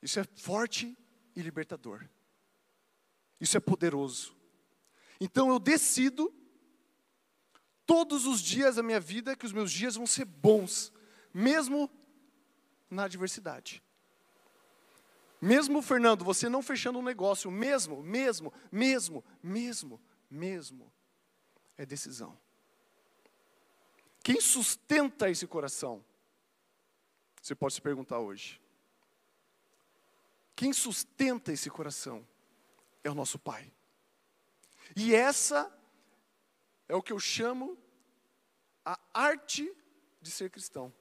Isso 0.00 0.18
é 0.18 0.24
forte 0.24 0.96
e 1.36 1.42
libertador. 1.42 2.08
Isso 3.38 3.58
é 3.58 3.60
poderoso. 3.60 4.34
Então 5.20 5.50
eu 5.50 5.58
decido 5.58 6.34
todos 7.84 8.26
os 8.26 8.40
dias 8.40 8.76
da 8.76 8.82
minha 8.82 9.00
vida 9.00 9.36
que 9.36 9.44
os 9.44 9.52
meus 9.52 9.70
dias 9.70 9.96
vão 9.96 10.06
ser 10.06 10.24
bons, 10.24 10.90
mesmo 11.32 11.90
na 12.88 13.04
adversidade. 13.04 13.82
Mesmo, 15.40 15.82
Fernando, 15.82 16.24
você 16.24 16.48
não 16.48 16.62
fechando 16.62 16.98
um 16.98 17.02
negócio, 17.02 17.50
mesmo, 17.50 18.02
mesmo, 18.02 18.50
mesmo, 18.72 19.22
mesmo, 19.42 20.00
mesmo, 20.30 20.90
é 21.76 21.84
decisão. 21.84 22.38
Quem 24.24 24.40
sustenta 24.40 25.30
esse 25.30 25.46
coração? 25.46 26.04
Você 27.40 27.54
pode 27.54 27.74
se 27.74 27.80
perguntar 27.80 28.18
hoje. 28.18 28.60
Quem 30.56 30.72
sustenta 30.72 31.52
esse 31.52 31.70
coração 31.70 32.26
é 33.04 33.10
o 33.10 33.14
nosso 33.14 33.38
Pai. 33.38 33.72
E 34.96 35.14
essa 35.14 35.72
é 36.88 36.96
o 36.96 37.02
que 37.02 37.12
eu 37.12 37.20
chamo 37.20 37.78
a 38.84 38.98
arte 39.12 39.72
de 40.20 40.32
ser 40.32 40.50
cristão 40.50 40.92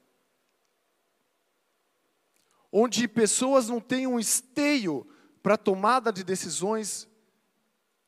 onde 2.76 3.08
pessoas 3.08 3.70
não 3.70 3.80
têm 3.80 4.08
um 4.08 4.20
esteio 4.20 5.08
para 5.44 5.56
tomada 5.56 6.12
de 6.12 6.24
decisões, 6.24 7.08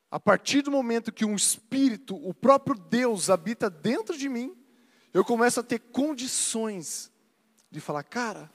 a 0.10 0.19
partir 0.19 0.63
do 0.63 0.71
momento 0.71 1.12
que 1.12 1.23
um 1.23 1.36
espírito, 1.36 2.15
o 2.15 2.34
próprio 2.34 2.75
Deus, 2.75 3.30
habita 3.30 3.69
dentro 3.69 4.17
de 4.17 4.28
mim, 4.28 4.58
eu 5.15 5.23
começo 5.23 5.62
a 5.62 5.63
ter 5.63 5.80
condições 5.80 7.10
de 7.71 7.80
falar, 7.80 8.04
cara, 8.04 8.51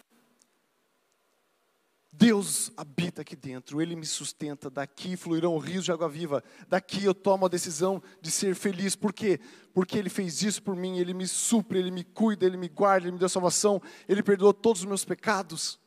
Deus 2.13 2.71
habita 2.77 3.23
aqui 3.23 3.35
dentro, 3.35 3.81
Ele 3.81 3.97
me 3.97 4.05
sustenta, 4.05 4.69
daqui 4.69 5.17
fluirão 5.17 5.57
rios 5.57 5.87
de 5.87 5.91
água 5.91 6.07
viva, 6.07 6.45
daqui 6.69 7.03
eu 7.03 7.15
tomo 7.15 7.47
a 7.47 7.49
decisão 7.49 8.03
de 8.21 8.31
ser 8.31 8.55
feliz, 8.55 8.95
por 8.95 9.11
quê? 9.11 9.41
Porque 9.73 9.97
Ele 9.97 10.11
fez 10.11 10.43
isso 10.43 10.63
por 10.63 10.77
mim, 10.77 10.99
Ele 10.99 11.15
me 11.15 11.27
supre, 11.27 11.79
Ele 11.79 11.91
me 11.91 12.05
cuida, 12.05 12.45
Ele 12.45 12.59
me 12.59 12.69
guarda, 12.69 13.07
Ele 13.07 13.13
me 13.13 13.19
deu 13.19 13.31
salvação, 13.31 13.81
Ele 14.07 14.23
perdoou 14.23 14.53
todos 14.53 14.83
os 14.83 14.87
meus 14.87 15.03
pecados. 15.03 15.81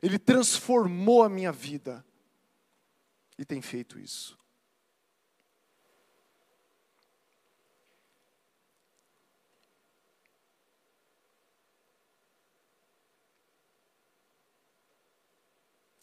Ele 0.00 0.16
transformou 0.16 1.24
a 1.24 1.28
minha 1.28 1.50
vida 1.50 2.06
e 3.36 3.44
tem 3.44 3.60
feito 3.60 3.98
isso. 3.98 4.39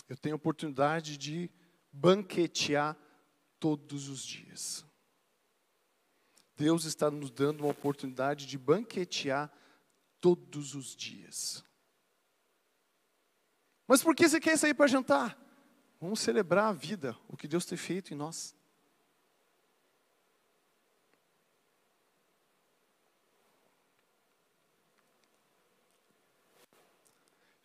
Eu 0.08 0.16
tenho 0.16 0.36
a 0.36 0.38
oportunidade 0.38 1.18
de 1.18 1.50
banquetear 1.92 2.98
todos 3.60 4.08
os 4.08 4.26
dias. 4.26 4.86
Deus 6.56 6.86
está 6.86 7.12
nos 7.12 7.30
dando 7.30 7.62
uma 7.62 7.72
oportunidade 7.72 8.46
de 8.46 8.58
banquetear 8.58 9.52
todos 10.20 10.74
os 10.74 10.96
dias. 10.96 11.64
Mas 13.88 14.04
por 14.04 14.16
que 14.16 14.28
você 14.28 14.40
quer 14.40 14.58
sair 14.58 14.74
para 14.74 14.88
jantar? 14.88 15.38
Vamos 16.00 16.20
celebrar 16.20 16.66
a 16.66 16.74
vida, 16.74 17.18
o 17.28 17.38
que 17.38 17.48
Deus 17.48 17.66
tem 17.66 17.78
feito 17.78 18.14
em 18.14 18.18
nós. 18.18 18.56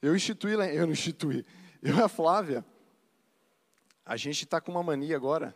Eu 0.01 0.17
instituí, 0.17 0.53
eu 0.53 0.87
não 0.87 0.93
instituí, 0.93 1.47
eu 1.83 1.97
e 1.97 2.01
a 2.01 2.09
Flávia, 2.09 2.65
a 4.07 4.17
gente 4.17 4.45
está 4.45 4.61
com 4.61 4.71
uma 4.71 4.83
mania 4.83 5.17
agora, 5.17 5.55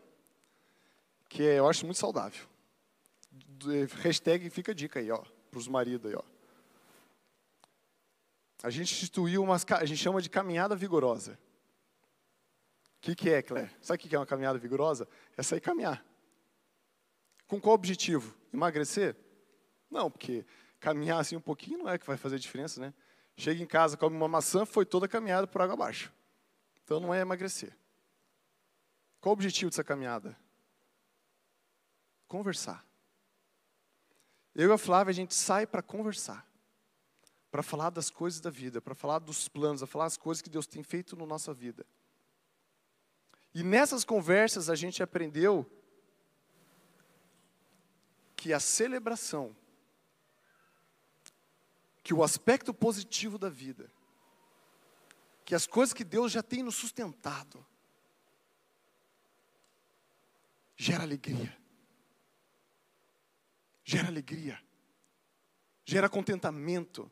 que 1.29 1.43
é, 1.43 1.59
eu 1.59 1.69
acho 1.69 1.85
muito 1.85 1.99
saudável. 1.99 2.47
Hashtag 4.03 4.51
fica 4.51 4.75
dica 4.75 4.99
aí, 4.99 5.11
ó, 5.11 5.23
para 5.51 5.59
os 5.59 5.69
maridos 5.69 6.11
aí, 6.11 6.17
ó. 6.17 6.23
A 8.63 8.71
gente 8.71 8.93
instituiu 8.93 9.43
umas, 9.43 9.65
a 9.71 9.85
gente 9.85 9.99
chama 9.99 10.21
de 10.21 10.29
caminhada 10.29 10.75
vigorosa. 10.75 11.39
O 12.99 13.01
que, 13.03 13.15
que 13.15 13.31
é, 13.31 13.43
Claire? 13.43 13.71
Sabe 13.81 14.05
o 14.05 14.09
que 14.09 14.15
é 14.15 14.19
uma 14.19 14.27
caminhada 14.27 14.59
vigorosa? 14.59 15.07
É 15.37 15.43
sair 15.43 15.61
caminhar. 15.61 16.05
Com 17.47 17.61
qual 17.61 17.75
objetivo? 17.75 18.35
Emagrecer? 18.53 19.15
Não, 19.89 20.11
porque 20.11 20.45
caminhar 20.81 21.21
assim 21.21 21.37
um 21.37 21.41
pouquinho 21.41 21.79
não 21.79 21.89
é 21.89 21.99
que 21.99 22.07
vai 22.07 22.17
fazer 22.17 22.39
diferença, 22.39 22.81
né? 22.81 22.93
Chega 23.37 23.63
em 23.63 23.67
casa, 23.67 23.97
come 23.97 24.17
uma 24.17 24.29
maçã, 24.29 24.65
foi 24.65 24.87
toda 24.87 25.07
caminhada 25.07 25.47
por 25.47 25.61
água 25.61 25.75
abaixo. 25.75 26.13
Então 26.83 26.99
não 26.99 27.13
é 27.13 27.21
emagrecer. 27.21 27.77
Qual 29.21 29.33
o 29.33 29.35
objetivo 29.35 29.71
dessa 29.71 29.85
caminhada? 29.85 30.37
Conversar. 32.27 32.85
Eu 34.55 34.71
e 34.71 34.73
a 34.73 34.79
Flávia, 34.79 35.11
a 35.11 35.15
gente 35.15 35.35
sai 35.35 35.67
para 35.67 35.83
conversar. 35.83 36.47
Para 37.51 37.63
falar 37.63 37.91
das 37.91 38.09
coisas 38.09 38.41
da 38.41 38.51
vida, 38.51 38.81
para 38.81 38.95
falar 38.95 39.19
dos 39.19 39.49
planos, 39.49 39.81
para 39.81 39.87
falar 39.87 40.05
das 40.05 40.17
coisas 40.17 40.41
que 40.41 40.51
Deus 40.51 40.67
tem 40.67 40.83
feito 40.83 41.15
na 41.15 41.27
nossa 41.27 41.53
vida. 41.53 41.85
E 43.55 43.63
nessas 43.63 44.05
conversas 44.05 44.71
a 44.71 44.75
gente 44.75 45.03
aprendeu 45.03 45.71
que 48.35 48.53
a 48.53 48.61
celebração 48.61 49.57
que 52.07 52.15
o 52.15 52.23
aspecto 52.23 52.73
positivo 52.73 53.37
da 53.37 53.49
vida, 53.49 53.91
que 55.45 55.57
as 55.57 55.67
coisas 55.67 55.93
que 55.93 56.05
Deus 56.05 56.31
já 56.31 56.41
tem 56.41 56.63
nos 56.63 56.77
sustentado, 56.77 57.67
gera 60.77 61.03
alegria. 61.03 61.59
Gera 63.83 64.07
alegria. 64.07 64.63
Gera 65.85 66.09
contentamento. 66.09 67.11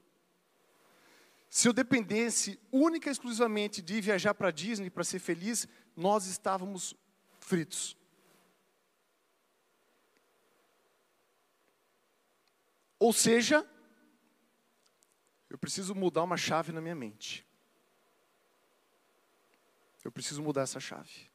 Se 1.50 1.66
eu 1.66 1.72
dependesse 1.72 2.56
única 2.70 3.08
e 3.08 3.12
exclusivamente 3.12 3.82
de 3.82 4.00
viajar 4.00 4.32
para 4.32 4.52
Disney 4.52 4.90
para 4.90 5.02
ser 5.02 5.18
feliz, 5.18 5.66
nós 5.96 6.26
estávamos 6.26 6.94
fritos. 7.40 7.96
Ou 12.96 13.12
seja, 13.12 13.68
eu 15.54 15.58
preciso 15.58 15.94
mudar 15.94 16.24
uma 16.24 16.36
chave 16.36 16.72
na 16.72 16.80
minha 16.80 16.96
mente. 16.96 17.46
Eu 20.02 20.10
preciso 20.10 20.42
mudar 20.42 20.62
essa 20.62 20.80
chave. 20.80 21.30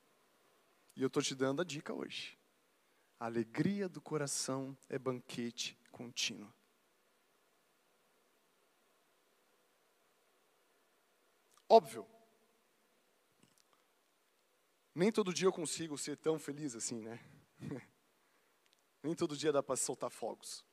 E 0.94 1.02
eu 1.02 1.08
estou 1.08 1.24
te 1.24 1.34
dando 1.34 1.62
a 1.62 1.64
dica 1.64 1.94
hoje. 1.94 2.38
A 3.18 3.28
alegria 3.28 3.88
do 3.88 4.02
coração 4.02 4.78
é 4.90 5.00
banquete 5.00 5.80
contínuo. 5.90 6.54
Óbvio. 11.70 12.06
Nem 14.94 15.14
todo 15.14 15.34
dia 15.34 15.48
eu 15.48 15.54
consigo 15.54 15.98
ser 15.98 16.18
tão 16.18 16.38
feliz 16.38 16.76
assim, 16.76 17.00
né? 17.00 17.24
Nem 19.02 19.16
todo 19.16 19.38
dia 19.38 19.54
dá 19.54 19.64
para 19.64 19.78
soltar 19.78 20.10
fogos. 20.10 20.66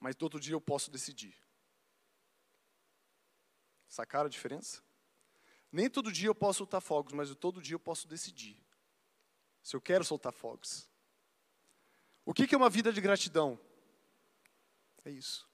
Mas 0.00 0.16
todo 0.16 0.40
dia 0.40 0.54
eu 0.54 0.60
posso 0.60 0.90
decidir. 0.90 1.36
Sacaram 3.96 4.26
a 4.26 4.28
diferença? 4.28 4.82
Nem 5.72 5.88
todo 5.88 6.12
dia 6.12 6.28
eu 6.28 6.34
posso 6.34 6.58
soltar 6.58 6.82
fogos, 6.82 7.14
mas 7.14 7.34
todo 7.34 7.62
dia 7.62 7.76
eu 7.76 7.80
posso 7.80 8.06
decidir 8.06 8.62
se 9.62 9.74
eu 9.74 9.80
quero 9.80 10.04
soltar 10.04 10.34
fogos. 10.34 10.86
O 12.22 12.34
que 12.34 12.54
é 12.54 12.58
uma 12.58 12.68
vida 12.68 12.92
de 12.92 13.00
gratidão? 13.00 13.58
É 15.02 15.10
isso. 15.10 15.48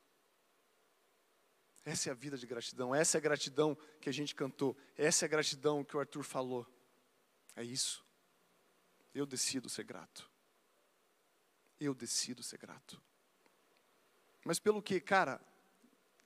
Essa 1.85 2.09
é 2.09 2.11
a 2.11 2.17
vida 2.17 2.37
de 2.37 2.45
gratidão, 2.45 2.93
essa 2.93 3.17
é 3.17 3.19
a 3.19 3.23
gratidão 3.23 3.79
que 4.01 4.09
a 4.09 4.13
gente 4.13 4.35
cantou, 4.35 4.77
essa 4.97 5.25
é 5.25 5.27
a 5.27 5.31
gratidão 5.31 5.85
que 5.85 5.97
o 5.97 6.01
Arthur 6.01 6.25
falou. 6.25 6.67
É 7.55 7.63
isso. 7.63 8.05
Eu 9.15 9.25
decido 9.25 9.69
ser 9.69 9.85
grato. 9.85 10.29
Eu 11.79 11.95
decido 11.95 12.43
ser 12.43 12.59
grato. 12.59 13.01
Mas 14.45 14.59
pelo 14.59 14.83
que, 14.83 15.01
cara, 15.01 15.41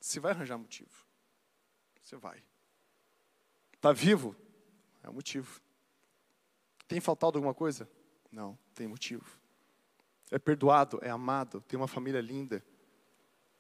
você 0.01 0.19
vai 0.19 0.33
arranjar 0.33 0.57
motivo. 0.57 1.05
Você 2.07 2.14
vai. 2.14 2.40
Está 3.72 3.92
vivo? 3.92 4.36
É 5.02 5.11
o 5.11 5.12
motivo. 5.12 5.61
Tem 6.86 7.00
faltado 7.00 7.36
alguma 7.36 7.52
coisa? 7.52 7.90
Não, 8.30 8.57
tem 8.76 8.86
motivo. 8.86 9.26
É 10.30 10.38
perdoado, 10.38 11.00
é 11.02 11.11
amado, 11.11 11.61
tem 11.62 11.76
uma 11.76 11.88
família 11.88 12.20
linda. 12.20 12.64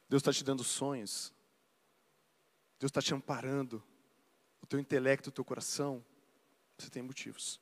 Deus 0.08 0.20
está 0.20 0.32
te 0.32 0.44
dando 0.44 0.62
sonhos. 0.62 1.34
Deus 2.78 2.90
está 2.90 3.02
te 3.02 3.12
amparando. 3.12 3.82
O 4.62 4.66
teu 4.66 4.78
intelecto, 4.78 5.30
o 5.30 5.32
teu 5.32 5.44
coração. 5.44 6.04
Você 6.78 6.88
tem 6.88 7.02
motivos. 7.02 7.60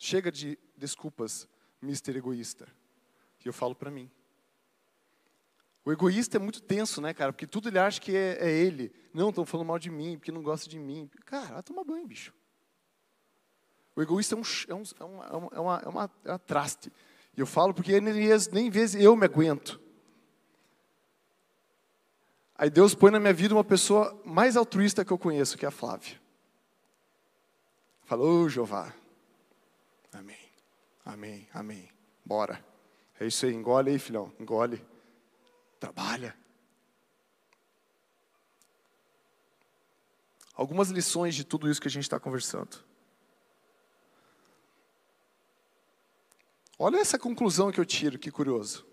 Chega 0.00 0.32
de 0.32 0.58
desculpas, 0.76 1.48
mister 1.80 2.16
egoísta. 2.16 2.66
E 3.44 3.46
eu 3.46 3.52
falo 3.52 3.76
para 3.76 3.88
mim. 3.88 4.10
O 5.84 5.92
egoísta 5.92 6.36
é 6.36 6.40
muito 6.40 6.60
tenso, 6.60 7.00
né, 7.00 7.14
cara? 7.14 7.32
Porque 7.32 7.46
tudo 7.46 7.68
ele 7.68 7.78
acha 7.78 8.00
que 8.00 8.14
é, 8.14 8.36
é 8.40 8.50
ele. 8.50 8.92
Não, 9.14 9.30
estão 9.30 9.46
falando 9.46 9.66
mal 9.66 9.78
de 9.78 9.90
mim, 9.90 10.18
porque 10.18 10.32
não 10.32 10.42
gosta 10.42 10.68
de 10.68 10.78
mim. 10.78 11.10
Cara, 11.24 11.54
vai 11.54 11.62
tomar 11.62 11.84
banho, 11.84 12.06
bicho. 12.06 12.34
O 13.96 14.02
egoísta 14.02 14.34
é, 14.34 14.38
um, 14.38 14.42
é, 14.68 14.74
um, 14.74 14.82
é, 15.00 15.04
uma, 15.04 15.24
é, 15.24 15.36
uma, 15.36 15.52
é, 15.54 15.88
uma, 15.88 16.10
é 16.24 16.30
uma 16.30 16.38
traste. 16.38 16.92
E 17.36 17.40
eu 17.40 17.46
falo 17.46 17.72
porque 17.72 18.00
nem, 18.00 18.14
nem 18.52 18.70
vezes 18.70 19.02
eu 19.02 19.16
me 19.16 19.24
aguento. 19.24 19.80
Aí 22.54 22.68
Deus 22.68 22.94
põe 22.94 23.10
na 23.10 23.20
minha 23.20 23.32
vida 23.32 23.54
uma 23.54 23.64
pessoa 23.64 24.20
mais 24.24 24.56
altruísta 24.56 25.04
que 25.04 25.12
eu 25.12 25.18
conheço, 25.18 25.56
que 25.56 25.64
é 25.64 25.68
a 25.68 25.70
Flávia. 25.70 26.20
Falou, 28.04 28.44
oh, 28.44 28.48
Jeová. 28.48 28.92
Amém. 30.12 30.50
Amém. 31.04 31.48
Amém. 31.52 31.88
Bora. 32.24 32.64
É 33.20 33.26
isso 33.26 33.46
aí, 33.46 33.52
engole 33.54 33.90
aí, 33.90 33.98
filhão. 33.98 34.32
Engole. 34.40 34.84
Trabalha. 35.78 36.36
Algumas 40.54 40.90
lições 40.90 41.34
de 41.34 41.44
tudo 41.44 41.70
isso 41.70 41.80
que 41.80 41.86
a 41.86 41.90
gente 41.90 42.02
está 42.02 42.18
conversando. 42.18 42.84
Olha 46.78 46.98
essa 46.98 47.18
conclusão 47.18 47.70
que 47.70 47.78
eu 47.78 47.84
tiro, 47.84 48.18
que 48.18 48.30
curioso. 48.30 48.86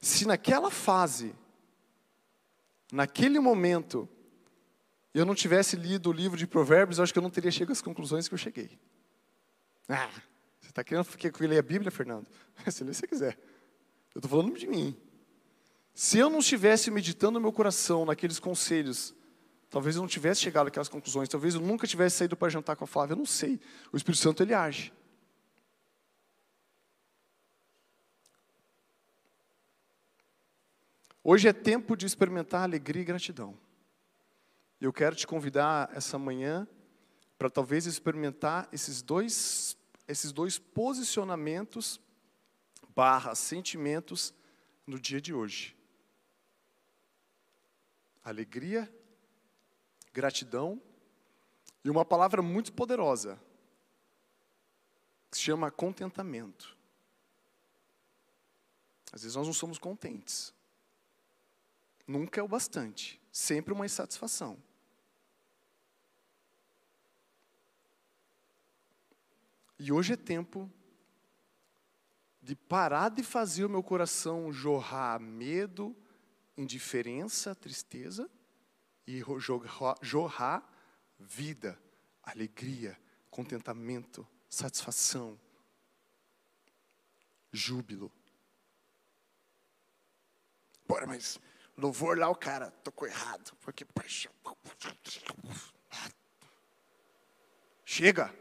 Se 0.00 0.26
naquela 0.26 0.70
fase, 0.70 1.34
naquele 2.92 3.40
momento, 3.40 4.08
eu 5.12 5.24
não 5.24 5.34
tivesse 5.34 5.76
lido 5.76 6.10
o 6.10 6.12
livro 6.12 6.36
de 6.36 6.46
Provérbios, 6.46 6.98
eu 6.98 7.04
acho 7.04 7.12
que 7.12 7.18
eu 7.18 7.22
não 7.22 7.30
teria 7.30 7.50
chegado 7.50 7.72
às 7.72 7.82
conclusões 7.82 8.28
que 8.28 8.34
eu 8.34 8.38
cheguei. 8.38 8.78
Ah, 9.88 10.10
você 10.60 10.68
está 10.68 10.84
querendo 10.84 11.06
que 11.16 11.26
eu 11.26 11.48
leia 11.48 11.60
a 11.60 11.62
Bíblia, 11.62 11.90
Fernando? 11.90 12.28
Se 12.70 12.84
você 12.84 13.06
quiser. 13.06 13.38
Eu 14.14 14.20
estou 14.20 14.30
falando 14.30 14.56
de 14.56 14.66
mim. 14.66 14.96
Se 16.00 16.16
eu 16.16 16.30
não 16.30 16.38
estivesse 16.38 16.92
meditando 16.92 17.32
no 17.32 17.40
meu 17.40 17.52
coração 17.52 18.04
naqueles 18.04 18.38
conselhos, 18.38 19.12
talvez 19.68 19.96
eu 19.96 20.00
não 20.00 20.08
tivesse 20.08 20.40
chegado 20.40 20.68
àquelas 20.68 20.88
conclusões, 20.88 21.28
talvez 21.28 21.56
eu 21.56 21.60
nunca 21.60 21.88
tivesse 21.88 22.18
saído 22.18 22.36
para 22.36 22.48
jantar 22.48 22.76
com 22.76 22.84
a 22.84 22.86
Flávia, 22.86 23.14
eu 23.14 23.18
não 23.18 23.26
sei. 23.26 23.60
O 23.92 23.96
Espírito 23.96 24.22
Santo 24.22 24.40
ele 24.40 24.54
age. 24.54 24.92
Hoje 31.24 31.48
é 31.48 31.52
tempo 31.52 31.96
de 31.96 32.06
experimentar 32.06 32.62
alegria 32.62 33.02
e 33.02 33.04
gratidão. 33.04 33.58
Eu 34.80 34.92
quero 34.92 35.16
te 35.16 35.26
convidar 35.26 35.90
essa 35.92 36.16
manhã 36.16 36.68
para 37.36 37.50
talvez 37.50 37.86
experimentar 37.86 38.68
esses 38.70 39.02
dois, 39.02 39.76
esses 40.06 40.30
dois 40.30 40.60
posicionamentos 40.60 42.00
barra 42.94 43.34
sentimentos 43.34 44.32
no 44.86 44.96
dia 45.00 45.20
de 45.20 45.34
hoje 45.34 45.76
alegria, 48.28 48.92
gratidão 50.12 50.80
e 51.84 51.90
uma 51.90 52.04
palavra 52.04 52.42
muito 52.42 52.72
poderosa 52.72 53.40
que 55.30 55.36
se 55.36 55.44
chama 55.44 55.70
contentamento. 55.70 56.76
Às 59.12 59.22
vezes 59.22 59.36
nós 59.36 59.46
não 59.46 59.54
somos 59.54 59.78
contentes. 59.78 60.54
Nunca 62.06 62.40
é 62.40 62.42
o 62.42 62.48
bastante, 62.48 63.20
sempre 63.30 63.72
uma 63.72 63.86
insatisfação. 63.86 64.62
E 69.78 69.92
hoje 69.92 70.14
é 70.14 70.16
tempo 70.16 70.70
de 72.42 72.56
parar 72.56 73.10
de 73.10 73.22
fazer 73.22 73.64
o 73.64 73.68
meu 73.68 73.82
coração 73.82 74.52
jorrar 74.52 75.20
medo, 75.20 75.94
indiferença, 76.58 77.54
tristeza 77.54 78.28
e 79.06 79.22
jorrar 80.02 80.68
vida, 81.18 81.80
alegria, 82.22 82.98
contentamento, 83.30 84.26
satisfação, 84.50 85.38
júbilo. 87.52 88.12
Bora, 90.86 91.06
mas 91.06 91.38
louvor 91.76 92.18
lá 92.18 92.28
o 92.28 92.34
cara, 92.34 92.70
tocou 92.82 93.06
errado, 93.06 93.56
porque 93.60 93.86
chega. 97.84 98.34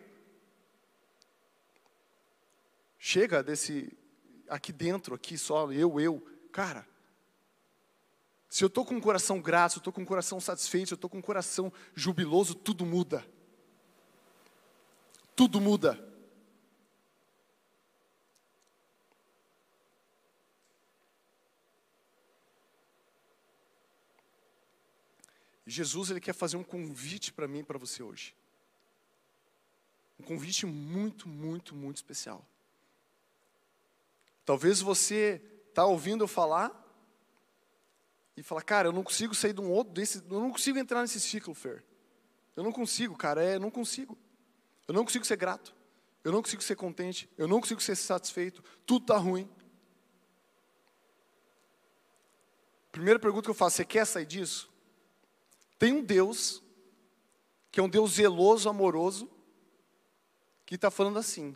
chega 2.97 3.43
desse 3.43 3.95
aqui 4.49 4.73
dentro, 4.73 5.13
aqui 5.13 5.37
só 5.37 5.71
eu, 5.71 5.99
eu, 5.99 6.19
cara. 6.51 6.87
Se 8.49 8.63
eu 8.63 8.67
estou 8.67 8.85
com 8.85 8.95
um 8.95 9.01
coração 9.01 9.41
grato, 9.41 9.73
se 9.73 9.77
eu 9.77 9.81
estou 9.81 9.93
com 9.93 10.01
um 10.01 10.05
coração 10.05 10.39
satisfeito, 10.39 10.87
se 10.87 10.93
eu 10.93 10.97
estou 10.97 11.09
com 11.09 11.17
um 11.17 11.21
coração 11.21 11.71
jubiloso, 11.93 12.55
tudo 12.55 12.85
muda. 12.85 13.25
Tudo 15.35 15.59
muda. 15.59 16.07
Jesus 25.65 26.09
ele 26.09 26.21
quer 26.21 26.33
fazer 26.33 26.55
um 26.55 26.63
convite 26.63 27.33
para 27.33 27.47
mim 27.47 27.59
e 27.59 27.63
para 27.63 27.77
você 27.77 28.01
hoje. 28.01 28.33
Um 30.17 30.23
convite 30.23 30.65
muito, 30.65 31.27
muito, 31.27 31.75
muito 31.75 31.97
especial. 31.97 32.43
Talvez 34.45 34.79
você 34.79 35.41
está 35.67 35.85
ouvindo 35.85 36.23
eu 36.23 36.27
falar 36.27 36.86
e 38.37 38.43
fala, 38.43 38.61
cara, 38.61 38.87
eu 38.89 38.91
não 38.91 39.03
consigo 39.03 39.33
sair 39.33 39.51
de 39.51 39.59
um 39.59 39.71
outro 39.71 39.91
desse, 39.91 40.19
eu 40.19 40.39
não 40.39 40.51
consigo 40.51 40.77
entrar 40.77 41.01
nesse 41.01 41.19
ciclo, 41.19 41.55
Fer. 41.55 41.83
Eu 42.55 42.63
não 42.63 42.71
consigo, 42.71 43.17
cara, 43.17 43.43
é, 43.43 43.55
eu 43.55 43.59
não 43.59 43.71
consigo. 43.71 44.15
Eu 44.87 44.93
não 44.93 45.03
consigo 45.03 45.25
ser 45.25 45.35
grato. 45.35 45.75
Eu 46.23 46.31
não 46.31 46.41
consigo 46.41 46.61
ser 46.61 46.75
contente. 46.75 47.27
Eu 47.35 47.47
não 47.47 47.59
consigo 47.59 47.81
ser 47.81 47.95
satisfeito. 47.95 48.63
Tudo 48.85 49.03
está 49.03 49.17
ruim. 49.17 49.49
Primeira 52.91 53.19
pergunta 53.19 53.45
que 53.45 53.49
eu 53.49 53.55
faço: 53.55 53.77
você 53.77 53.85
quer 53.85 54.05
sair 54.05 54.25
disso? 54.25 54.71
Tem 55.79 55.93
um 55.93 56.03
Deus, 56.03 56.63
que 57.71 57.79
é 57.79 57.83
um 57.83 57.89
Deus 57.89 58.13
zeloso, 58.13 58.69
amoroso, 58.69 59.29
que 60.65 60.75
está 60.75 60.89
falando 60.89 61.17
assim: 61.19 61.55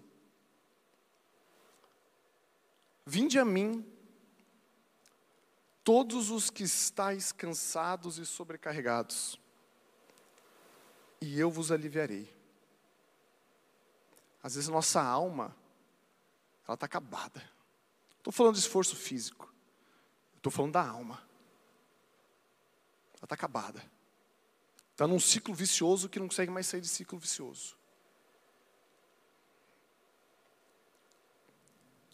Vinde 3.06 3.40
a 3.40 3.46
mim, 3.46 3.86
todos 5.84 6.30
os 6.30 6.50
que 6.50 6.64
estáis 6.64 7.32
cansados 7.32 8.18
e 8.18 8.26
sobrecarregados, 8.26 9.40
e 11.20 11.40
eu 11.40 11.50
vos 11.52 11.72
aliviarei. 11.72 12.34
Às 14.42 14.56
vezes 14.56 14.70
nossa 14.70 15.02
alma, 15.02 15.56
ela 16.68 16.74
está 16.74 16.86
acabada. 16.86 17.44
Estou 18.18 18.34
falando 18.34 18.56
de 18.56 18.62
esforço 18.62 18.96
físico, 18.96 19.54
estou 20.38 20.52
falando 20.52 20.74
da 20.74 20.88
alma. 20.88 21.16
Ela 23.16 23.26
está 23.26 23.36
acabada. 23.36 23.84
Está 24.92 25.08
num 25.08 25.20
ciclo 25.20 25.54
vicioso 25.54 26.10
que 26.10 26.20
não 26.20 26.28
consegue 26.28 26.52
mais 26.52 26.68
sair 26.68 26.82
de 26.82 26.88
ciclo 26.88 27.18
vicioso. 27.18 27.76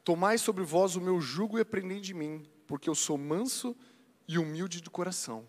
Tomai 0.04 0.38
sobre 0.38 0.64
vós 0.64 0.96
o 0.96 1.02
meu 1.02 1.20
jugo 1.20 1.58
e 1.58 1.62
aprendei 1.62 2.00
de 2.00 2.14
mim, 2.14 2.50
porque 2.68 2.90
eu 2.90 2.96
sou 2.96 3.18
manso 3.18 3.76
e 4.28 4.38
humilde 4.38 4.82
de 4.82 4.90
coração. 4.90 5.48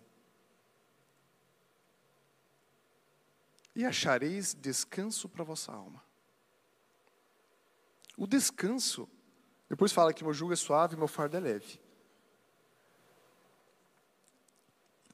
E 3.75 3.85
achareis 3.85 4.55
descanso 4.55 5.29
para 5.29 5.45
vossa 5.45 5.73
alma. 5.73 6.03
O 8.17 8.27
descanso, 8.27 9.09
depois 9.69 9.93
fala 9.93 10.13
que 10.13 10.25
meu 10.25 10.33
jugo 10.33 10.53
é 10.53 10.57
suave 10.57 10.97
meu 10.97 11.09
fardo 11.09 11.37
é 11.37 11.41
leve. 11.41 11.81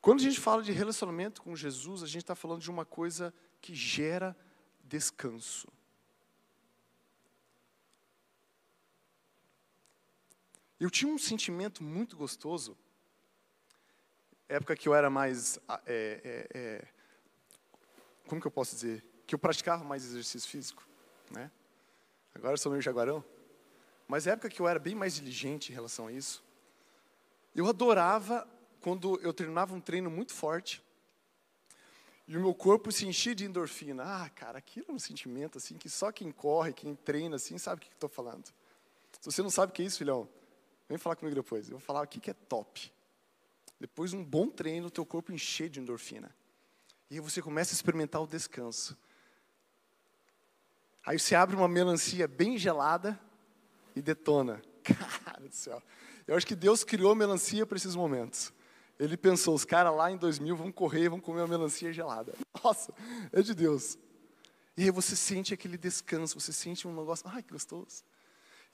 Quando 0.00 0.20
a 0.20 0.22
gente 0.22 0.38
fala 0.38 0.62
de 0.62 0.70
relacionamento 0.70 1.42
com 1.42 1.57
Jesus, 1.57 2.02
a 2.02 2.07
gente 2.07 2.18
está 2.18 2.34
falando 2.34 2.61
de 2.61 2.70
uma 2.70 2.84
coisa 2.84 3.32
que 3.61 3.74
gera 3.74 4.36
descanso. 4.84 5.66
Eu 10.78 10.90
tinha 10.90 11.12
um 11.12 11.18
sentimento 11.18 11.82
muito 11.82 12.16
gostoso, 12.16 12.76
época 14.48 14.76
que 14.76 14.88
eu 14.88 14.94
era 14.94 15.08
mais. 15.08 15.58
É, 15.86 16.20
é, 16.24 16.58
é, 16.58 16.88
como 18.26 18.40
que 18.40 18.46
eu 18.46 18.50
posso 18.50 18.74
dizer? 18.74 19.04
Que 19.26 19.34
eu 19.34 19.38
praticava 19.38 19.84
mais 19.84 20.04
exercício 20.04 20.48
físico. 20.48 20.86
Né? 21.30 21.50
Agora 22.34 22.54
eu 22.54 22.58
sou 22.58 22.70
meio 22.72 22.82
jaguarão. 22.82 23.24
Mas 24.08 24.26
época 24.26 24.50
que 24.50 24.60
eu 24.60 24.68
era 24.68 24.78
bem 24.78 24.94
mais 24.94 25.14
diligente 25.14 25.70
em 25.70 25.74
relação 25.74 26.08
a 26.08 26.12
isso. 26.12 26.42
Eu 27.54 27.66
adorava 27.68 28.46
quando 28.80 29.18
eu 29.22 29.32
treinava 29.32 29.74
um 29.74 29.80
treino 29.80 30.10
muito 30.10 30.32
forte 30.32 30.82
e 32.26 32.36
o 32.36 32.40
meu 32.40 32.54
corpo 32.54 32.90
se 32.90 33.06
enchia 33.06 33.34
de 33.34 33.44
endorfina. 33.44 34.02
Ah, 34.04 34.28
cara, 34.30 34.58
aquilo 34.58 34.86
é 34.88 34.92
um 34.92 34.98
sentimento 34.98 35.58
assim 35.58 35.76
que 35.76 35.88
só 35.88 36.10
quem 36.10 36.32
corre, 36.32 36.72
quem 36.72 36.94
treina 36.94 37.36
assim, 37.36 37.56
sabe 37.58 37.82
o 37.82 37.86
que 37.86 37.92
estou 37.92 38.08
falando. 38.08 38.46
Se 39.20 39.30
você 39.30 39.42
não 39.42 39.50
sabe 39.50 39.70
o 39.70 39.74
que 39.74 39.82
é 39.82 39.86
isso, 39.86 39.98
filhão, 39.98 40.28
vem 40.95 40.99
falar 40.99 41.16
comigo 41.16 41.34
depois. 41.34 41.68
Eu 41.68 41.72
vou 41.72 41.80
falar 41.80 42.03
o 42.03 42.07
que 42.07 42.30
é 42.30 42.34
top. 42.34 42.92
Depois 43.80 44.12
um 44.12 44.24
bom 44.24 44.49
treino, 44.49 44.86
o 44.86 44.90
teu 44.90 45.05
corpo 45.05 45.32
encher 45.32 45.68
de 45.68 45.80
endorfina. 45.80 46.34
E 47.11 47.14
aí 47.14 47.20
você 47.20 47.42
começa 47.42 47.72
a 47.72 47.76
experimentar 47.76 48.22
o 48.22 48.26
descanso. 48.26 48.97
Aí 51.05 51.18
você 51.18 51.34
abre 51.34 51.55
uma 51.57 51.68
melancia 51.68 52.26
bem 52.26 52.57
gelada 52.57 53.20
e 53.95 54.01
detona. 54.01 54.62
Cara 54.82 55.49
do 55.49 55.55
céu. 55.55 55.82
Eu 56.26 56.36
acho 56.36 56.47
que 56.47 56.55
Deus 56.55 56.84
criou 56.84 57.12
a 57.12 57.16
melancia 57.16 57.66
para 57.66 57.76
esses 57.76 57.95
momentos. 57.95 58.53
Ele 58.99 59.16
pensou, 59.16 59.55
os 59.55 59.64
caras 59.64 59.95
lá 59.95 60.11
em 60.11 60.16
2000 60.16 60.57
vão 60.57 60.70
correr, 60.70 61.09
vão 61.09 61.20
comer 61.20 61.40
uma 61.40 61.49
melancia 61.49 61.92
gelada. 61.92 62.34
Nossa, 62.62 62.95
é 63.32 63.42
de 63.42 63.55
Deus. 63.55 63.99
E 64.76 64.84
aí 64.84 64.90
você 64.90 65.16
sente 65.16 65.53
aquele 65.53 65.76
descanso, 65.76 66.40
você 66.40 66.53
sente 66.53 66.86
um 66.86 66.95
negócio, 66.95 67.26
ai 67.28 67.42
que 67.42 67.53
gostoso. 67.53 68.05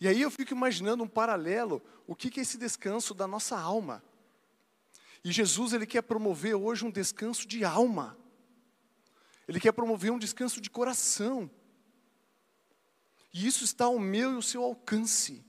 E 0.00 0.08
aí 0.08 0.22
eu 0.22 0.30
fico 0.30 0.54
imaginando 0.54 1.04
um 1.04 1.08
paralelo, 1.08 1.82
o 2.06 2.16
que 2.16 2.40
é 2.40 2.42
esse 2.42 2.56
descanso 2.56 3.12
da 3.12 3.26
nossa 3.26 3.58
alma. 3.58 4.02
E 5.22 5.30
Jesus, 5.30 5.74
ele 5.74 5.86
quer 5.86 6.02
promover 6.02 6.54
hoje 6.54 6.86
um 6.86 6.90
descanso 6.90 7.46
de 7.46 7.64
alma. 7.64 8.18
Ele 9.46 9.60
quer 9.60 9.72
promover 9.72 10.10
um 10.10 10.18
descanso 10.18 10.60
de 10.60 10.70
coração. 10.70 11.50
E 13.32 13.46
isso 13.46 13.62
está 13.62 13.84
ao 13.84 13.98
meu 13.98 14.32
e 14.32 14.36
ao 14.36 14.42
seu 14.42 14.64
alcance. 14.64 15.44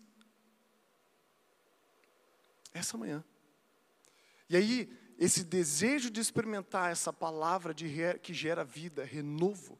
Essa 2.73 2.97
manhã. 2.97 3.23
E 4.49 4.57
aí, 4.57 4.99
esse 5.17 5.45
desejo 5.45 6.11
de 6.11 6.19
experimentar 6.19 6.91
essa 6.91 7.13
palavra 7.13 7.73
de, 7.73 7.87
que 8.21 8.33
gera 8.33 8.65
vida, 8.65 9.05
renovo, 9.05 9.79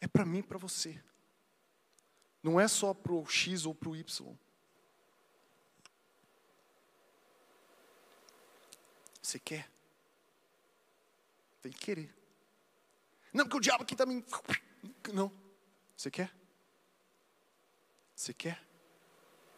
é 0.00 0.08
para 0.08 0.24
mim 0.24 0.38
e 0.38 0.42
para 0.42 0.56
você. 0.56 0.98
Não 2.44 2.60
é 2.60 2.68
só 2.68 2.92
para 2.92 3.14
o 3.14 3.24
X 3.24 3.64
ou 3.64 3.74
para 3.74 3.88
o 3.88 3.96
Y. 3.96 4.36
Você 9.22 9.38
quer? 9.38 9.66
Tem 11.62 11.72
que 11.72 11.78
querer. 11.78 12.14
Não, 13.32 13.46
porque 13.46 13.56
o 13.56 13.60
diabo 13.60 13.82
aqui 13.82 13.96
também. 13.96 14.22
Não. 15.10 15.32
Você 15.96 16.10
quer? 16.10 16.30
Você 18.14 18.34
quer? 18.34 18.62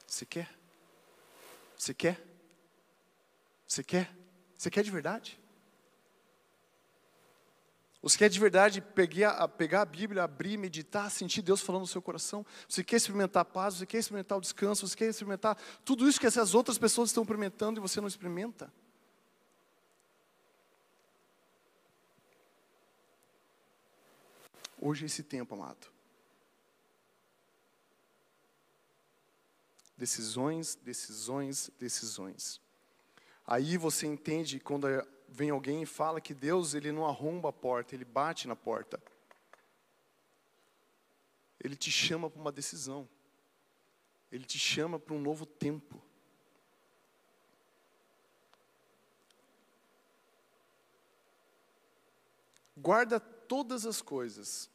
Você 0.07 0.25
quer? 0.25 0.57
Você 1.77 1.93
quer? 1.93 2.25
Você 3.67 3.83
quer? 3.83 4.17
Você 4.57 4.71
quer 4.71 4.85
de 4.85 4.93
verdade? 4.93 5.41
Você 8.09 8.19
quer 8.19 8.29
de 8.29 8.39
verdade 8.39 8.81
pegar, 8.81 9.49
pegar 9.49 9.83
a 9.83 9.85
Bíblia, 9.85 10.23
abrir, 10.23 10.57
meditar, 10.57 11.11
sentir 11.11 11.43
Deus 11.43 11.61
falando 11.61 11.81
no 11.81 11.87
seu 11.89 12.01
coração? 12.01 12.47
Você 12.69 12.85
quer 12.85 12.99
experimentar 12.99 13.43
a 13.43 13.45
paz? 13.45 13.75
Você 13.75 13.85
quer 13.85 13.99
experimentar 13.99 14.39
o 14.39 14.41
descanso? 14.41 14.87
Você 14.87 14.97
quer 14.97 15.09
experimentar 15.09 15.59
tudo 15.85 16.09
isso 16.09 16.21
que 16.21 16.27
essas 16.27 16.55
outras 16.55 16.79
pessoas 16.79 17.11
estão 17.11 17.25
experimentando 17.25 17.81
e 17.81 17.83
você 17.83 18.01
não 18.01 18.07
experimenta? 18.07 18.73
Hoje 24.81 25.03
é 25.03 25.07
esse 25.07 25.25
tempo, 25.25 25.57
amado. 25.57 25.89
Decisões, 29.99 30.77
decisões, 30.77 31.73
decisões. 31.77 32.61
Aí 33.45 33.77
você 33.77 34.07
entende 34.07 34.61
quando 34.61 34.87
vem 35.29 35.51
alguém 35.51 35.83
e 35.83 35.87
fala 35.87 36.21
que 36.21 36.35
Deus 36.35 36.75
ele 36.75 36.93
não 36.93 37.07
arromba 37.07 37.51
a 37.51 37.53
porta, 37.53 37.95
ele 37.95 38.05
bate 38.05 38.49
na 38.49 38.57
porta. 38.57 39.03
Ele 41.59 41.77
te 41.77 41.91
chama 41.91 42.31
para 42.31 42.41
uma 42.41 42.53
decisão. 42.53 43.09
Ele 44.31 44.45
te 44.45 44.59
chama 44.59 44.99
para 44.99 45.15
um 45.15 45.21
novo 45.21 45.45
tempo. 45.45 46.03
Guarda 52.77 53.19
todas 53.19 53.87
as 53.87 54.03
coisas. 54.03 54.71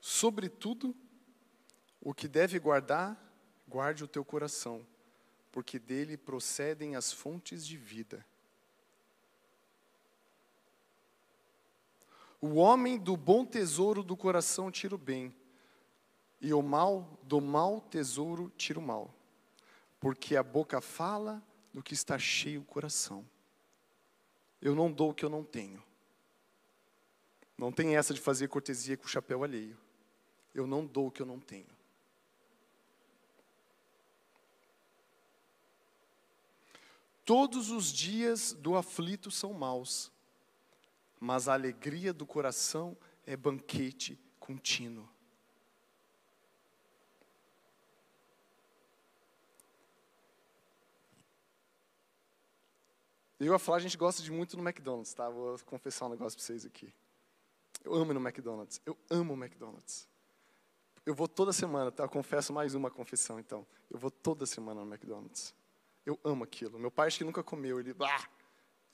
Sobretudo, 0.00 0.94
o 2.00 2.12
que 2.12 2.28
deve 2.28 2.58
guardar, 2.58 3.18
guarde 3.66 4.04
o 4.04 4.08
teu 4.08 4.24
coração 4.24 4.86
porque 5.54 5.78
dele 5.78 6.16
procedem 6.16 6.96
as 6.96 7.12
fontes 7.12 7.64
de 7.64 7.76
vida. 7.76 8.26
O 12.40 12.56
homem 12.56 12.98
do 12.98 13.16
bom 13.16 13.46
tesouro 13.46 14.02
do 14.02 14.16
coração 14.16 14.68
tira 14.68 14.96
o 14.96 14.98
bem, 14.98 15.32
E 16.40 16.52
o 16.52 16.60
mal, 16.60 17.08
do 17.22 17.40
mal 17.40 17.80
tesouro 17.80 18.52
tira 18.56 18.80
o 18.80 18.82
mal, 18.82 19.14
porque 20.00 20.34
a 20.34 20.42
boca 20.42 20.80
fala 20.80 21.40
do 21.72 21.84
que 21.84 21.94
está 21.94 22.18
cheio 22.18 22.62
o 22.62 22.64
coração. 22.64 23.24
Eu 24.60 24.74
não 24.74 24.90
dou 24.90 25.10
o 25.10 25.14
que 25.14 25.24
eu 25.24 25.30
não 25.30 25.44
tenho. 25.44 25.80
Não 27.56 27.70
tem 27.70 27.96
essa 27.96 28.12
de 28.12 28.20
fazer 28.20 28.48
cortesia 28.48 28.96
com 28.96 29.04
o 29.04 29.08
chapéu 29.08 29.44
alheio. 29.44 29.78
Eu 30.52 30.66
não 30.66 30.84
dou 30.84 31.06
o 31.06 31.10
que 31.12 31.22
eu 31.22 31.26
não 31.26 31.38
tenho. 31.38 31.73
Todos 37.24 37.70
os 37.70 37.92
dias 37.92 38.52
do 38.52 38.76
aflito 38.76 39.30
são 39.30 39.52
maus, 39.52 40.12
mas 41.18 41.48
a 41.48 41.54
alegria 41.54 42.12
do 42.12 42.26
coração 42.26 42.96
é 43.24 43.36
banquete 43.36 44.20
contínuo. 44.38 45.08
Eu 53.40 53.52
e 53.52 53.54
a 53.54 53.58
Flá, 53.58 53.76
a 53.76 53.80
gente 53.80 53.96
gosta 53.96 54.22
de 54.22 54.30
muito 54.30 54.56
no 54.56 54.62
McDonald's, 54.62 55.12
tá? 55.12 55.28
Vou 55.28 55.58
confessar 55.66 56.06
um 56.06 56.10
negócio 56.10 56.38
para 56.38 56.46
vocês 56.46 56.64
aqui. 56.64 56.92
Eu 57.82 57.94
amo 57.94 58.14
no 58.14 58.20
McDonald's. 58.20 58.80
Eu 58.86 58.96
amo 59.10 59.34
o 59.34 59.36
McDonald's. 59.36 60.08
Eu 61.04 61.14
vou 61.14 61.28
toda 61.28 61.52
semana, 61.52 61.90
tá? 61.90 62.04
Eu 62.04 62.08
confesso 62.08 62.52
mais 62.52 62.74
uma 62.74 62.90
confissão, 62.90 63.38
então. 63.38 63.66
Eu 63.90 63.98
vou 63.98 64.10
toda 64.10 64.46
semana 64.46 64.82
no 64.82 64.90
McDonald's. 64.90 65.54
Eu 66.04 66.18
amo 66.22 66.44
aquilo. 66.44 66.78
Meu 66.78 66.90
pai 66.90 67.06
acho 67.06 67.18
que 67.18 67.24
nunca 67.24 67.42
comeu. 67.42 67.80
Ele, 67.80 67.94
ah, 68.00 68.28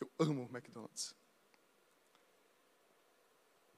eu 0.00 0.10
amo 0.18 0.48
McDonald's. 0.52 1.14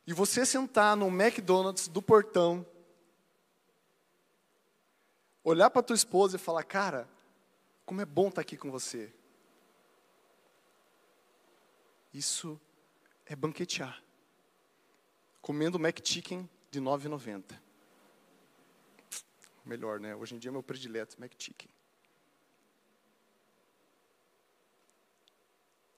E 0.06 0.12
você 0.12 0.44
sentar 0.44 0.96
no 0.96 1.08
McDonald's 1.08 1.88
do 1.88 2.02
portão, 2.02 2.66
olhar 5.44 5.70
para 5.70 5.82
tua 5.82 5.94
esposa 5.94 6.36
e 6.36 6.40
falar, 6.40 6.64
cara, 6.64 7.08
como 7.86 8.00
é 8.00 8.04
bom 8.04 8.28
estar 8.28 8.36
tá 8.36 8.40
aqui 8.42 8.56
com 8.56 8.70
você. 8.70 9.12
Isso 12.12 12.60
é 13.24 13.34
banquetear. 13.34 14.02
Comendo 15.40 15.78
McChicken 15.78 16.48
de 16.70 16.80
9,90. 16.80 17.58
Melhor, 19.64 20.00
né? 20.00 20.14
Hoje 20.14 20.34
em 20.34 20.38
dia 20.38 20.50
é 20.50 20.52
meu 20.52 20.62
predileto, 20.62 21.16
McChicken. 21.18 21.70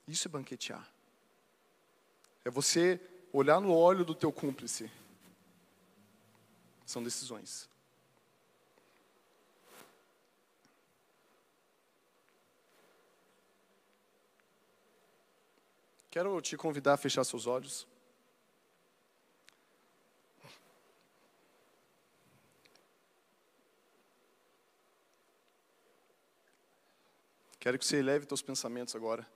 Isso 0.07 0.29
é 0.29 0.31
banquetear. 0.31 0.87
É 2.45 2.51
você 2.51 3.01
olhar 3.33 3.61
no 3.61 3.75
olho 3.75 4.05
do 4.05 4.15
teu 4.15 4.31
cúmplice. 4.31 4.91
São 6.85 7.03
decisões. 7.03 7.69
Quero 16.11 16.41
te 16.41 16.57
convidar 16.57 16.93
a 16.93 16.97
fechar 16.97 17.25
seus 17.25 17.47
olhos. 17.47 17.89
Quero 27.59 27.79
que 27.79 27.85
você 27.85 27.97
eleve 27.97 28.27
teus 28.27 28.43
pensamentos 28.43 28.95
agora. 28.95 29.27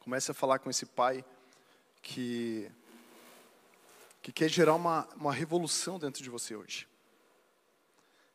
Comece 0.00 0.30
a 0.30 0.34
falar 0.34 0.58
com 0.58 0.68
esse 0.68 0.84
pai 0.84 1.24
que, 2.02 2.70
que 4.20 4.32
quer 4.32 4.48
gerar 4.48 4.74
uma, 4.74 5.06
uma 5.14 5.32
revolução 5.32 5.98
dentro 5.98 6.22
de 6.22 6.28
você 6.28 6.56
hoje. 6.56 6.88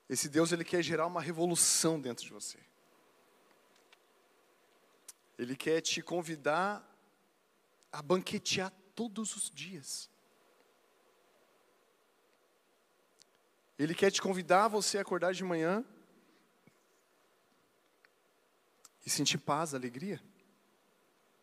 Esse 0.08 0.30
Deus, 0.30 0.52
ele 0.52 0.64
quer 0.64 0.84
gerar 0.84 1.08
uma 1.08 1.20
revolução 1.20 2.00
dentro 2.00 2.24
de 2.24 2.32
você. 2.32 2.60
Ele 5.38 5.56
quer 5.56 5.82
te 5.82 6.02
convidar 6.02 6.88
a 7.92 8.02
banquetear 8.02 8.72
todos 8.94 9.36
os 9.36 9.50
dias. 9.50 10.10
Ele 13.78 13.94
quer 13.94 14.12
te 14.12 14.22
convidar 14.22 14.66
a 14.66 14.70
você 14.70 14.98
acordar 14.98 15.34
de 15.34 15.44
manhã 15.44 15.84
e 19.06 19.10
sentir 19.10 19.38
paz, 19.38 19.74
alegria. 19.74 20.22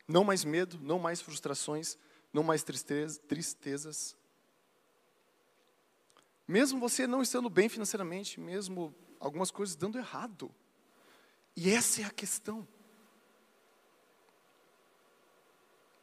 Não 0.06 0.24
mais 0.24 0.44
medo, 0.44 0.78
não 0.80 0.98
mais 0.98 1.20
frustrações, 1.20 1.96
não 2.32 2.42
mais 2.42 2.62
tristezas. 2.62 4.16
Mesmo 6.46 6.80
você 6.80 7.06
não 7.06 7.22
estando 7.22 7.48
bem 7.48 7.68
financeiramente, 7.68 8.40
mesmo 8.40 8.94
algumas 9.20 9.50
coisas 9.50 9.76
dando 9.76 9.98
errado. 9.98 10.52
E 11.56 11.70
essa 11.70 12.02
é 12.02 12.04
a 12.04 12.10
questão. 12.10 12.66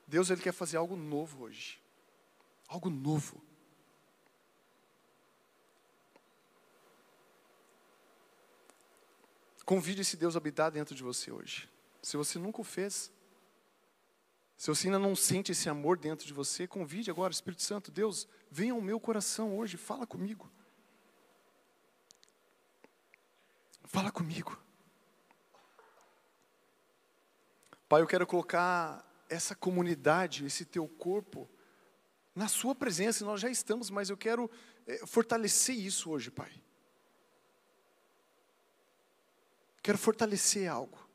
Deus 0.08 0.30
ele 0.30 0.42
quer 0.42 0.54
fazer 0.54 0.78
algo 0.78 0.96
novo 0.96 1.44
hoje. 1.44 1.82
Algo 2.68 2.90
novo. 2.90 3.44
Convide 9.66 10.02
esse 10.02 10.18
Deus 10.18 10.36
a 10.36 10.40
habitar 10.40 10.72
dentro 10.72 10.96
de 10.96 11.04
você 11.04 11.32
hoje. 11.32 11.70
Se 12.02 12.18
você 12.18 12.40
nunca 12.40 12.60
o 12.60 12.64
fez, 12.64 13.12
se 14.60 14.68
você 14.68 14.88
ainda 14.88 15.00
não 15.00 15.16
sente 15.16 15.54
esse 15.54 15.70
amor 15.70 15.98
dentro 15.98 16.28
de 16.28 16.34
você, 16.34 16.68
convide 16.68 17.10
agora, 17.10 17.32
Espírito 17.32 17.64
Santo, 17.64 17.90
Deus, 17.90 18.28
venha 18.52 18.74
ao 18.74 18.82
meu 18.82 19.00
coração 19.00 19.58
hoje, 19.58 19.78
fala 19.78 20.06
comigo. 20.06 20.52
Fala 23.86 24.12
comigo. 24.12 24.62
Pai, 27.88 28.02
eu 28.02 28.06
quero 28.06 28.28
colocar 28.28 29.10
essa 29.30 29.56
comunidade, 29.56 30.46
esse 30.46 30.66
teu 30.66 30.90
corpo, 30.90 31.50
na 32.36 32.50
Sua 32.50 32.76
presença, 32.76 33.24
nós 33.24 33.40
já 33.40 33.50
estamos, 33.50 33.90
mas 33.90 34.10
eu 34.10 34.18
quero 34.18 34.52
é, 34.86 35.06
fortalecer 35.08 35.74
isso 35.74 36.12
hoje, 36.12 36.30
Pai. 36.30 36.52
Quero 39.82 39.98
fortalecer 39.98 40.70
algo. 40.70 41.09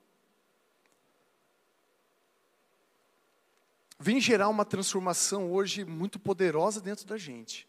Vem 4.05 4.21
gerar 4.21 4.51
uma 4.51 4.67
transformação 4.67 5.51
hoje 5.51 5.83
muito 5.83 6.19
poderosa 6.19 6.79
dentro 6.79 7.07
da 7.07 7.17
gente, 7.17 7.67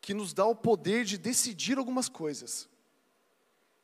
que 0.00 0.12
nos 0.12 0.32
dá 0.32 0.44
o 0.44 0.52
poder 0.52 1.04
de 1.04 1.16
decidir 1.16 1.78
algumas 1.78 2.08
coisas, 2.08 2.68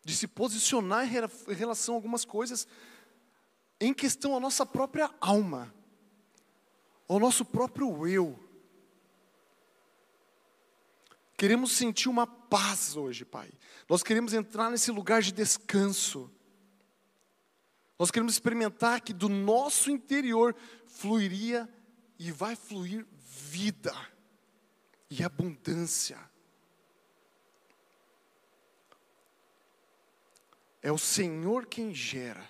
de 0.05 0.17
se 0.17 0.27
posicionar 0.27 1.07
em 1.07 1.55
relação 1.55 1.95
a 1.95 1.99
algumas 1.99 2.25
coisas 2.25 2.67
em 3.79 3.95
questão 3.95 4.37
a 4.37 4.41
nossa 4.41 4.67
própria 4.67 5.09
alma, 5.21 5.73
ao 7.07 7.21
nosso 7.21 7.45
próprio 7.45 8.09
eu. 8.09 8.37
Queremos 11.37 11.71
sentir 11.71 12.09
uma 12.09 12.27
paz 12.27 12.97
hoje, 12.97 13.25
Pai. 13.25 13.53
Nós 13.89 14.03
queremos 14.03 14.33
entrar 14.33 14.73
nesse 14.73 14.91
lugar 14.91 15.23
de 15.23 15.31
descanso. 15.31 16.29
Nós 17.99 18.11
queremos 18.11 18.35
experimentar 18.35 19.01
que 19.01 19.13
do 19.13 19.29
nosso 19.29 19.91
interior 19.91 20.55
fluiria 20.87 21.69
e 22.19 22.31
vai 22.31 22.55
fluir 22.55 23.07
vida 23.19 23.95
e 25.09 25.23
abundância. 25.23 26.19
É 30.83 30.93
o 30.93 30.99
Senhor 30.99 31.67
quem 31.67 31.95
gera. 31.95 32.49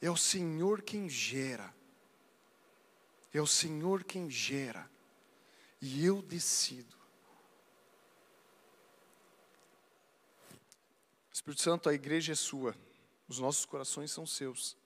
É 0.00 0.10
o 0.10 0.16
Senhor 0.16 0.82
quem 0.82 1.08
gera. 1.08 1.74
É 3.34 3.40
o 3.40 3.46
Senhor 3.46 4.04
quem 4.04 4.30
gera. 4.30 4.88
E 5.80 6.04
eu 6.04 6.22
decido. 6.22 6.96
Espírito 11.32 11.60
Santo, 11.60 11.88
a 11.88 11.94
igreja 11.94 12.32
é 12.32 12.36
sua. 12.36 12.74
Os 13.28 13.38
nossos 13.38 13.64
corações 13.64 14.10
são 14.10 14.26
seus. 14.26 14.76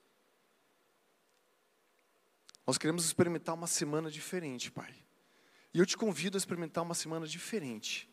Nós 2.65 2.77
queremos 2.77 3.05
experimentar 3.05 3.55
uma 3.55 3.67
semana 3.67 4.09
diferente, 4.09 4.71
Pai. 4.71 4.95
E 5.73 5.79
eu 5.79 5.85
te 5.85 5.97
convido 5.97 6.37
a 6.37 6.39
experimentar 6.39 6.83
uma 6.83 6.95
semana 6.95 7.27
diferente. 7.27 8.09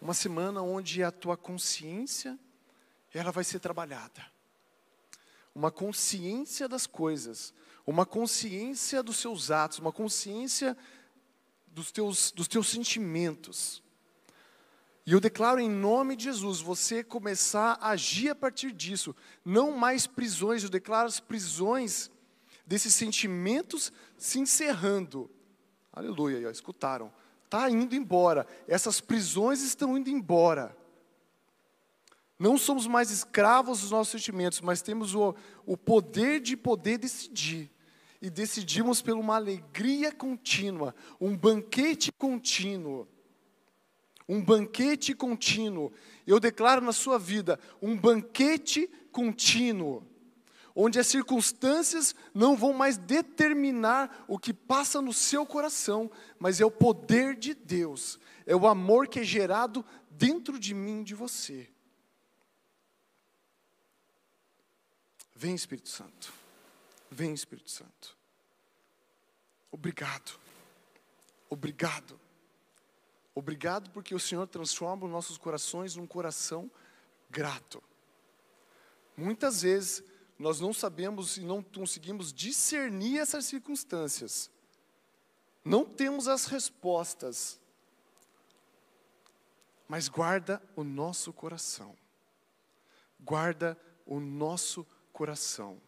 Uma 0.00 0.14
semana 0.14 0.62
onde 0.62 1.02
a 1.02 1.10
tua 1.10 1.36
consciência 1.36 2.38
ela 3.12 3.30
vai 3.30 3.44
ser 3.44 3.60
trabalhada 3.60 4.30
uma 5.54 5.70
consciência 5.70 6.68
das 6.68 6.86
coisas, 6.86 7.52
uma 7.86 8.06
consciência 8.06 9.02
dos 9.02 9.16
seus 9.16 9.50
atos, 9.50 9.78
uma 9.78 9.92
consciência 9.92 10.76
dos 11.66 11.90
teus, 11.90 12.30
dos 12.32 12.48
teus 12.48 12.68
sentimentos. 12.68 13.82
E 15.10 15.12
eu 15.12 15.18
declaro 15.18 15.58
em 15.58 15.68
nome 15.68 16.14
de 16.14 16.22
Jesus, 16.22 16.60
você 16.60 17.02
começar 17.02 17.76
a 17.80 17.88
agir 17.90 18.28
a 18.28 18.34
partir 18.36 18.70
disso, 18.70 19.12
não 19.44 19.72
mais 19.72 20.06
prisões, 20.06 20.62
eu 20.62 20.70
declaro 20.70 21.08
as 21.08 21.18
prisões 21.18 22.08
desses 22.64 22.94
sentimentos 22.94 23.92
se 24.16 24.38
encerrando 24.38 25.28
Aleluia, 25.92 26.48
escutaram. 26.50 27.12
Está 27.44 27.68
indo 27.68 27.94
embora. 27.94 28.46
Essas 28.68 29.00
prisões 29.00 29.60
estão 29.62 29.98
indo 29.98 30.08
embora. 30.08 30.76
Não 32.38 32.56
somos 32.56 32.86
mais 32.86 33.10
escravos 33.10 33.80
dos 33.80 33.90
nossos 33.90 34.12
sentimentos, 34.12 34.60
mas 34.60 34.80
temos 34.80 35.14
o, 35.14 35.34
o 35.66 35.76
poder 35.76 36.40
de 36.40 36.56
poder 36.56 36.98
decidir. 36.98 37.68
E 38.22 38.30
decidimos 38.30 39.02
por 39.02 39.14
uma 39.14 39.34
alegria 39.34 40.12
contínua, 40.12 40.94
um 41.20 41.36
banquete 41.36 42.12
contínuo. 42.12 43.08
Um 44.30 44.40
banquete 44.40 45.12
contínuo. 45.12 45.92
Eu 46.24 46.38
declaro 46.38 46.80
na 46.80 46.92
sua 46.92 47.18
vida 47.18 47.58
um 47.82 47.96
banquete 47.96 48.88
contínuo, 49.10 50.06
onde 50.72 51.00
as 51.00 51.08
circunstâncias 51.08 52.14
não 52.32 52.56
vão 52.56 52.72
mais 52.72 52.96
determinar 52.96 54.24
o 54.28 54.38
que 54.38 54.54
passa 54.54 55.02
no 55.02 55.12
seu 55.12 55.44
coração, 55.44 56.08
mas 56.38 56.60
é 56.60 56.64
o 56.64 56.70
poder 56.70 57.34
de 57.34 57.54
Deus, 57.54 58.20
é 58.46 58.54
o 58.54 58.68
amor 58.68 59.08
que 59.08 59.18
é 59.18 59.24
gerado 59.24 59.84
dentro 60.08 60.60
de 60.60 60.74
mim, 60.74 61.02
de 61.02 61.16
você. 61.16 61.68
Vem 65.34 65.56
Espírito 65.56 65.88
Santo. 65.88 66.32
Vem 67.10 67.34
Espírito 67.34 67.68
Santo. 67.68 68.16
Obrigado. 69.72 70.38
Obrigado. 71.48 72.29
Obrigado 73.40 73.88
porque 73.92 74.14
o 74.14 74.20
Senhor 74.20 74.46
transforma 74.46 75.06
os 75.06 75.10
nossos 75.10 75.38
corações 75.38 75.96
num 75.96 76.06
coração 76.06 76.70
grato. 77.30 77.82
Muitas 79.16 79.62
vezes 79.62 80.04
nós 80.38 80.60
não 80.60 80.74
sabemos 80.74 81.38
e 81.38 81.40
não 81.40 81.62
conseguimos 81.62 82.34
discernir 82.34 83.18
essas 83.18 83.46
circunstâncias. 83.46 84.50
Não 85.64 85.86
temos 85.86 86.28
as 86.28 86.44
respostas. 86.44 87.58
Mas 89.88 90.06
guarda 90.06 90.62
o 90.76 90.84
nosso 90.84 91.32
coração. 91.32 91.96
Guarda 93.18 93.74
o 94.04 94.20
nosso 94.20 94.86
coração. 95.14 95.80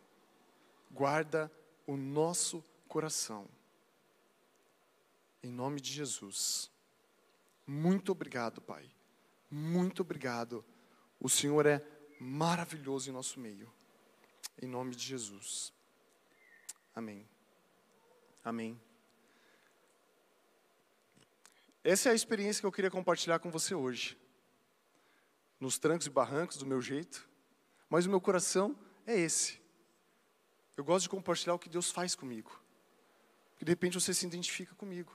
Guarda 0.91 1.53
o 1.87 1.99
nosso 1.99 2.65
coração. 2.89 3.47
Em 5.43 5.53
nome 5.53 5.83
de 5.83 5.93
Jesus. 5.93 6.72
Muito 7.67 8.13
obrigado, 8.13 8.61
Pai. 8.61 8.91
Muito 9.51 10.03
obrigado. 10.03 10.65
O 11.21 11.29
Senhor 11.29 11.67
é 11.67 11.85
maravilhoso 12.19 13.09
em 13.09 13.13
nosso 13.13 13.39
meio. 13.39 13.73
Em 14.61 14.67
nome 14.67 14.95
de 14.95 15.05
Jesus. 15.05 15.73
Amém. 16.95 17.29
Amém. 18.45 18.81
Essa 21.85 22.09
é 22.09 22.13
a 22.13 22.15
experiência 22.15 22.61
que 22.61 22.67
eu 22.67 22.73
queria 22.73 22.91
compartilhar 22.91 23.39
com 23.39 23.51
você 23.51 23.75
hoje. 23.75 24.19
Nos 25.59 25.79
trancos 25.79 26.07
e 26.07 26.11
barrancos, 26.11 26.57
do 26.57 26.67
meu 26.67 26.81
jeito. 26.81 27.29
Mas 27.89 28.07
o 28.07 28.11
meu 28.11 28.21
coração 28.21 28.77
é 29.07 29.19
esse. 29.19 29.61
Eu 30.77 30.85
gosto 30.85 31.05
de 31.05 31.09
compartilhar 31.09 31.55
o 31.55 31.59
que 31.59 31.69
Deus 31.69 31.91
faz 31.91 32.15
comigo. 32.15 32.61
Porque 33.51 33.65
de 33.65 33.73
repente 33.73 33.95
você 34.01 34.15
se 34.15 34.27
identifica 34.27 34.75
comigo. 34.75 35.13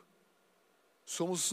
Somos 1.06 1.52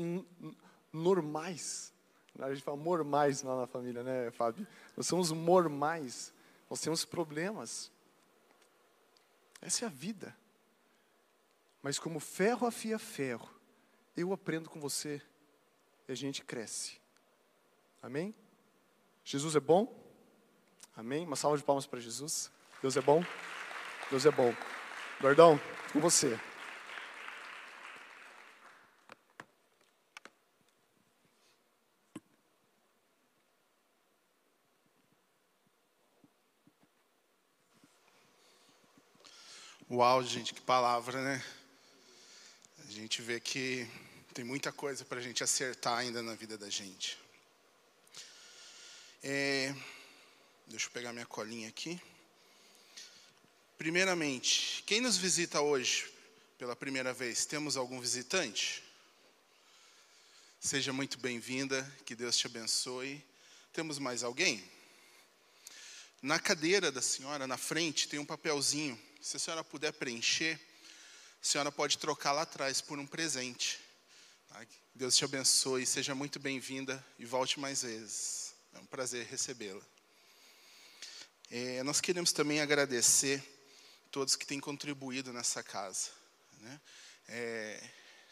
normais. 0.95 1.93
A 2.39 2.53
gente 2.53 2.65
fala 2.65 2.77
normais 2.77 3.43
lá 3.43 3.61
na 3.61 3.67
família, 3.67 4.03
né, 4.03 4.31
Fábio? 4.31 4.67
Nós 4.97 5.07
somos 5.07 5.31
normais. 5.31 6.33
Nós 6.71 6.81
temos 6.81 7.05
problemas. 7.05 7.93
Essa 9.61 9.85
é 9.85 9.87
a 9.87 9.91
vida. 9.91 10.35
Mas 11.83 11.99
como 11.99 12.19
ferro 12.19 12.67
afia 12.67 12.99
ferro, 12.99 13.49
eu 14.17 14.33
aprendo 14.33 14.71
com 14.71 14.81
você 14.81 15.21
e 16.09 16.13
a 16.13 16.15
gente 16.15 16.43
cresce. 16.43 16.99
Amém? 18.03 18.35
Jesus 19.25 19.55
é 19.57 19.61
bom? 19.61 20.03
Amém? 20.97 21.27
Uma 21.27 21.37
salva 21.37 21.57
de 21.57 21.65
palmas 21.65 21.87
para 21.87 22.01
Jesus. 22.01 22.51
Deus 22.81 22.97
é 22.97 23.01
bom? 23.01 23.23
Deus 24.11 24.27
é 24.27 24.31
bom. 24.31 24.55
Gordão, 25.21 25.61
com 25.93 26.01
você. 26.01 26.39
Uau, 39.97 40.25
gente, 40.25 40.53
que 40.53 40.61
palavra, 40.61 41.23
né? 41.23 41.45
A 42.81 42.91
gente 42.91 43.23
vê 43.23 43.39
que 43.39 43.89
tem 44.33 44.45
muita 44.45 44.73
coisa 44.73 45.05
para 45.05 45.21
a 45.21 45.23
gente 45.23 45.45
acertar 45.45 45.97
ainda 45.97 46.21
na 46.21 46.35
vida 46.35 46.59
da 46.59 46.69
gente. 46.69 47.17
É, 49.23 49.73
Deixa 50.67 50.89
eu 50.89 50.91
pegar 50.91 51.13
minha 51.13 51.25
colinha 51.27 51.69
aqui. 51.69 52.01
Primeiramente, 53.79 54.83
quem 54.85 55.01
nos 55.01 55.17
visita 55.17 55.61
hoje 55.61 56.13
pela 56.59 56.75
primeira 56.75 57.15
vez? 57.15 57.47
Temos 57.47 57.77
algum 57.77 58.01
visitante? 58.01 58.83
Seja 60.59 60.93
muito 60.93 61.21
bem-vinda, 61.21 61.89
que 62.05 62.17
Deus 62.17 62.37
te 62.37 62.49
abençoe. 62.49 63.25
Temos 63.73 64.01
mais 64.01 64.25
alguém? 64.25 64.69
Na 66.21 66.41
cadeira 66.41 66.91
da 66.91 67.01
senhora, 67.01 67.47
na 67.47 67.57
frente, 67.57 68.09
tem 68.09 68.19
um 68.19 68.27
papelzinho. 68.27 69.01
Se 69.25 69.39
a 69.39 69.41
senhora 69.41 69.65
puder 69.65 69.91
preencher, 69.91 70.61
a 71.41 71.45
senhora 71.45 71.73
pode 71.73 71.97
trocar 71.97 72.33
lá 72.33 72.43
atrás 72.43 72.83
por 72.83 72.99
um 72.99 73.07
presente. 73.07 73.81
Tá? 74.51 74.67
Deus 74.95 75.17
te 75.17 75.25
abençoe, 75.25 75.87
seja 75.87 76.15
muito 76.15 76.39
bem-vinda 76.39 77.03
e 77.19 77.25
volte 77.25 77.59
mais 77.59 77.81
vezes. 77.81 78.53
É 78.75 78.79
um 78.79 78.85
prazer 78.85 79.25
recebê-la. 79.25 79.81
É, 81.51 81.83
nós 81.85 82.03
queremos 82.03 82.33
também 82.33 82.61
agradecer 82.61 83.43
todos 84.11 84.37
que 84.37 84.45
têm 84.47 84.61
contribuído 84.61 85.33
nessa 85.33 85.63
casa, 85.63 86.11
né? 86.61 86.79
é, 87.27 87.83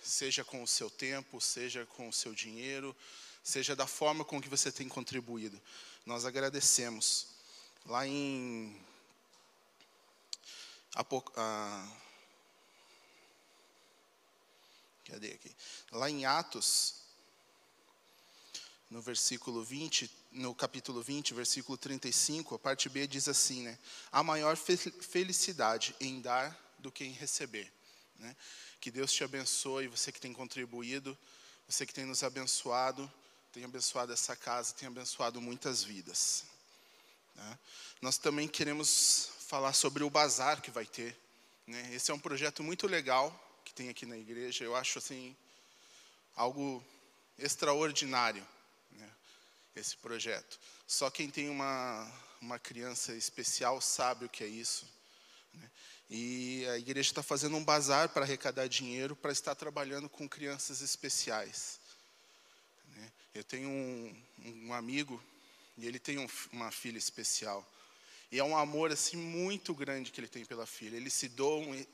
seja 0.03 0.45
com 0.45 0.62
o 0.62 0.68
seu 0.68 0.90
tempo, 0.90 1.40
seja 1.40 1.86
com 1.86 2.07
o 2.11 2.12
seu 2.12 2.34
dinheiro, 2.34 2.95
seja 3.43 3.74
da 3.74 3.86
forma 3.86 4.26
com 4.26 4.43
que 4.43 4.49
você 4.51 4.70
tem 4.70 4.90
contribuído. 4.90 5.59
Nós 6.05 6.26
agradecemos. 6.26 7.28
Lá 7.86 8.07
em 8.07 8.78
a, 10.95 11.88
cadê 15.05 15.32
aqui? 15.32 15.55
Lá 15.90 16.11
em 16.11 16.24
Atos, 16.24 17.03
no 18.90 19.01
versículo 19.01 19.64
20, 19.64 20.11
no 20.32 20.55
capítulo 20.55 21.03
20, 21.03 21.32
versículo 21.32 21.78
35, 21.78 22.55
a 22.55 22.59
parte 22.59 22.88
B 22.90 23.07
diz 23.07 23.26
assim, 23.26 23.62
né? 23.62 23.78
Há 24.11 24.22
maior 24.22 24.57
felicidade 24.57 25.97
em 25.99 26.20
dar 26.20 26.59
do 26.78 26.93
que 26.93 27.05
em 27.05 27.12
receber. 27.12 27.72
Né? 28.18 28.36
Que 28.80 28.90
Deus 28.90 29.12
te 29.12 29.24
abençoe, 29.24 29.88
você 29.88 30.12
que 30.12 30.20
tem 30.20 30.32
contribuído, 30.32 31.16
você 31.66 31.86
que 31.86 31.95
tem 31.95 32.05
nos 32.05 32.22
abençoado, 32.22 33.11
tem 33.51 33.64
abençoado 33.64 34.12
essa 34.12 34.36
casa, 34.36 34.74
tem 34.74 34.86
abençoado 34.86 35.40
muitas 35.40 35.82
vidas. 35.82 36.45
Né? 37.34 37.59
Nós 38.01 38.18
também 38.18 38.47
queremos 38.47 39.31
falar 39.53 39.74
sobre 39.74 40.03
o 40.03 40.09
bazar 40.09 40.62
que 40.62 40.70
vai 40.70 40.86
ter. 40.86 41.14
Né? 41.66 41.90
Esse 41.94 42.11
é 42.11 42.14
um 42.14 42.18
projeto 42.18 42.62
muito 42.62 42.86
legal 42.86 43.30
que 43.66 43.74
tem 43.74 43.90
aqui 43.90 44.07
na 44.07 44.16
igreja. 44.16 44.64
Eu 44.64 44.74
acho 44.74 44.98
assim 44.98 45.36
algo 46.34 46.82
extraordinário 47.38 48.42
esse 49.76 49.94
projeto. 49.98 50.59
Só 50.86 51.11
quem 51.11 51.28
tem 51.28 51.50
uma, 51.50 52.11
uma 52.40 52.59
criança 52.59 53.12
especial 53.12 53.78
sabe 53.78 54.24
o 54.24 54.28
que 54.30 54.42
é 54.42 54.46
isso. 54.46 54.86
Né? 55.53 55.70
E 56.09 56.66
a 56.70 56.78
igreja 56.78 57.11
está 57.11 57.22
fazendo 57.22 57.55
um 57.55 57.64
bazar 57.64 58.09
para 58.09 58.24
arrecadar 58.24 58.68
dinheiro 58.68 59.14
para 59.14 59.32
estar 59.32 59.55
trabalhando 59.55 60.09
com 60.09 60.26
crianças 60.26 60.80
especiais. 60.80 61.78
Né? 62.88 63.12
Eu 63.34 63.44
tenho 63.44 63.68
um, 63.68 64.22
um, 64.46 64.72
amigo 64.72 65.22
e 65.76 65.86
ele 65.86 65.98
tem 65.98 66.16
um, 66.16 66.28
uma 66.53 66.70
filha 66.70 66.96
especial. 66.96 67.68
E 68.32 68.38
é 68.38 68.44
um 68.44 68.56
amor 68.56 68.90
assim 68.90 69.18
muito 69.18 69.74
grande 69.74 70.10
que 70.10 70.18
ele 70.18 70.26
tem 70.26 70.42
pela 70.42 70.64
filha. 70.64 70.96
Eles 70.96 71.12
se 71.12 71.28
doam. 71.28 71.86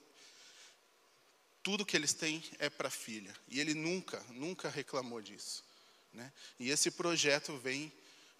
Tudo 1.65 1.85
que 1.85 1.97
eles 1.97 2.13
têm 2.15 2.41
é 2.61 2.71
para 2.71 2.87
a 2.87 2.93
filha. 2.93 3.35
E 3.49 3.59
ele 3.59 3.75
nunca, 3.75 4.25
nunca 4.31 4.69
reclamou 4.69 5.21
disso. 5.21 5.65
Né? 6.13 6.33
E 6.61 6.71
esse 6.71 6.93
projeto 6.93 7.57
vem 7.57 7.93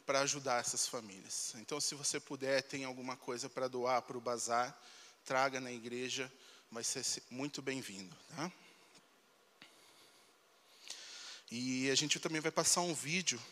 para 0.07 0.21
ajudar 0.21 0.61
essas 0.61 0.87
famílias. 0.87 1.55
Então, 1.57 1.81
se 1.81 1.97
você 1.97 2.21
puder, 2.21 2.63
tem 2.63 2.85
alguma 2.85 3.17
coisa 3.17 3.49
para 3.49 3.67
doar 3.67 4.01
para 4.03 4.17
o 4.17 4.21
bazar, 4.21 4.81
traga 5.25 5.61
na 5.61 5.73
igreja, 5.73 6.33
vai 6.71 6.85
ser 6.85 7.05
muito 7.29 7.61
bem-vindo. 7.61 8.17
Tá? 8.37 8.53
E 11.51 11.91
a 11.91 11.97
gente 11.97 12.21
também 12.21 12.41
vai 12.41 12.53
passar 12.53 12.83
um 12.83 12.95
vídeo. 12.95 13.43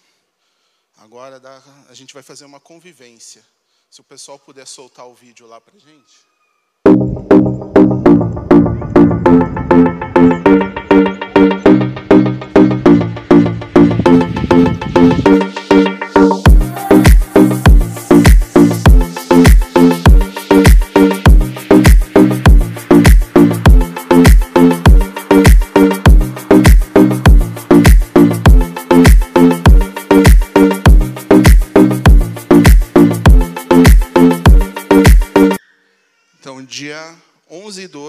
Agora 0.99 1.43
a 1.89 1.95
gente 1.95 2.15
vai 2.15 2.23
fazer 2.23 2.45
uma 2.45 2.61
convivência. 2.61 3.45
Se 3.91 4.01
o 4.01 4.05
pessoal 4.05 4.39
puder 4.39 4.67
soltar 4.67 5.07
o 5.07 5.15
vídeo 5.15 5.47
lá 5.47 5.61
para 5.61 5.79
gente. 5.79 6.27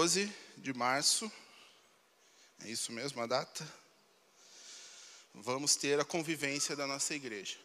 12 0.08 0.32
de 0.56 0.72
março, 0.72 1.30
é 2.64 2.68
isso 2.70 2.92
mesmo 2.92 3.20
a 3.20 3.26
data? 3.26 3.68
Vamos 5.34 5.76
ter 5.76 6.00
a 6.00 6.04
convivência 6.04 6.74
da 6.74 6.86
nossa 6.86 7.14
igreja. 7.14 7.58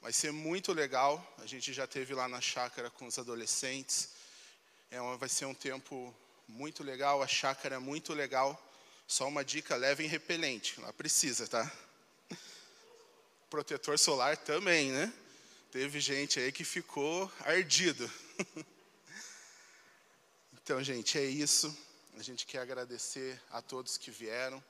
Vai 0.00 0.12
ser 0.12 0.30
muito 0.30 0.72
legal. 0.72 1.34
A 1.38 1.46
gente 1.46 1.72
já 1.72 1.84
teve 1.84 2.14
lá 2.14 2.28
na 2.28 2.40
chácara 2.40 2.90
com 2.90 3.06
os 3.06 3.18
adolescentes. 3.18 4.10
É 4.88 5.00
vai 5.16 5.28
ser 5.28 5.46
um 5.46 5.54
tempo 5.54 6.14
muito 6.46 6.84
legal. 6.84 7.20
A 7.20 7.26
chácara 7.26 7.74
é 7.74 7.78
muito 7.80 8.14
legal. 8.14 8.56
Só 9.08 9.26
uma 9.26 9.44
dica: 9.44 9.74
levem 9.74 10.06
repelente. 10.06 10.80
Lá 10.80 10.92
precisa, 10.92 11.48
tá? 11.48 11.68
Protetor 13.50 13.98
solar 13.98 14.36
também, 14.36 14.92
né? 14.92 15.12
Teve 15.72 15.98
gente 15.98 16.38
aí 16.38 16.52
que 16.52 16.62
ficou 16.62 17.28
ardido. 17.40 18.08
Então, 20.64 20.82
gente, 20.82 21.18
é 21.18 21.24
isso. 21.26 21.76
A 22.16 22.22
gente 22.22 22.46
quer 22.46 22.60
agradecer 22.60 23.38
a 23.50 23.60
todos 23.60 23.98
que 23.98 24.10
vieram. 24.10 24.64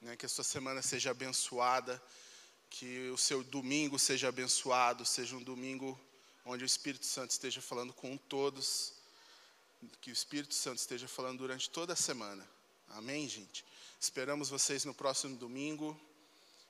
Né, 0.00 0.16
que 0.16 0.24
a 0.24 0.28
sua 0.30 0.42
semana 0.42 0.80
seja 0.80 1.10
abençoada. 1.10 2.02
Que 2.70 3.10
o 3.10 3.18
seu 3.18 3.44
domingo 3.44 3.98
seja 3.98 4.28
abençoado. 4.28 5.04
Seja 5.04 5.36
um 5.36 5.42
domingo 5.42 6.00
onde 6.42 6.64
o 6.64 6.66
Espírito 6.66 7.04
Santo 7.04 7.32
esteja 7.32 7.60
falando 7.60 7.92
com 7.92 8.16
todos. 8.16 8.94
Que 10.00 10.08
o 10.08 10.14
Espírito 10.14 10.54
Santo 10.54 10.78
esteja 10.78 11.06
falando 11.06 11.36
durante 11.36 11.68
toda 11.68 11.92
a 11.92 11.96
semana. 11.96 12.48
Amém, 12.88 13.28
gente? 13.28 13.62
Esperamos 14.00 14.48
vocês 14.48 14.86
no 14.86 14.94
próximo 14.94 15.36
domingo. 15.36 16.00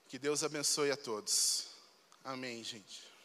Que 0.09 0.19
Deus 0.19 0.43
abençoe 0.43 0.91
a 0.91 0.97
todos. 0.97 1.69
Amém, 2.25 2.65
gente. 2.65 3.16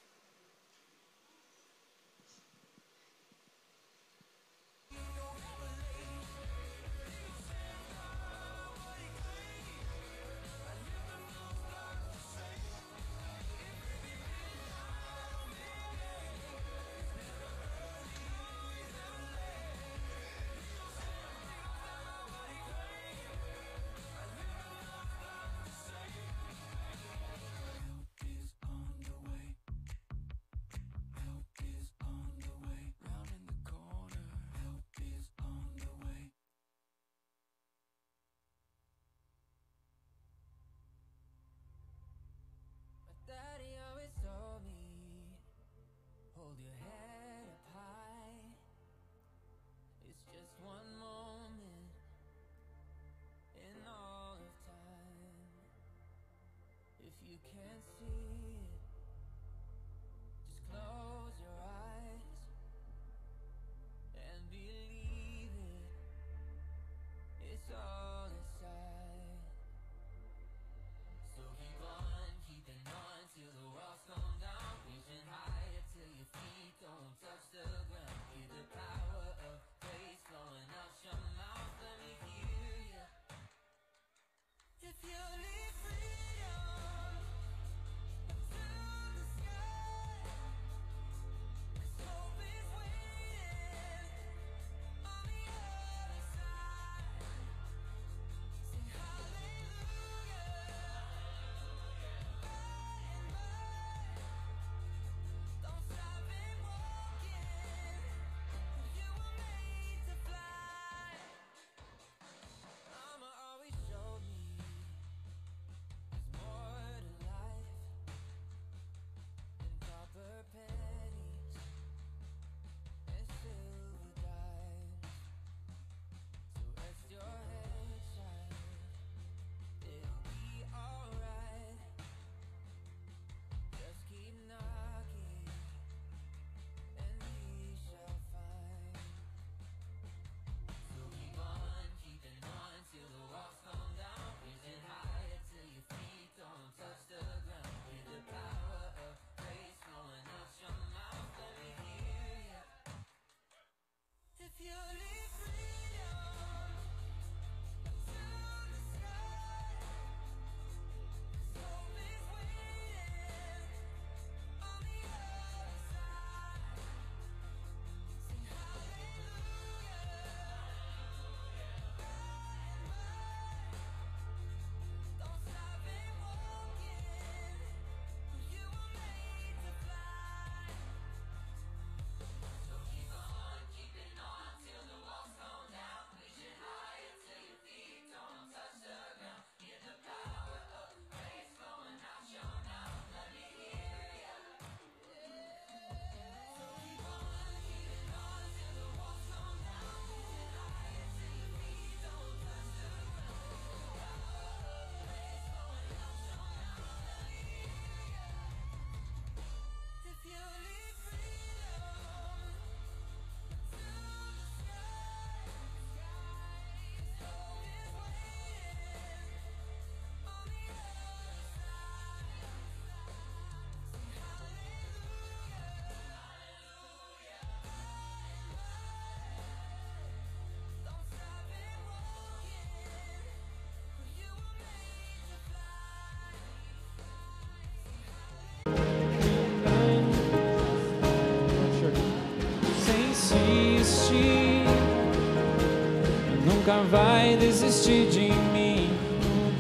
Nunca 246.46 246.84
vai 246.90 247.36
desistir 247.38 248.08
de 248.10 248.32
mim. 248.54 248.90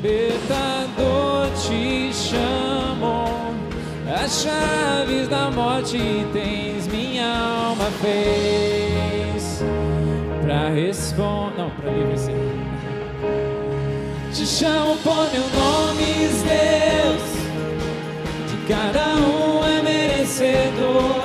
O 0.03 1.49
te 1.61 2.11
chamou, 2.13 3.53
as 4.24 4.41
chaves 4.41 5.28
da 5.28 5.51
morte 5.51 5.97
tens, 6.34 6.88
minha 6.88 7.28
alma 7.28 7.86
fez. 8.01 9.63
Pra 10.43 10.69
responder. 10.69 11.57
Não, 11.57 11.69
pra 11.69 11.91
livre 11.91 12.17
ser. 12.17 12.36
Te 14.34 14.45
chamo 14.45 14.95
por 14.97 15.30
meu 15.32 15.47
nome, 15.49 16.30
Deus. 16.43 17.32
De 18.49 18.67
cada 18.67 19.15
um 19.15 19.63
é 19.63 19.82
merecedor 19.82 21.20